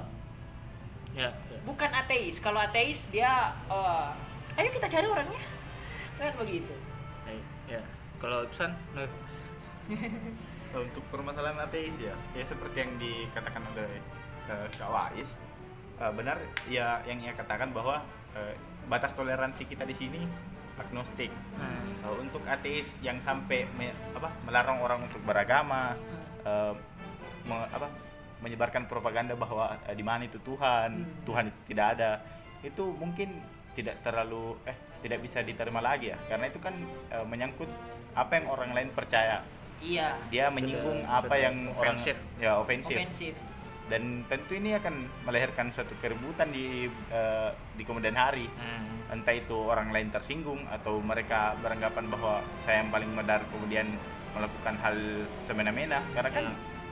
ya, 1.14 1.30
ya. 1.30 1.58
bukan 1.64 1.90
ateis 1.90 2.38
kalau 2.38 2.58
ateis 2.58 3.06
dia 3.08 3.26
eh, 3.66 4.08
ayo 4.54 4.68
kita 4.70 4.86
cari 4.86 5.02
orangnya 5.04 5.40
kan 6.18 6.32
begitu 6.36 6.74
ya, 7.24 7.34
ya. 7.70 7.82
kalau 8.18 8.42
Iksan 8.44 8.74
nah, 8.92 9.06
Untuk 10.68 11.00
permasalahan 11.08 11.64
ateis 11.64 11.96
ya, 11.96 12.12
ya 12.36 12.44
seperti 12.44 12.76
yang 12.76 12.92
dikatakan 13.00 13.64
oleh 13.72 13.88
eh, 14.44 14.66
Kak 14.76 14.90
Wais, 14.92 15.40
eh, 15.96 16.12
benar 16.12 16.36
ya 16.68 17.00
yang 17.08 17.24
ia 17.24 17.32
katakan 17.32 17.72
bahwa 17.72 18.04
eh, 18.36 18.52
batas 18.84 19.16
toleransi 19.16 19.64
kita 19.64 19.88
di 19.88 19.96
sini 19.96 20.20
agnostik. 20.76 21.32
hmm. 21.56 22.04
Eh, 22.04 22.14
untuk 22.20 22.44
ateis 22.44 23.00
yang 23.00 23.16
sampai 23.18 23.64
me- 23.80 23.96
apa, 24.12 24.28
melarang 24.44 24.84
orang 24.84 25.08
untuk 25.08 25.24
beragama, 25.24 25.96
eh, 26.44 26.72
me- 27.48 27.70
apa, 27.72 27.88
menyebarkan 28.44 28.84
propaganda 28.84 29.32
bahwa 29.32 29.72
eh, 29.88 29.96
di 29.96 30.04
mana 30.04 30.28
itu 30.28 30.36
Tuhan, 30.44 31.00
Hmm. 31.00 31.24
Tuhan 31.24 31.44
itu 31.48 31.60
tidak 31.72 31.86
ada, 31.96 32.10
itu 32.60 32.92
mungkin 32.92 33.40
tidak 33.72 34.04
terlalu 34.04 34.52
eh 34.68 34.76
tidak 35.04 35.18
bisa 35.22 35.42
diterima 35.42 35.80
lagi 35.80 36.12
ya, 36.14 36.18
karena 36.26 36.46
itu 36.50 36.58
kan 36.58 36.74
eh, 37.12 37.26
menyangkut 37.26 37.70
apa 38.14 38.32
yang 38.38 38.46
orang 38.50 38.70
lain 38.74 38.90
percaya. 38.94 39.42
iya. 39.78 40.18
Dia 40.26 40.50
menyinggung 40.50 41.06
apa 41.06 41.30
sudah 41.30 41.38
yang 41.38 41.56
ofensif. 41.70 42.16
orang 42.18 42.42
ya 42.42 42.52
ofensif 42.58 42.98
ofensif 42.98 43.34
dan 43.88 44.20
tentu 44.28 44.52
ini 44.52 44.76
akan 44.76 45.08
melahirkan 45.24 45.72
suatu 45.72 45.96
keributan 45.98 46.52
di 46.52 46.86
eh, 47.08 47.50
di 47.74 47.82
kemudian 47.82 48.14
hari. 48.14 48.46
Hmm. 48.46 48.96
entah 49.08 49.32
itu 49.32 49.56
orang 49.56 49.88
lain 49.88 50.12
tersinggung 50.12 50.68
atau 50.68 51.00
mereka 51.00 51.56
beranggapan 51.64 52.12
bahwa 52.12 52.44
saya 52.60 52.84
yang 52.84 52.92
paling 52.92 53.08
benar 53.16 53.40
kemudian 53.48 53.88
melakukan 54.36 54.76
hal 54.84 55.24
semena-mena. 55.48 56.04
Karena 56.12 56.28
kan 56.28 56.46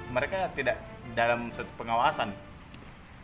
mereka 0.08 0.48
tidak 0.56 0.80
dalam 1.12 1.52
suatu 1.52 1.68
pengawasan 1.76 2.32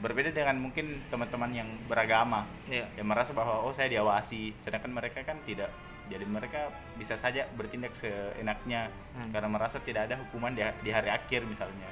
berbeda 0.03 0.35
dengan 0.35 0.59
mungkin 0.59 0.99
teman-teman 1.09 1.55
yang 1.55 1.69
beragama. 1.87 2.45
Ya 2.67 2.91
yang 2.99 3.07
merasa 3.07 3.31
bahwa 3.31 3.63
oh 3.63 3.71
saya 3.71 3.87
diawasi. 3.89 4.59
Sedangkan 4.59 4.91
mereka 4.91 5.23
kan 5.23 5.39
tidak. 5.47 5.71
Jadi 6.11 6.27
mereka 6.27 6.69
bisa 6.99 7.15
saja 7.15 7.47
bertindak 7.55 7.95
seenaknya 7.95 8.91
Hmm. 9.15 9.29
karena 9.31 9.49
merasa 9.49 9.79
tidak 9.81 10.11
ada 10.11 10.19
hukuman 10.19 10.53
di, 10.53 10.65
di 10.83 10.91
hari 10.91 11.09
akhir 11.09 11.47
misalnya. 11.47 11.89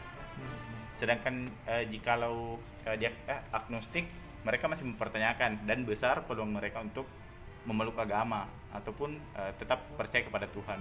Sedangkan 0.98 1.48
eh, 1.70 1.84
jikalau 1.88 2.58
eh, 2.84 2.96
dia 2.98 3.14
eh, 3.28 3.40
agnostik 3.54 4.04
mereka 4.40 4.68
masih 4.68 4.88
mempertanyakan 4.88 5.68
dan 5.68 5.84
besar 5.84 6.24
peluang 6.24 6.52
mereka 6.52 6.80
untuk 6.80 7.04
memeluk 7.68 7.96
agama 8.00 8.48
ataupun 8.72 9.16
eh, 9.36 9.52
tetap 9.60 9.84
percaya 9.96 10.24
kepada 10.24 10.48
Tuhan. 10.48 10.80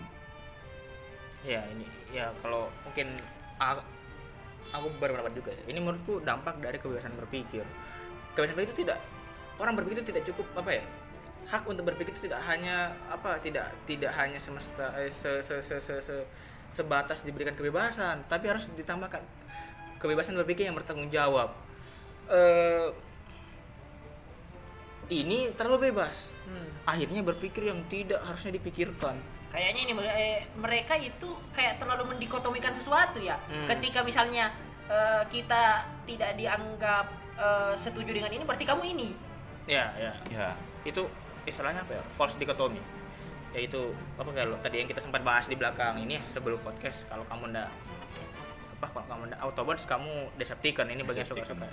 Ya 1.44 1.64
ini 1.72 1.88
ya 2.12 2.32
kalau 2.44 2.68
mungkin 2.84 3.08
aku, 4.74 4.88
aku 4.90 4.98
berpendapat 5.02 5.34
juga 5.34 5.52
ya. 5.54 5.64
ini 5.68 5.80
menurutku 5.80 6.22
dampak 6.22 6.58
dari 6.62 6.78
kebebasan 6.78 7.14
berpikir 7.16 7.66
kebebasan 8.34 8.56
berpikir 8.56 8.74
itu 8.74 8.80
tidak 8.86 9.00
orang 9.60 9.74
berpikir 9.76 10.02
itu 10.02 10.08
tidak 10.14 10.24
cukup 10.32 10.46
apa 10.56 10.70
ya 10.80 10.84
hak 11.50 11.64
untuk 11.66 11.84
berpikir 11.88 12.14
itu 12.14 12.30
tidak 12.30 12.42
hanya 12.46 12.94
apa 13.10 13.42
tidak 13.42 13.74
tidak 13.90 14.14
hanya 14.14 14.38
semesta 14.38 14.94
eh, 15.02 15.10
se, 15.10 15.42
se, 15.42 15.58
se, 15.60 15.82
se, 15.82 15.96
se- 15.98 16.28
sebatas 16.70 17.26
diberikan 17.26 17.58
kebebasan 17.58 18.22
tapi 18.30 18.46
harus 18.46 18.70
ditambahkan 18.78 19.20
kebebasan 19.98 20.38
berpikir 20.38 20.70
yang 20.70 20.78
bertanggung 20.78 21.10
jawab 21.10 21.50
eh 22.30 22.94
ini 25.10 25.50
terlalu 25.58 25.90
bebas 25.90 26.30
Hmm. 26.50 26.66
akhirnya 26.82 27.22
berpikir 27.22 27.70
yang 27.70 27.86
tidak 27.94 28.18
harusnya 28.26 28.58
dipikirkan 28.58 29.14
kayaknya 29.50 29.82
ini 29.90 29.94
eh, 30.06 30.40
mereka 30.58 30.94
itu 30.96 31.30
kayak 31.54 31.82
terlalu 31.82 32.16
mendikotomikan 32.16 32.74
sesuatu 32.74 33.18
ya. 33.18 33.36
Hmm. 33.50 33.66
ketika 33.66 34.06
misalnya 34.06 34.54
eh, 34.86 35.24
kita 35.30 35.86
tidak 36.06 36.38
dianggap 36.38 37.06
eh, 37.38 37.74
setuju 37.76 38.14
dengan 38.14 38.32
ini 38.34 38.44
berarti 38.46 38.66
kamu 38.66 38.84
ini. 38.94 39.10
Ya 39.66 39.94
ya. 39.98 40.14
Ya. 40.30 40.50
Itu 40.86 41.10
istilahnya 41.46 41.86
apa 41.86 41.98
ya? 41.98 42.04
False 42.18 42.38
dikotomi. 42.38 42.82
Yaitu 43.54 43.94
apa 44.22 44.30
kalau 44.30 44.58
tadi 44.62 44.86
yang 44.86 44.90
kita 44.90 45.02
sempat 45.02 45.26
bahas 45.26 45.50
di 45.50 45.58
belakang 45.58 45.98
ini 45.98 46.22
ya 46.22 46.24
sebelum 46.30 46.62
podcast 46.62 47.10
kalau 47.10 47.26
kamu 47.26 47.50
ndak 47.50 47.70
apa 48.80 48.88
kalau 48.94 49.06
kamu 49.10 49.24
ndak 49.34 49.40
Autobots 49.42 49.84
kamu 49.90 50.30
Decepticon. 50.38 50.94
Ini 50.94 51.02
bagian 51.02 51.26
suka-suka. 51.26 51.66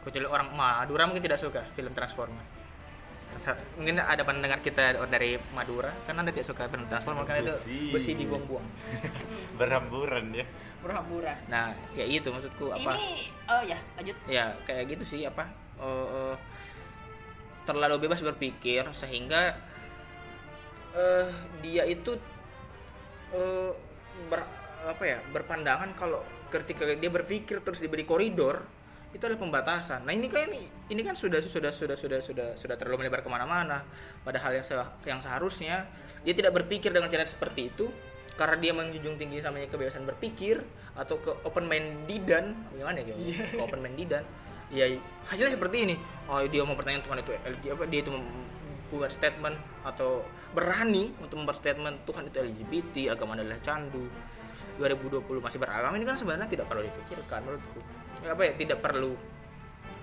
Kecuali 0.00 0.28
orang 0.28 0.52
Madura 0.52 1.08
mungkin 1.08 1.24
tidak 1.24 1.40
suka 1.40 1.64
film 1.76 1.92
Transformer 1.92 2.59
mungkin 3.78 3.96
ada 4.00 4.22
pendengar 4.22 4.58
kita 4.60 5.00
dari 5.08 5.38
Madura. 5.56 5.90
Kan 6.04 6.18
anda 6.18 6.30
tidak 6.34 6.50
suka 6.50 6.68
film 6.68 6.84
Transformer 6.90 7.24
karena 7.24 7.50
itu 7.50 7.56
Besi. 7.94 8.12
dibuang-buang. 8.16 8.66
Berhamburan 9.60 10.26
ya. 10.34 10.46
berhamburan. 10.80 11.36
Nah 11.52 11.76
ya 11.92 12.08
itu 12.08 12.32
maksudku 12.32 12.72
apa? 12.72 12.96
Ini 12.96 13.28
oh 13.52 13.62
ya 13.68 13.76
lanjut. 14.00 14.16
Ya 14.24 14.56
kayak 14.64 14.88
gitu 14.96 15.04
sih 15.04 15.20
apa? 15.28 15.44
Eh, 15.76 16.08
eh, 16.08 16.36
terlalu 17.68 18.08
bebas 18.08 18.24
berpikir 18.24 18.88
sehingga 18.96 19.60
eh 20.96 21.28
dia 21.60 21.84
itu 21.84 22.16
eh 23.36 23.72
ber, 24.32 24.40
apa 24.88 25.04
ya 25.04 25.18
berpandangan 25.28 25.92
kalau 26.00 26.24
ketika 26.48 26.88
dia 26.96 27.12
berpikir 27.12 27.60
terus 27.60 27.84
diberi 27.84 28.08
koridor 28.08 28.64
itu 29.10 29.22
adalah 29.26 29.42
pembatasan. 29.42 30.06
Nah 30.06 30.14
ini 30.14 30.30
kan 30.30 30.46
ini 30.86 31.00
kan 31.02 31.18
sudah 31.18 31.42
sudah 31.42 31.74
sudah 31.74 31.96
sudah 31.98 32.18
sudah 32.22 32.48
sudah 32.54 32.76
terlalu 32.78 33.06
melebar 33.06 33.26
ke 33.26 33.30
mana-mana. 33.30 33.82
Padahal 34.22 34.62
yang 34.62 34.66
se- 34.66 34.92
yang 35.06 35.18
seharusnya 35.18 35.90
dia 36.22 36.34
tidak 36.34 36.54
berpikir 36.54 36.94
dengan 36.94 37.10
cara 37.10 37.26
seperti 37.26 37.74
itu 37.74 37.90
karena 38.38 38.56
dia 38.56 38.72
menjunjung 38.72 39.20
tinggi 39.20 39.42
namanya 39.42 39.68
kebebasan 39.68 40.06
berpikir 40.06 40.62
atau 40.96 41.18
ke 41.20 41.28
open 41.44 41.66
mindedan 41.68 42.56
gimana 42.72 43.02
ya 43.04 43.12
ke 43.52 43.60
open 43.60 43.82
mindedan 43.84 44.24
ya 44.70 44.86
hasilnya 45.26 45.58
seperti 45.58 45.76
ini. 45.90 45.96
Oh 46.30 46.40
dia 46.46 46.62
mau 46.62 46.78
pertanyaan 46.78 47.02
Tuhan 47.02 47.18
itu 47.26 47.30
apa 47.74 47.84
dia 47.90 48.00
itu 48.06 48.14
membuat 48.14 49.10
statement 49.10 49.58
atau 49.82 50.22
berani 50.54 51.10
untuk 51.18 51.42
membuat 51.42 51.58
statement 51.58 52.06
Tuhan 52.06 52.30
itu 52.30 52.38
LGBT 52.46 53.18
agama 53.18 53.34
adalah 53.34 53.58
candu 53.58 54.06
2020 54.80 55.20
masih 55.38 55.58
beragama 55.58 55.94
ini 55.94 56.02
kan 56.02 56.16
sebenarnya 56.16 56.48
tidak 56.48 56.66
perlu 56.66 56.82
dipikirkan 56.82 57.44
menurutku 57.44 57.80
Ya, 58.20 58.32
apa 58.32 58.42
ya 58.42 58.52
tidak 58.52 58.78
perlu 58.80 59.16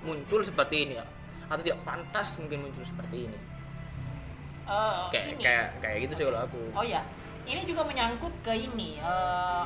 muncul 0.02 0.42
seperti 0.42 0.86
ini 0.86 0.94
ya 0.96 1.06
atau 1.46 1.62
tidak 1.62 1.80
pantas 1.82 2.34
mungkin 2.38 2.64
muncul 2.64 2.82
seperti 2.82 3.26
ini 3.26 3.38
Eh, 4.68 5.04
kayak 5.10 5.26
ini. 5.32 5.42
kayak 5.42 5.66
kayak 5.80 5.98
gitu 6.04 6.14
sih 6.14 6.24
kalau 6.26 6.44
aku 6.44 6.60
Oh 6.74 6.84
ya, 6.84 7.00
ini 7.46 7.64
juga 7.64 7.82
menyangkut 7.82 8.34
ke 8.42 8.52
ini 8.52 9.00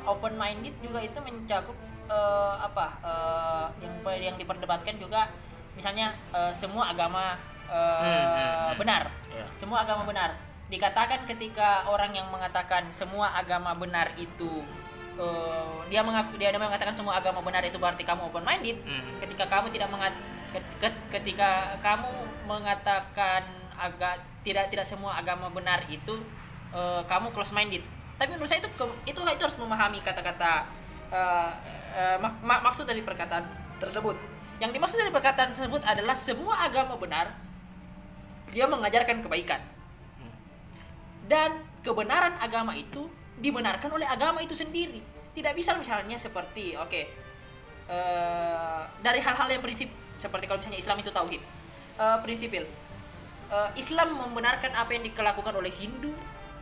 open 0.03 0.35
minded 0.35 0.75
juga 0.79 0.99
itu 0.99 1.17
mencakup 1.17 1.73
eh, 2.05 2.53
apa 2.59 2.85
eh, 3.01 3.65
yang 3.81 3.93
yang 4.23 4.35
diperdebatkan 4.37 4.95
juga 4.95 5.25
misalnya 5.73 6.13
eh, 6.29 6.51
semua 6.51 6.91
agama 6.91 7.33
eh, 7.65 7.97
Hmm, 7.97 8.03
hmm, 8.05 8.27
hmm. 8.27 8.75
benar, 8.77 9.03
Ya. 9.31 9.45
semua 9.55 9.81
agama 9.81 10.03
benar. 10.03 10.35
Dikatakan 10.67 11.23
ketika 11.25 11.87
orang 11.87 12.11
yang 12.11 12.27
mengatakan 12.27 12.91
semua 12.91 13.31
agama 13.31 13.71
benar 13.73 14.11
itu 14.15 14.61
eh, 15.21 15.77
dia 15.93 16.01
mengaku 16.01 16.35
dia 16.41 16.49
mengatakan 16.55 16.97
semua 16.97 17.21
agama 17.21 17.45
benar 17.45 17.61
itu 17.61 17.77
berarti 17.77 18.01
kamu 18.01 18.33
open 18.33 18.41
minded. 18.41 18.81
Hmm. 18.81 19.21
Ketika 19.21 19.45
kamu 19.45 19.69
tidak 19.69 19.93
mengat 19.93 20.13
ket- 20.51 20.73
ket- 20.81 21.05
ketika 21.13 21.77
kamu 21.79 22.09
mengatakan 22.49 23.45
agak 23.79 24.19
tidak 24.43 24.67
tidak 24.69 24.85
semua 24.85 25.15
agama 25.17 25.47
benar 25.49 25.81
itu 25.87 26.19
eh, 26.75 27.01
kamu 27.07 27.31
close 27.31 27.55
minded 27.55 27.81
tapi 28.21 28.37
menurut 28.37 28.53
saya 28.53 28.61
itu 28.61 28.69
itu 29.09 29.17
itu 29.17 29.41
harus 29.41 29.57
memahami 29.57 29.97
kata-kata 30.05 30.67
eh, 31.09 31.51
eh, 31.97 32.17
mak- 32.21 32.37
mak- 32.45 32.61
maksud 32.69 32.85
dari 32.85 33.01
perkataan 33.01 33.41
tersebut 33.81 34.13
yang 34.61 34.69
dimaksud 34.69 35.01
dari 35.01 35.09
perkataan 35.09 35.57
tersebut 35.57 35.81
adalah 35.81 36.13
semua 36.13 36.69
agama 36.69 36.93
benar 37.01 37.33
dia 38.53 38.69
mengajarkan 38.69 39.25
kebaikan 39.25 39.61
dan 41.25 41.65
kebenaran 41.81 42.37
agama 42.37 42.77
itu 42.77 43.09
dibenarkan 43.41 43.89
oleh 43.89 44.05
agama 44.05 44.45
itu 44.45 44.53
sendiri. 44.53 45.01
Tidak 45.33 45.57
bisa 45.57 45.73
misalnya 45.73 46.15
seperti 46.21 46.77
oke 46.77 47.01
eh, 47.89 48.81
dari 49.01 49.19
hal-hal 49.19 49.49
yang 49.49 49.65
prinsip 49.65 49.89
seperti 50.21 50.45
kalau 50.45 50.61
misalnya 50.61 50.79
Islam 50.79 50.97
itu 51.01 51.09
tauhid. 51.09 51.41
Eh, 51.97 52.17
prinsipil 52.21 52.69
Eh, 53.51 53.69
Islam 53.83 54.15
membenarkan 54.15 54.71
apa 54.71 54.95
yang 54.95 55.03
dilakukan 55.03 55.51
oleh 55.51 55.67
Hindu 55.75 56.15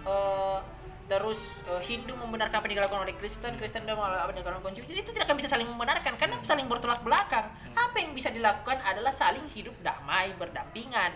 eh, 0.10 0.60
terus 1.06 1.54
eh, 1.70 1.82
Hindu 1.86 2.18
membenarkan 2.18 2.58
apa 2.58 2.66
yang 2.66 2.82
dilakukan 2.82 3.06
oleh 3.06 3.14
Kristen 3.14 3.54
Kristen 3.62 3.86
dan 3.86 3.94
apa 3.94 4.34
yang 4.34 4.42
dilakukan 4.42 4.74
oleh 4.74 4.90
itu 4.98 5.14
tidak 5.14 5.30
akan 5.30 5.38
bisa 5.38 5.54
saling 5.54 5.70
membenarkan 5.70 6.18
karena 6.18 6.42
saling 6.42 6.66
bertolak 6.66 7.06
belakang. 7.06 7.46
Apa 7.78 7.94
yang 8.02 8.18
bisa 8.18 8.34
dilakukan 8.34 8.82
adalah 8.82 9.14
saling 9.14 9.46
hidup 9.54 9.78
damai 9.86 10.34
berdampingan. 10.34 11.14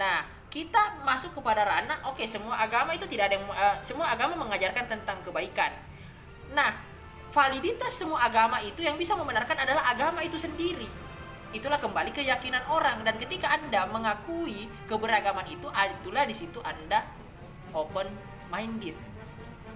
Nah, 0.00 0.24
kita 0.48 1.04
masuk 1.04 1.36
kepada 1.36 1.60
ranah 1.64 2.00
oke 2.08 2.24
semua 2.24 2.56
agama 2.56 2.96
itu 2.96 3.04
tidak 3.04 3.28
ada 3.28 3.34
yang 3.36 3.46
eh, 3.52 3.76
semua 3.84 4.08
agama 4.08 4.36
mengajarkan 4.40 4.88
tentang 4.88 5.20
kebaikan. 5.20 5.72
Nah, 6.56 6.72
validitas 7.28 7.92
semua 7.92 8.24
agama 8.24 8.56
itu 8.64 8.80
yang 8.80 8.96
bisa 8.96 9.12
membenarkan 9.12 9.60
adalah 9.60 9.84
agama 9.92 10.24
itu 10.24 10.40
sendiri. 10.40 10.88
Itulah 11.52 11.80
kembali 11.80 12.12
keyakinan 12.12 12.64
orang 12.68 13.04
dan 13.04 13.16
ketika 13.16 13.52
Anda 13.52 13.88
mengakui 13.88 14.68
keberagaman 14.88 15.48
itu 15.48 15.68
ah, 15.68 15.88
itulah 15.88 16.24
di 16.24 16.32
situ 16.32 16.60
Anda 16.64 17.04
open 17.76 18.08
minded. 18.48 18.96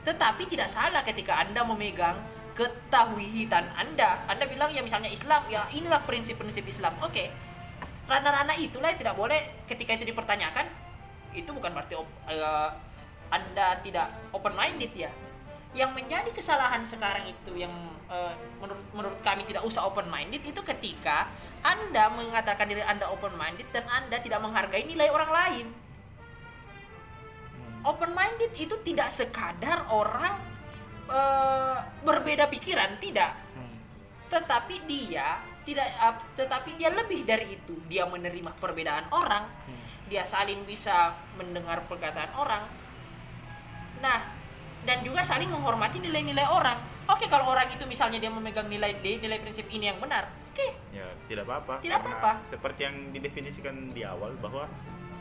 Tetapi 0.03 0.49
tidak 0.49 0.73
salah 0.73 1.05
ketika 1.05 1.37
Anda 1.37 1.64
memegang 1.64 2.16
ketahuihitan 2.57 3.73
Anda. 3.77 4.25
Anda 4.29 4.45
bilang 4.49 4.73
ya 4.73 4.85
misalnya 4.85 5.09
Islam, 5.09 5.45
ya 5.49 5.64
inilah 5.73 6.01
prinsip-prinsip 6.05 6.64
Islam. 6.68 6.93
Oke, 7.01 7.33
ranah-ranah 8.11 8.57
itulah 8.59 8.90
yang 8.90 9.00
tidak 9.00 9.16
boleh 9.16 9.64
ketika 9.70 9.94
itu 9.94 10.05
dipertanyakan 10.11 10.66
itu 11.32 11.48
bukan 11.48 11.72
berarti 11.72 11.94
op- 11.96 12.18
eh, 12.28 12.70
anda 13.32 13.80
tidak 13.80 14.12
open 14.36 14.53
minded 14.53 14.92
ya. 14.92 15.11
Yang 15.72 15.90
menjadi 15.96 16.30
kesalahan 16.36 16.84
sekarang 16.84 17.32
itu 17.32 17.57
yang 17.57 17.72
eh, 18.12 18.34
menurut 18.61 18.84
menurut 18.92 19.20
kami 19.24 19.48
tidak 19.48 19.64
usah 19.64 19.88
open 19.88 20.11
minded 20.12 20.44
itu 20.44 20.61
ketika 20.61 21.32
anda 21.64 22.12
mengatakan 22.12 22.68
diri 22.68 22.84
anda 22.84 23.09
open 23.09 23.32
minded 23.38 23.64
dan 23.72 23.88
anda 23.88 24.20
tidak 24.20 24.42
menghargai 24.44 24.84
nilai 24.84 25.09
orang 25.09 25.30
lain. 25.32 25.66
Open 27.82 28.14
minded 28.14 28.53
itu 28.55 28.76
tidak 28.84 29.09
sekadar 29.09 29.88
orang 29.88 30.36
eh, 31.09 31.76
berbeda 32.05 32.50
pikiran 32.53 33.00
tidak. 33.00 33.32
Hmm. 33.53 33.68
tetapi 34.32 34.88
dia 34.88 35.44
tidak 35.62 35.88
uh, 35.96 36.14
tetapi 36.34 36.74
dia 36.74 36.90
lebih 36.90 37.22
dari 37.22 37.54
itu 37.54 37.74
dia 37.86 38.04
menerima 38.04 38.54
perbedaan 38.56 39.06
orang 39.08 39.46
Hmm. 39.62 39.78
dia 40.06 40.22
saling 40.22 40.62
bisa 40.62 41.10
mendengar 41.34 41.82
perkataan 41.82 42.34
orang 42.34 42.66
nah 43.98 44.26
dan 44.82 45.00
juga 45.00 45.22
saling 45.22 45.46
menghormati 45.46 45.98
nilai-nilai 45.98 46.44
orang 46.44 46.74
oke 47.04 47.24
kalau 47.26 47.46
orang 47.48 47.70
itu 47.70 47.84
misalnya 47.84 48.18
dia 48.18 48.28
memegang 48.28 48.66
nilai 48.66 48.98
D 48.98 49.18
nilai 49.18 49.38
prinsip 49.38 49.66
ini 49.68 49.86
yang 49.86 49.98
benar 49.98 50.26
oke 50.48 50.68
Ya, 50.92 51.08
tidak 51.24 51.48
apa-apa. 51.48 51.80
Tidak 51.80 51.96
apa-apa. 51.96 52.44
Seperti 52.46 52.84
yang 52.84 52.96
didefinisikan 53.10 53.72
di 53.90 54.04
awal 54.04 54.36
bahwa 54.36 54.68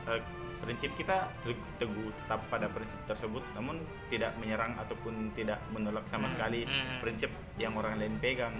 eh, 0.04 0.20
prinsip 0.60 0.92
kita 0.94 1.32
te- 1.42 1.56
teguh 1.78 2.12
tetap 2.14 2.44
pada 2.46 2.68
prinsip 2.68 3.00
tersebut, 3.08 3.40
namun 3.56 3.80
tidak 4.06 4.36
menyerang 4.36 4.76
ataupun 4.76 5.32
tidak 5.32 5.64
menolak 5.72 6.04
sama 6.06 6.28
Hmm, 6.28 6.34
sekali 6.36 6.68
hmm. 6.68 7.00
prinsip 7.00 7.32
yang 7.56 7.72
orang 7.74 7.96
lain 7.96 8.20
pegang. 8.20 8.52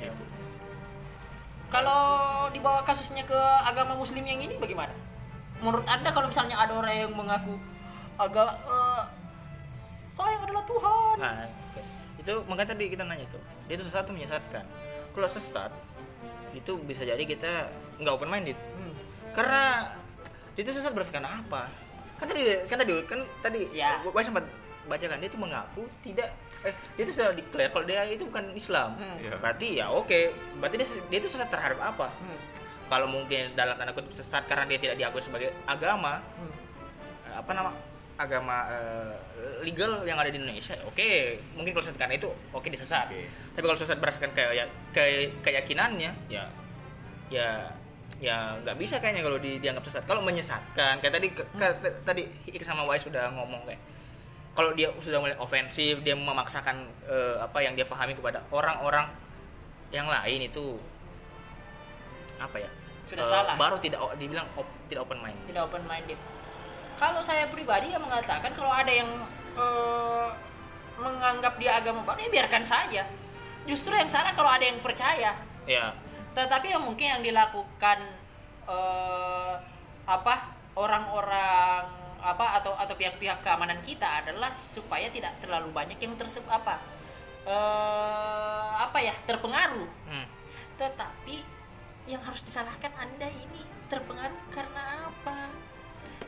Ya. 0.00 0.08
Gitu. 0.08 0.24
Kalau 1.68 2.02
dibawa 2.48 2.80
kasusnya 2.82 3.22
ke 3.24 3.36
agama 3.64 3.92
muslim 3.94 4.24
yang 4.24 4.40
ini 4.40 4.56
bagaimana? 4.56 4.92
Menurut 5.60 5.84
anda 5.84 6.08
kalau 6.10 6.28
misalnya 6.28 6.56
ada 6.56 6.72
orang 6.72 6.94
yang 6.94 7.12
mengaku 7.12 7.54
agak 8.16 8.50
eh, 8.66 9.02
saya 10.16 10.34
adalah 10.40 10.64
Tuhan. 10.64 11.14
Nah, 11.20 11.46
itu 12.18 12.32
makanya 12.46 12.74
tadi 12.74 12.84
kita 12.90 13.02
nanya 13.06 13.24
itu 13.24 13.38
dia 13.68 13.74
itu 13.76 13.84
sesat 13.84 14.02
atau 14.08 14.14
menyesatkan? 14.14 14.64
Kalau 15.12 15.28
sesat 15.28 15.70
itu 16.56 16.72
bisa 16.82 17.04
jadi 17.04 17.20
kita 17.20 17.68
nggak 18.00 18.14
open 18.14 18.30
minded 18.30 18.56
Hmm. 18.74 18.94
karena 19.36 19.92
dia 20.56 20.62
itu 20.64 20.72
sesat 20.72 20.90
berdasarkan 20.90 21.44
apa? 21.44 21.68
Kan 22.18 22.26
tadi 22.26 22.42
kan 22.66 22.76
tadi 22.80 22.92
kan 23.06 23.18
tadi 23.38 23.60
Ya. 23.70 24.00
gua 24.02 24.24
sempat 24.24 24.42
baca 24.84 25.04
kan 25.04 25.16
dia 25.16 25.26
itu 25.26 25.36
mengaku 25.36 25.82
tidak 26.00 26.30
eh 26.60 26.74
dia 26.92 27.02
itu 27.02 27.12
sudah 27.12 27.30
declare 27.30 27.68
kalau 27.68 27.84
dia 27.84 28.02
itu 28.04 28.22
bukan 28.24 28.52
Islam 28.52 28.94
Hmm. 28.94 29.16
Ya. 29.18 29.34
berarti 29.36 29.68
ya 29.74 29.86
oke 29.88 30.20
berarti 30.56 30.76
dia 30.76 30.88
dia 31.04 31.18
itu 31.18 31.28
sesat 31.28 31.46
terhadap 31.46 31.78
apa 31.78 32.08
Hmm. 32.14 32.38
kalau 32.86 33.06
mungkin 33.06 33.52
dalam 33.52 33.74
tanda 33.74 33.90
kutip 33.90 34.10
sesat 34.12 34.44
karena 34.44 34.64
dia 34.66 34.78
tidak 34.78 34.96
diakui 34.96 35.20
sebagai 35.20 35.50
agama 35.64 36.22
Hmm. 36.34 36.52
eh, 37.24 37.34
apa 37.34 37.50
nama 37.52 37.70
agama 38.16 38.66
eh, 38.68 39.14
legal 39.60 40.02
yang 40.02 40.16
ada 40.16 40.26
di 40.26 40.36
Indonesia 40.36 40.74
oke 40.82 41.10
mungkin 41.52 41.70
kalau 41.70 41.84
sesat 41.84 41.98
karena 41.98 42.14
itu 42.14 42.26
oke 42.50 42.66
disesat 42.66 43.06
Oke. 43.06 43.22
tapi 43.52 43.64
kalau 43.64 43.78
sesat 43.78 43.96
berdasarkan 43.96 44.30
kayak 44.32 44.66
ke, 44.90 45.02
keyakinannya 45.40 46.10
ya 46.26 46.44
ya 47.28 47.70
ya 48.18 48.58
nggak 48.58 48.74
bisa 48.74 48.98
kayaknya 48.98 49.22
kalau 49.22 49.38
di, 49.38 49.58
dianggap 49.58 49.84
sesat 49.84 50.02
kalau 50.02 50.18
menyesatkan 50.20 50.98
kayak 50.98 51.14
tadi 51.14 51.28
ke- 51.30 51.46
ke- 51.52 51.78
t- 51.78 52.02
tadi 52.02 52.22
Ik 52.48 52.58
sama 52.60 52.82
Wais 52.82 52.98
sudah 53.00 53.30
ngomong 53.30 53.62
kayak 53.62 53.78
kalau 54.58 54.74
dia 54.74 54.90
sudah 54.98 55.22
mulai 55.22 55.38
ofensif 55.38 56.02
dia 56.02 56.12
memaksakan 56.12 56.76
eh, 57.06 57.38
apa 57.38 57.62
yang 57.62 57.78
dia 57.78 57.86
pahami 57.86 58.12
kepada 58.12 58.42
orang-orang 58.50 59.06
yang 59.88 60.04
lain 60.04 60.42
itu 60.42 60.74
apa 62.36 62.58
ya 62.58 62.70
Sudah 63.06 63.22
Eh, 63.22 63.30
salah. 63.30 63.54
baru 63.54 63.78
tidak 63.78 64.02
dibilang 64.18 64.50
op- 64.52 64.74
tidak 64.86 65.06
open 65.06 65.22
mind 65.22 65.38
tidak 65.46 65.62
open 65.64 65.80
minded 65.84 66.18
kalau 66.98 67.22
saya 67.22 67.46
pribadi 67.46 67.88
yang 67.88 68.02
mengatakan 68.02 68.50
kalau 68.52 68.74
ada 68.74 68.90
yang 68.90 69.06
eh, 69.54 70.28
menganggap 70.98 71.54
dia 71.56 71.78
agama 71.78 72.02
baru 72.02 72.18
ya 72.20 72.30
biarkan 72.32 72.66
saja. 72.66 73.06
Justru 73.64 73.94
yang 73.94 74.10
salah 74.10 74.34
kalau 74.34 74.50
ada 74.50 74.66
yang 74.66 74.82
percaya. 74.82 75.30
ya 75.62 75.94
Tetapi 76.34 76.74
yang 76.74 76.82
mungkin 76.82 77.06
yang 77.06 77.22
dilakukan 77.22 78.02
eh, 78.66 79.54
apa 80.04 80.34
orang-orang 80.74 81.86
apa 82.18 82.58
atau 82.58 82.74
atau 82.74 82.94
pihak-pihak 82.98 83.40
keamanan 83.46 83.78
kita 83.86 84.22
adalah 84.22 84.50
supaya 84.58 85.06
tidak 85.08 85.38
terlalu 85.38 85.70
banyak 85.70 85.98
yang 86.02 86.18
terseb 86.18 86.42
apa 86.50 86.82
eh, 87.46 88.70
apa 88.82 88.98
ya 88.98 89.14
terpengaruh. 89.24 89.88
hmm. 90.10 90.26
Tetapi 90.78 91.36
yang 92.08 92.22
harus 92.24 92.40
disalahkan 92.42 92.90
Anda 92.98 93.28
ini 93.30 93.62
terpengaruh 93.88 94.42
karena 94.50 95.08
apa? 95.10 95.50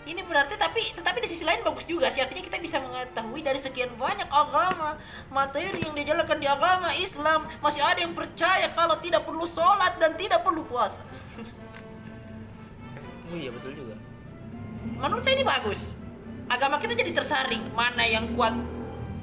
Ini 0.00 0.24
berarti 0.24 0.56
tapi 0.56 0.96
tetapi 0.96 1.20
di 1.20 1.28
sisi 1.28 1.44
lain 1.44 1.60
bagus 1.60 1.84
juga 1.84 2.08
sih 2.08 2.24
artinya 2.24 2.40
kita 2.40 2.56
bisa 2.56 2.80
mengetahui 2.80 3.44
dari 3.44 3.60
sekian 3.60 3.92
banyak 4.00 4.26
agama 4.32 4.96
materi 5.28 5.84
yang 5.84 5.92
dijalankan 5.92 6.40
di 6.40 6.48
agama 6.48 6.88
Islam 6.96 7.44
masih 7.60 7.84
ada 7.84 8.00
yang 8.00 8.16
percaya 8.16 8.72
kalau 8.72 8.96
tidak 9.04 9.28
perlu 9.28 9.44
sholat 9.44 10.00
dan 10.00 10.16
tidak 10.16 10.40
perlu 10.40 10.64
puasa. 10.64 11.04
oh 13.28 13.36
iya 13.36 13.52
betul 13.52 13.76
juga 13.76 14.09
Menurut 15.00 15.22
saya 15.22 15.34
ini 15.34 15.44
bagus. 15.44 15.96
Agama 16.46 16.76
kita 16.76 16.92
jadi 16.92 17.10
tersaring 17.10 17.72
mana 17.72 18.02
yang 18.02 18.30
kuat 18.34 18.52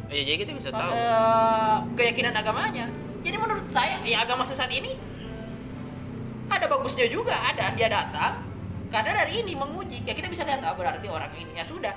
ya 0.07 0.23
jadi 0.23 0.39
kita 0.39 0.55
bisa 0.55 0.71
tahu 0.71 0.91
eh, 0.91 1.77
keyakinan 1.93 2.31
agamanya. 2.33 2.87
Jadi 3.19 3.35
menurut 3.35 3.67
saya 3.69 3.99
ya 4.01 4.23
agama 4.23 4.41
sesat 4.41 4.71
ini 4.71 4.95
ada 6.47 6.63
bagusnya 6.65 7.05
juga 7.07 7.35
ada 7.35 7.75
dia 7.75 7.91
datang 7.91 8.39
karena 8.87 9.11
dari 9.19 9.43
ini 9.43 9.51
menguji 9.51 9.99
ya 10.01 10.15
kita 10.15 10.31
bisa 10.31 10.47
lihat 10.47 10.63
ah, 10.63 10.71
berarti 10.71 11.11
orang 11.11 11.27
ini 11.35 11.51
ya 11.53 11.63
sudah 11.63 11.91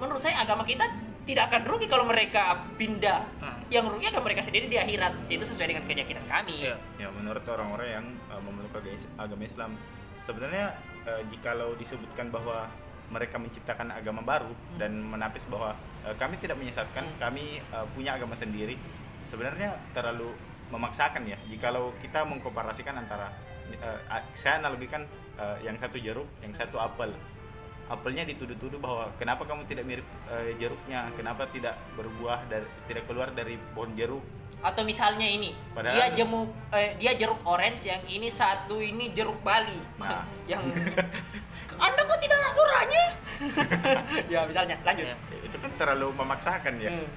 menurut 0.00 0.24
saya 0.24 0.40
agama 0.40 0.64
kita 0.64 0.88
tidak 1.28 1.52
akan 1.52 1.68
rugi 1.68 1.84
kalau 1.84 2.08
mereka 2.08 2.64
pindah 2.80 3.20
Hmm. 3.38 3.60
yang 3.68 3.84
rugi 3.84 4.08
akan 4.08 4.24
mereka 4.24 4.40
sendiri 4.40 4.64
di 4.64 4.80
akhirat 4.80 5.28
itu 5.28 5.44
sesuai 5.44 5.68
dengan 5.68 5.84
keyakinan 5.84 6.24
kami 6.24 6.64
Iya. 6.64 6.80
ya 6.96 7.08
menurut 7.12 7.44
orang-orang 7.44 7.88
yang 7.92 8.06
uh, 8.32 8.40
memeluk 8.40 8.72
aga- 8.72 9.04
agama 9.20 9.44
Islam 9.44 9.76
sebenarnya 10.24 10.72
uh, 11.04 11.20
jikalau 11.28 11.76
disebutkan 11.76 12.32
bahwa 12.32 12.72
mereka 13.08 13.40
menciptakan 13.40 13.92
agama 13.92 14.20
baru 14.20 14.52
dan 14.76 14.92
menapis 15.00 15.44
bahwa 15.48 15.72
uh, 16.04 16.14
kami 16.16 16.36
tidak 16.40 16.60
menyesatkan 16.60 17.04
Hmm. 17.08 17.18
kami 17.20 17.62
uh, 17.72 17.86
punya 17.96 18.14
agama 18.16 18.36
sendiri 18.36 18.76
sebenarnya 19.28 19.76
terlalu 19.96 20.32
memaksakan 20.68 21.24
ya. 21.24 21.36
Jikalau 21.48 21.96
kita 22.04 22.24
mengkomparasikan 22.28 22.96
antara 23.00 23.32
uh, 23.80 23.98
saya 24.36 24.60
analogikan 24.60 25.04
uh, 25.40 25.56
yang 25.64 25.76
satu 25.80 25.96
jeruk 25.96 26.28
yang 26.44 26.52
satu 26.52 26.76
apel. 26.76 27.12
Apelnya 27.88 28.28
dituduh-tuduh 28.28 28.76
bahwa 28.76 29.08
kenapa 29.16 29.48
kamu 29.48 29.64
tidak 29.64 29.88
mirip 29.88 30.04
uh, 30.28 30.44
jeruknya? 30.60 31.08
Kenapa 31.16 31.48
tidak 31.48 31.80
berbuah 31.96 32.44
dari 32.52 32.68
tidak 32.84 33.08
keluar 33.08 33.32
dari 33.32 33.56
pohon 33.72 33.96
jeruk 33.96 34.20
atau 34.58 34.82
misalnya 34.82 35.22
ini 35.22 35.54
Padahal- 35.70 35.94
dia 35.94 36.06
jemuk 36.12 36.50
eh, 36.70 36.98
dia 36.98 37.14
jeruk 37.14 37.38
orange 37.42 37.86
yang 37.86 38.02
ini 38.04 38.26
satu 38.26 38.76
ini 38.76 39.10
jeruk 39.10 39.38
Bali 39.40 39.78
Nah. 39.96 40.26
yang 40.50 40.62
anda 41.74 42.00
kok 42.02 42.18
tidak 42.18 42.38
nuranya 42.52 43.04
ya 44.32 44.40
misalnya 44.42 44.74
lanjut 44.82 45.06
Ya. 45.06 45.16
itu 45.40 45.56
kan 45.56 45.70
terlalu 45.76 46.10
memaksakan 46.12 46.74
ya 46.76 46.90
Hmm. 46.90 47.08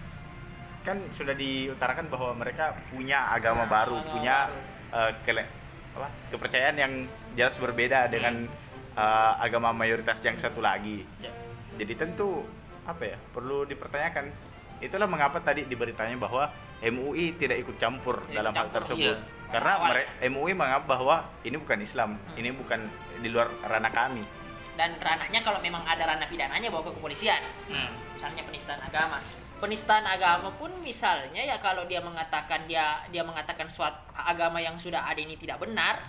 kan 0.81 0.97
sudah 1.11 1.33
diutarakan 1.33 2.05
bahwa 2.07 2.33
mereka 2.35 2.73
punya 2.87 3.25
agama 3.27 3.63
Nah, 3.63 3.69
baru, 3.71 3.97
agama 3.97 4.11
punya 4.11 4.35
baru. 4.43 4.61
eh, 4.99 5.11
kele- 5.23 5.49
apa, 5.91 6.07
kepercayaan 6.29 6.73
yang 6.75 6.93
jelas 7.31 7.53
berbeda 7.55 8.05
dengan 8.07 8.45
eh, 8.91 9.33
agama 9.39 9.71
mayoritas 9.71 10.19
yang 10.19 10.35
satu 10.35 10.59
lagi. 10.59 11.05
Ya. 11.17 11.31
Jadi 11.77 11.93
tentu 11.95 12.43
apa 12.83 13.07
ya 13.07 13.17
perlu 13.31 13.63
dipertanyakan. 13.63 14.50
Itulah 14.81 15.05
mengapa 15.05 15.37
tadi 15.39 15.63
diberitanya 15.63 16.17
bahwa 16.17 16.49
MUI 16.81 17.37
tidak 17.37 17.57
ikut 17.59 17.77
campur 17.77 18.17
Tidak 18.19 18.33
dalam 18.33 18.49
ikut 18.49 18.57
hal 18.57 18.67
campur, 18.67 18.77
tersebut. 18.81 19.15
iya. 19.15 19.49
Karena 19.49 19.71
Awal. 19.75 19.87
mere- 19.87 20.09
MUI 20.25 20.51
menganggap 20.51 20.83
bahwa 20.85 21.15
ini 21.41 21.55
bukan 21.55 21.79
Islam, 21.79 22.09
ini 22.33 22.49
bukan 22.51 22.79
di 23.17 23.29
luar 23.29 23.47
ranah 23.63 23.91
kami. 23.91 24.25
dan 24.71 24.95
ranahnya 24.97 25.43
kalau 25.43 25.59
memang 25.59 25.83
ada 25.83 26.07
ranah 26.07 26.25
pidananya 26.25 26.71
bawa 26.71 26.81
ke 26.81 26.95
kepolisian 26.95 27.43
Hmm. 27.67 27.91
misalnya 28.15 28.41
penistaan 28.41 28.79
agama 28.79 29.19
penistaan 29.59 30.07
agama 30.07 30.47
pun 30.53 30.71
misalnya 30.81 31.43
ya 31.43 31.59
kalau 31.59 31.83
dia 31.85 31.99
mengatakan 31.99 32.65
dia 32.65 33.03
dia 33.05 33.21
mengatakan 33.21 33.67
suatu 33.67 33.99
agama 34.15 34.57
yang 34.57 34.79
sudah 34.79 35.03
ada 35.03 35.19
ini 35.19 35.35
tidak 35.35 35.59
benar 35.59 35.99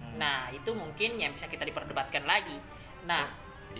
Hmm. 0.00 0.16
nah 0.16 0.48
itu 0.48 0.72
mungkin 0.72 1.20
yang 1.20 1.30
bisa 1.30 1.46
kita 1.46 1.62
diperdebatkan 1.62 2.24
lagi 2.24 2.56
nah 3.04 3.28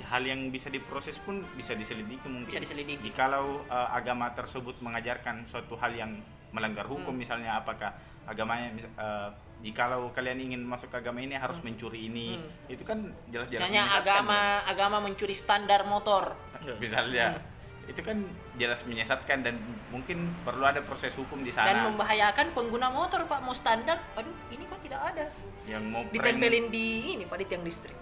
hal 0.02 0.22
yang 0.22 0.48
bisa 0.48 0.68
diproses 0.68 1.18
pun 1.18 1.44
bisa 1.52 1.72
diselidiki 1.72 2.24
mungkin. 2.24 2.48
Bisa 2.48 2.60
diselidiki. 2.60 3.02
Jikalau 3.04 3.64
uh, 3.64 3.88
agama 3.90 4.30
tersebut 4.30 4.78
mengajarkan 4.78 5.44
suatu 5.44 5.74
hal 5.74 5.92
yang 5.92 6.12
melanggar 6.48 6.84
hukum 6.84 7.10
Hmm. 7.10 7.20
misalnya 7.20 7.56
apakah 7.56 7.92
agamanya 8.24 8.68
uh, 8.94 9.28
jikalau 9.58 10.08
kalian 10.10 10.40
ingin 10.42 10.62
masuk 10.62 10.88
ke 10.88 10.98
agama 10.98 11.18
ini 11.18 11.34
harus 11.34 11.60
mencuri 11.60 12.06
ini 12.06 12.36
Hmm. 12.36 12.72
itu 12.72 12.82
kan 12.82 12.98
jelas-jelas 13.26 13.60
misalnya 13.62 13.84
agama 13.90 14.38
agama 14.62 14.96
mencuri 14.98 15.32
standar 15.32 15.84
motor 15.84 16.32
ya. 16.58 16.72
misalnya 16.84 17.26
Hmm. 17.34 17.90
itu 17.90 18.00
kan 18.02 18.16
jelas 18.54 18.80
menyesatkan 18.82 19.38
dan 19.42 19.56
mungkin 19.88 20.28
perlu 20.38 20.60
ada 20.62 20.80
proses 20.80 21.12
hukum 21.12 21.40
di 21.40 21.48
sana 21.48 21.68
dan 21.68 21.84
membahayakan 21.84 22.52
pengguna 22.52 22.88
motor 22.88 23.24
pak 23.24 23.40
mau 23.40 23.52
standar 23.52 23.96
aduh 24.12 24.32
ini 24.48 24.64
kok 24.64 24.80
tidak 24.80 25.00
ada 25.04 25.24
yang 25.64 25.84
mau 25.84 26.00
prank- 26.02 26.12
ditempelin 26.14 26.66
di 26.68 26.86
ini 27.12 27.24
pak 27.24 27.36
di 27.38 27.46
tiang 27.46 27.60
listrik 27.62 27.96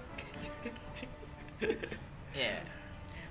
Ya. 2.36 2.61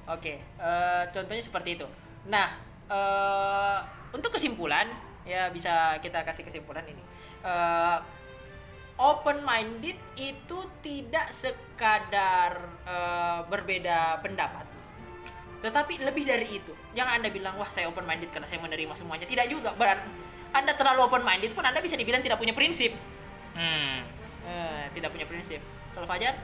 Oke, 0.09 0.41
eh, 0.41 1.03
contohnya 1.13 1.43
seperti 1.45 1.77
itu. 1.77 1.85
Nah, 2.25 2.57
eh, 2.89 3.77
untuk 4.09 4.33
kesimpulan, 4.33 4.89
ya 5.29 5.53
bisa 5.53 6.01
kita 6.01 6.25
kasih 6.25 6.41
kesimpulan 6.41 6.81
ini. 6.89 7.01
Eh, 7.45 7.97
open 8.97 9.45
minded 9.45 9.97
itu 10.17 10.57
tidak 10.81 11.29
sekadar 11.29 12.65
eh, 12.85 13.39
berbeda 13.45 14.25
pendapat, 14.25 14.65
tetapi 15.61 16.01
lebih 16.01 16.25
dari 16.25 16.61
itu. 16.61 16.73
Jangan 16.97 17.21
anda 17.21 17.29
bilang 17.29 17.57
wah 17.61 17.69
saya 17.69 17.85
open 17.85 18.09
minded 18.09 18.33
karena 18.33 18.49
saya 18.49 18.57
menerima 18.61 18.93
semuanya. 18.97 19.29
Tidak 19.29 19.45
juga. 19.49 19.73
Berarti 19.77 20.05
anda 20.55 20.71
terlalu 20.73 21.05
open 21.05 21.21
minded 21.25 21.51
pun 21.51 21.65
anda 21.67 21.83
bisa 21.83 21.97
dibilang 21.99 22.21
tidak 22.21 22.41
punya 22.41 22.53
prinsip. 22.57 22.93
Hmm. 23.57 24.05
Eh, 24.45 24.85
tidak 24.93 25.09
punya 25.09 25.25
prinsip. 25.25 25.59
Kalau 25.97 26.05
Fajar, 26.05 26.37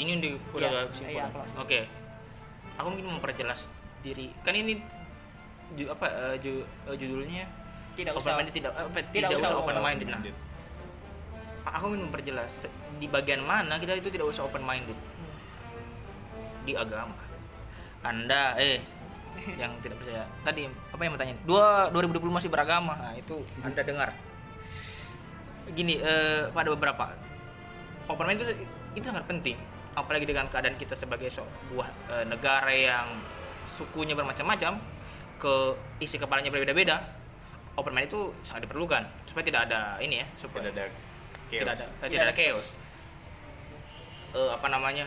Ini 0.00 0.12
Iya, 0.16 0.32
udah 0.50 0.70
iya, 0.72 0.80
kesimpulan. 0.88 1.28
close. 1.30 1.52
Oke. 1.54 1.80
Aku 2.74 2.86
mungkin 2.88 3.06
memperjelas 3.10 3.68
diri. 4.00 4.32
Kan 4.40 4.56
ini 4.56 4.80
ju- 5.76 5.92
apa 5.92 6.06
eh, 6.08 6.36
ju- 6.40 6.64
eh, 6.88 6.96
judulnya 6.96 7.44
tidak 7.92 8.16
open 8.16 8.24
usah. 8.24 8.34
minded 8.34 8.54
tidak 8.56 8.72
apa, 8.72 8.88
Tidak 8.96 9.12
tidak, 9.12 9.28
usah 9.30 9.38
usah 9.46 9.60
open 9.60 9.76
open 9.76 9.84
minded. 9.84 10.08
Nah, 10.08 10.20
aku 11.68 11.92
ingin 11.92 12.02
memperjelas 12.02 12.64
di 12.96 13.06
bagian 13.06 13.42
mana 13.42 13.76
kita 13.76 13.92
itu 13.94 14.08
tidak 14.08 14.26
usah 14.26 14.42
open 14.42 14.64
minded 14.64 14.96
Hmm. 14.96 15.36
di 16.64 16.72
agama. 16.72 17.20
Anda 18.00 18.56
eh 18.56 18.80
yang 19.60 19.76
tidak 19.78 20.00
percaya. 20.00 20.24
Tadi 20.40 20.64
apa 20.66 21.00
yang 21.00 21.12
bertanya? 21.12 21.34
Dua 21.44 21.92
2020 21.92 22.32
masih 22.32 22.48
beragama. 22.48 22.96
Nah, 22.96 23.12
itu 23.14 23.36
Anda 23.60 23.84
dengar. 23.84 24.10
Gini, 25.70 26.00
eh, 26.00 26.48
pada 26.48 26.66
beberapa 26.68 27.14
open 28.06 28.26
minded 28.26 28.48
itu, 28.48 28.64
itu 28.96 29.04
sangat 29.04 29.28
penting. 29.28 29.60
Apalagi 30.00 30.24
dengan 30.24 30.48
keadaan 30.48 30.80
kita 30.80 30.96
sebagai 30.96 31.28
sebuah 31.28 31.88
eh, 32.08 32.24
negara 32.24 32.72
yang 32.72 33.20
sukunya 33.68 34.16
bermacam-macam, 34.16 34.80
ke 35.36 35.54
isi 36.00 36.16
kepalanya 36.16 36.48
berbeda-beda. 36.48 37.20
Open 37.78 37.94
mind 37.94 38.10
itu 38.10 38.34
sangat 38.42 38.66
diperlukan 38.66 39.04
supaya 39.24 39.44
tidak 39.46 39.60
ada 39.70 39.96
ini 40.02 40.20
ya, 40.20 40.26
supaya 40.34 40.68
tidak 40.68 40.72
ada 40.74 40.84
chaos. 40.90 41.60
tidak 41.60 41.74
ada 41.78 41.86
tidak 42.10 42.24
ada 42.28 42.34
chaos 42.34 42.66
Eh, 44.30 44.50
apa 44.54 44.66
namanya 44.70 45.06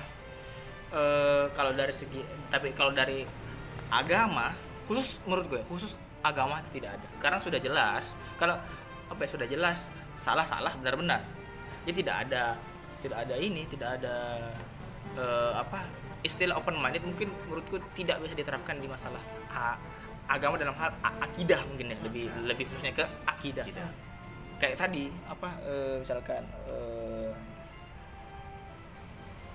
Eh, 0.93 1.45
kalau 1.57 1.73
dari 1.73 1.89
segi 1.89 2.21
tapi 2.53 2.69
kalau 2.77 2.93
dari 2.93 3.25
agama 3.89 4.53
khusus 4.85 5.17
menurut 5.25 5.49
gue 5.49 5.61
khusus 5.65 5.97
agama 6.21 6.61
itu 6.61 6.77
tidak 6.77 7.01
ada 7.01 7.07
karena 7.17 7.41
sudah 7.41 7.57
jelas 7.57 8.13
kalau 8.37 8.53
apa 9.09 9.17
ya 9.25 9.29
sudah 9.33 9.47
jelas 9.49 9.89
salah 10.13 10.45
salah 10.45 10.69
benar 10.77 10.93
benar 10.93 11.21
ya 11.89 11.97
tidak 11.97 12.29
ada 12.29 12.53
tidak 13.01 13.25
ada 13.25 13.35
ini 13.41 13.65
tidak 13.65 13.97
ada 13.97 14.37
eh, 15.15 15.53
apa 15.53 15.85
istilah 16.21 16.55
open 16.55 16.75
minded 16.75 17.03
mungkin 17.03 17.27
menurutku 17.45 17.75
tidak 17.93 18.17
bisa 18.19 18.33
diterapkan 18.33 18.79
di 18.79 18.87
masalah 18.87 19.19
a- 19.47 19.75
agama 20.25 20.55
dalam 20.55 20.71
hal 20.73 20.87
a- 20.99 21.19
akidah 21.21 21.59
mungkin 21.67 21.91
ya 21.91 21.97
lebih 21.99 22.31
lebih 22.43 22.65
khususnya 22.67 22.93
ke 22.93 23.05
akidah. 23.25 23.65
Akidah. 23.67 23.89
kayak 24.53 24.79
tadi 24.79 25.11
apa 25.27 25.49
eh, 25.61 25.95
misalkan 25.99 26.39
eh, 26.63 27.31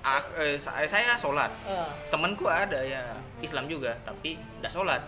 ak- 0.04 0.32
eh, 0.36 0.56
saya, 0.56 0.84
saya 0.84 1.16
sholat. 1.16 1.48
Eh, 1.64 1.88
temanku 2.08 2.44
ada 2.44 2.80
ya 2.80 3.16
Islam 3.40 3.66
juga 3.66 3.96
tapi 4.04 4.36
tidak 4.36 4.72
sholat. 4.72 5.02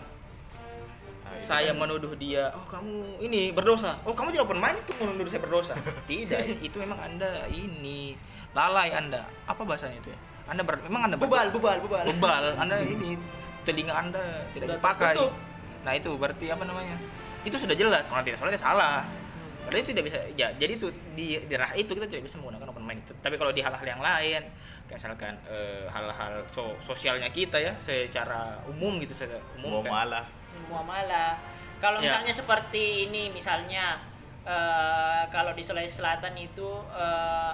Nah, 1.21 1.37
itu 1.37 1.45
saya 1.45 1.71
kan 1.71 1.79
menuduh 1.79 2.11
dia 2.17 2.49
oh 2.51 2.65
kamu 2.65 3.21
ini 3.21 3.53
berdosa. 3.53 3.95
Oh 4.03 4.11
kamu 4.11 4.33
tidak 4.33 4.49
open 4.49 4.59
minded 4.59 4.83
tuh 4.83 4.95
menuduh 4.99 5.29
saya 5.29 5.41
berdosa? 5.41 5.73
Tidak 6.09 6.59
itu 6.59 6.75
memang 6.75 6.99
anda 6.99 7.45
ini 7.47 8.17
lalai 8.51 8.91
anda. 8.91 9.23
Apa 9.47 9.63
bahasanya 9.63 9.95
itu 9.97 10.11
ya 10.11 10.19
anda 10.45 10.61
ber, 10.61 10.75
memang 10.81 11.01
anda 11.05 11.15
bubal 11.15 11.47
bubal 11.49 11.77
bubal 11.79 12.03
bebal. 12.05 12.43
Anda 12.61 12.81
ini 12.81 13.15
telinga 13.61 13.93
anda 13.93 14.21
tidak 14.51 14.67
Sudah 14.67 14.77
dipakai. 14.77 15.13
tertutup. 15.13 15.33
nah 15.81 15.91
itu 15.91 16.09
berarti 16.13 16.45
apa 16.47 16.63
namanya? 16.63 16.97
Itu 17.41 17.55
sudah 17.55 17.73
jelas. 17.73 18.05
Kalau 18.05 18.21
tidak 18.21 18.37
salah 18.37 18.49
dia 18.49 18.59
salah. 18.59 18.97
Hmm. 19.01 19.65
Padahal 19.65 19.79
itu 19.79 19.89
tidak 19.91 20.05
bisa 20.09 20.17
ya 20.33 20.47
jadi 20.53 20.73
itu 20.73 20.87
di 21.11 21.25
daerah 21.45 21.69
itu 21.73 21.89
kita 21.89 22.05
tidak 22.05 22.23
bisa 22.25 22.35
menggunakan 22.35 22.67
open 22.67 22.81
mind 22.81 23.01
itu 23.01 23.13
tapi 23.15 23.37
kalau 23.37 23.49
di 23.49 23.61
hal-hal 23.61 23.85
yang 23.87 24.01
lain 24.01 24.41
kayak 24.85 24.97
misalkan 24.97 25.33
eh, 25.45 25.85
hal-hal 25.87 26.33
so- 26.47 26.77
sosialnya 26.79 27.29
kita 27.29 27.57
ya 27.57 27.73
secara 27.77 28.57
umum 28.65 28.97
gitu 28.97 29.13
secara 29.13 29.37
umum 29.55 29.79
kan. 29.79 29.89
muamalah. 29.89 30.25
Muamalah. 30.67 31.31
Kalau 31.77 31.97
Ya. 31.97 32.09
misalnya 32.09 32.33
seperti 32.33 32.83
ini 33.07 33.29
misalnya 33.29 34.01
eh, 34.41 35.21
kalau 35.29 35.53
di 35.53 35.61
Sulawesi 35.61 35.97
Selatan 35.97 36.33
itu 36.35 36.69
eh, 36.91 37.53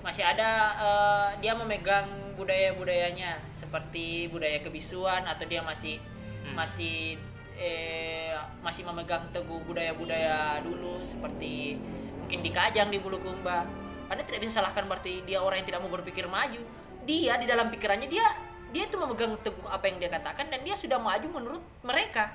masih 0.00 0.24
ada 0.24 0.50
eh, 0.78 1.28
dia 1.42 1.52
memegang 1.52 2.06
budaya 2.38 2.70
budayanya 2.72 3.42
seperti 3.50 4.30
budaya 4.30 4.62
kebisuan 4.62 5.26
atau 5.26 5.44
dia 5.44 5.60
masih 5.60 5.98
Hmm. 6.38 6.54
masih 6.54 7.18
eh, 7.58 8.32
masih 8.62 8.86
memegang 8.86 9.26
teguh 9.34 9.58
budaya-budaya 9.66 10.62
dulu 10.62 11.02
seperti 11.02 11.74
mungkin 12.14 12.40
di 12.46 12.50
Kajang 12.54 12.88
di 12.94 13.02
Bulukumba 13.02 13.66
anda 14.08 14.24
tidak 14.24 14.40
bisa 14.48 14.62
salahkan 14.64 14.88
berarti 14.88 15.20
dia 15.28 15.42
orang 15.44 15.60
yang 15.60 15.68
tidak 15.68 15.80
mau 15.84 15.92
berpikir 15.92 16.24
maju. 16.24 16.64
Dia 17.04 17.36
di 17.36 17.44
dalam 17.44 17.68
pikirannya 17.68 18.08
dia 18.08 18.24
dia 18.72 18.88
itu 18.88 18.96
memegang 18.96 19.36
teguh 19.44 19.68
apa 19.68 19.84
yang 19.84 20.00
dia 20.00 20.08
katakan 20.08 20.48
dan 20.48 20.64
dia 20.64 20.72
sudah 20.72 20.96
maju 20.96 21.28
menurut 21.28 21.62
mereka. 21.84 22.32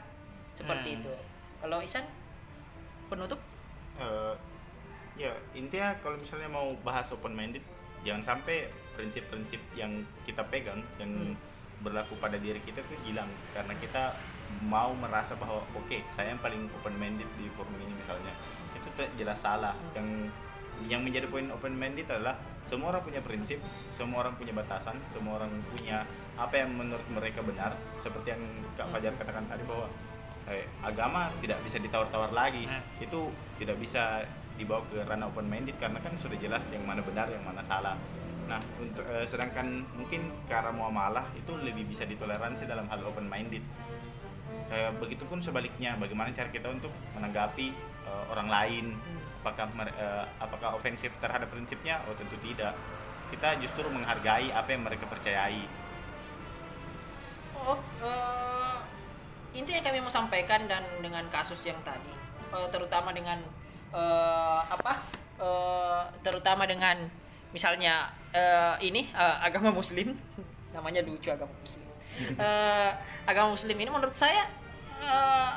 Seperti 0.53 0.93
Hmm. 0.93 0.97
itu. 1.01 1.13
Kalau 1.61 1.77
Isan 1.81 2.05
penutup? 3.09 3.41
Eh, 3.97 4.33
ya 5.13 5.29
intinya 5.53 5.93
kalau 6.01 6.17
misalnya 6.17 6.49
mau 6.49 6.73
bahas 6.81 7.09
open 7.09 7.31
minded 7.31 7.61
jangan 8.01 8.35
sampai 8.35 8.65
prinsip-prinsip 8.93 9.61
yang 9.73 9.91
kita 10.23 10.41
pegang 10.45 10.81
yang 10.97 11.09
Hmm. 11.09 11.35
berlaku 11.81 12.15
pada 12.15 12.39
diri 12.39 12.63
kita 12.63 12.79
tuh 12.81 12.95
hilang 13.03 13.27
karena 13.51 13.75
kita 13.75 14.15
mau 14.63 14.93
merasa 14.93 15.35
bahwa 15.35 15.59
oke 15.73 15.97
saya 16.09 16.31
yang 16.31 16.39
paling 16.39 16.69
open 16.71 16.95
minded 16.95 17.27
di 17.35 17.51
forum 17.53 17.73
ini 17.75 17.91
misalnya 17.93 18.31
itu 18.73 18.87
jelas 19.15 19.37
salah 19.37 19.75
Hmm. 19.75 19.91
yang 19.93 20.07
yang 20.83 21.01
menjadi 21.03 21.29
poin 21.29 21.47
open 21.49 21.75
minded 21.75 22.07
adalah 22.07 22.33
semua 22.63 22.89
orang 22.89 23.03
punya 23.03 23.21
prinsip 23.21 23.59
semua 23.91 24.23
orang 24.23 24.33
punya 24.33 24.51
batasan 24.51 24.97
semua 25.05 25.37
orang 25.37 25.51
punya 25.69 26.01
apa 26.33 26.55
yang 26.57 26.73
menurut 26.73 27.05
mereka 27.07 27.39
benar 27.39 27.71
seperti 27.99 28.33
yang 28.33 28.41
Kak 28.73 28.89
Fajar 28.89 29.13
katakan 29.13 29.45
tadi 29.45 29.63
bahwa 29.63 29.85
eh, 30.43 30.65
agama 30.81 31.31
tidak 31.39 31.61
bisa 31.63 31.79
ditawar-tawar 31.79 32.31
lagi 32.31 32.65
Hmm. 32.65 32.81
itu 32.99 33.19
tidak 33.59 33.77
bisa 33.77 34.23
dibawa 34.55 34.85
ke 34.89 35.01
ranah 35.03 35.29
open 35.29 35.49
minded 35.49 35.75
karena 35.81 35.97
kan 35.99 36.13
sudah 36.15 36.37
jelas 36.37 36.67
yang 36.69 36.85
mana 36.85 37.01
benar 37.01 37.29
yang 37.29 37.43
mana 37.45 37.61
salah. 37.63 37.97
Nah 38.45 38.59
untuk 38.77 39.05
eh, 39.07 39.25
sedangkan 39.25 39.85
mungkin 39.97 40.29
ke 40.45 40.53
arah 40.53 40.71
muamalah 40.75 41.25
itu 41.37 41.55
lebih 41.57 41.87
bisa 41.89 42.03
ditoleransi 42.03 42.67
dalam 42.67 42.85
hal 42.91 43.01
open 43.05 43.25
minded 43.25 43.63
Eh, 44.73 44.89
begitupun 44.97 45.37
sebaliknya 45.37 45.93
bagaimana 46.01 46.33
cara 46.33 46.49
kita 46.49 46.65
untuk 46.71 46.89
menanggapi 47.13 47.67
eh, 48.09 48.23
orang 48.33 48.47
lain? 48.49 48.85
Apakah 49.43 49.69
eh, 49.85 50.25
apakah 50.39 50.69
ofensif 50.73 51.13
terhadap 51.19 51.51
prinsipnya? 51.51 52.01
Oh 52.09 52.15
tentu 52.17 52.33
tidak. 52.41 52.73
Kita 53.29 53.53
justru 53.61 53.85
menghargai 53.85 54.49
apa 54.49 54.69
yang 54.73 54.81
mereka 54.81 55.05
percayai. 55.05 55.61
Oh, 57.53 57.77
eh, 58.01 58.77
intinya 59.53 59.81
kami 59.85 60.01
mau 60.01 60.09
sampaikan 60.09 60.65
dan 60.65 60.81
dengan 61.05 61.27
kasus 61.29 61.61
yang 61.69 61.77
tadi, 61.85 62.13
eh, 62.55 62.67
terutama 62.73 63.13
dengan 63.13 63.45
eh, 63.93 64.59
apa, 64.65 64.93
eh, 65.37 66.01
terutama 66.25 66.65
dengan 66.65 66.97
misalnya 67.53 68.09
eh, 68.33 68.75
ini 68.81 69.05
eh, 69.13 69.37
agama 69.45 69.69
Muslim, 69.69 70.17
namanya 70.75 71.05
lucu 71.05 71.29
agama 71.29 71.53
Muslim. 71.61 71.85
Eh, 72.13 72.91
agama 73.25 73.57
Muslim 73.57 73.73
ini 73.73 73.89
menurut 73.89 74.13
saya 74.13 74.45
eh, 75.01 75.53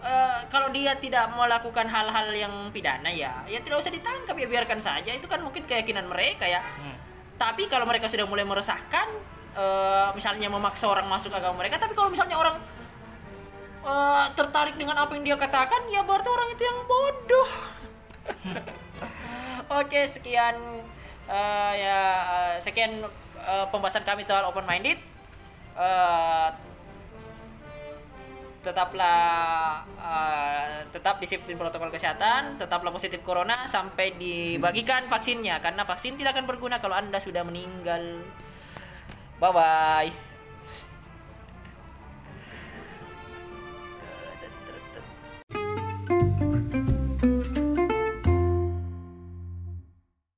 eh, 0.00 0.40
kalau 0.48 0.72
dia 0.72 0.96
tidak 0.96 1.28
melakukan 1.36 1.84
hal-hal 1.84 2.32
yang 2.32 2.72
pidana 2.72 3.12
ya, 3.12 3.44
ya 3.44 3.60
tidak 3.60 3.84
usah 3.84 3.92
ditangkap 3.92 4.32
ya 4.32 4.48
biarkan 4.48 4.80
saja. 4.80 5.12
Itu 5.12 5.28
kan 5.28 5.44
mungkin 5.44 5.68
keyakinan 5.68 6.08
mereka 6.08 6.48
ya. 6.48 6.64
Hmm. 6.64 6.96
Tapi 7.36 7.68
kalau 7.68 7.84
mereka 7.84 8.08
sudah 8.08 8.24
mulai 8.24 8.48
meresahkan, 8.48 9.08
eh, 9.52 10.08
misalnya 10.16 10.48
memaksa 10.48 10.88
orang 10.88 11.04
masuk 11.04 11.28
agama 11.36 11.60
mereka, 11.60 11.76
tapi 11.76 11.92
kalau 11.92 12.08
misalnya 12.08 12.40
orang 12.40 12.56
eh, 13.82 14.24
tertarik 14.38 14.74
dengan 14.78 14.96
apa 14.98 15.12
yang 15.18 15.24
dia 15.26 15.36
katakan, 15.38 15.86
ya 15.90 16.02
berarti 16.06 16.28
orang 16.30 16.48
itu 16.54 16.62
yang 16.62 16.78
bodoh. 16.86 17.50
Oke, 19.82 20.04
sekian 20.06 20.56
eh, 21.26 21.72
ya 21.78 21.98
eh, 22.22 22.54
sekian 22.62 23.06
eh, 23.42 23.66
pembahasan 23.70 24.04
kami 24.06 24.26
soal 24.26 24.46
open 24.48 24.66
minded. 24.66 24.98
tetaplah 28.62 29.82
eh, 29.98 30.86
tetap 30.94 31.18
disiplin 31.18 31.58
protokol 31.58 31.90
kesehatan, 31.90 32.60
tetaplah 32.62 32.94
positif 32.94 33.18
corona 33.26 33.66
sampai 33.66 34.14
dibagikan 34.14 35.10
vaksinnya 35.10 35.58
karena 35.58 35.82
vaksin 35.82 36.14
tidak 36.14 36.38
akan 36.38 36.46
berguna 36.46 36.78
kalau 36.78 36.94
Anda 36.94 37.18
sudah 37.18 37.42
meninggal. 37.42 38.22
Bye 39.42 39.50
bye. 39.50 40.31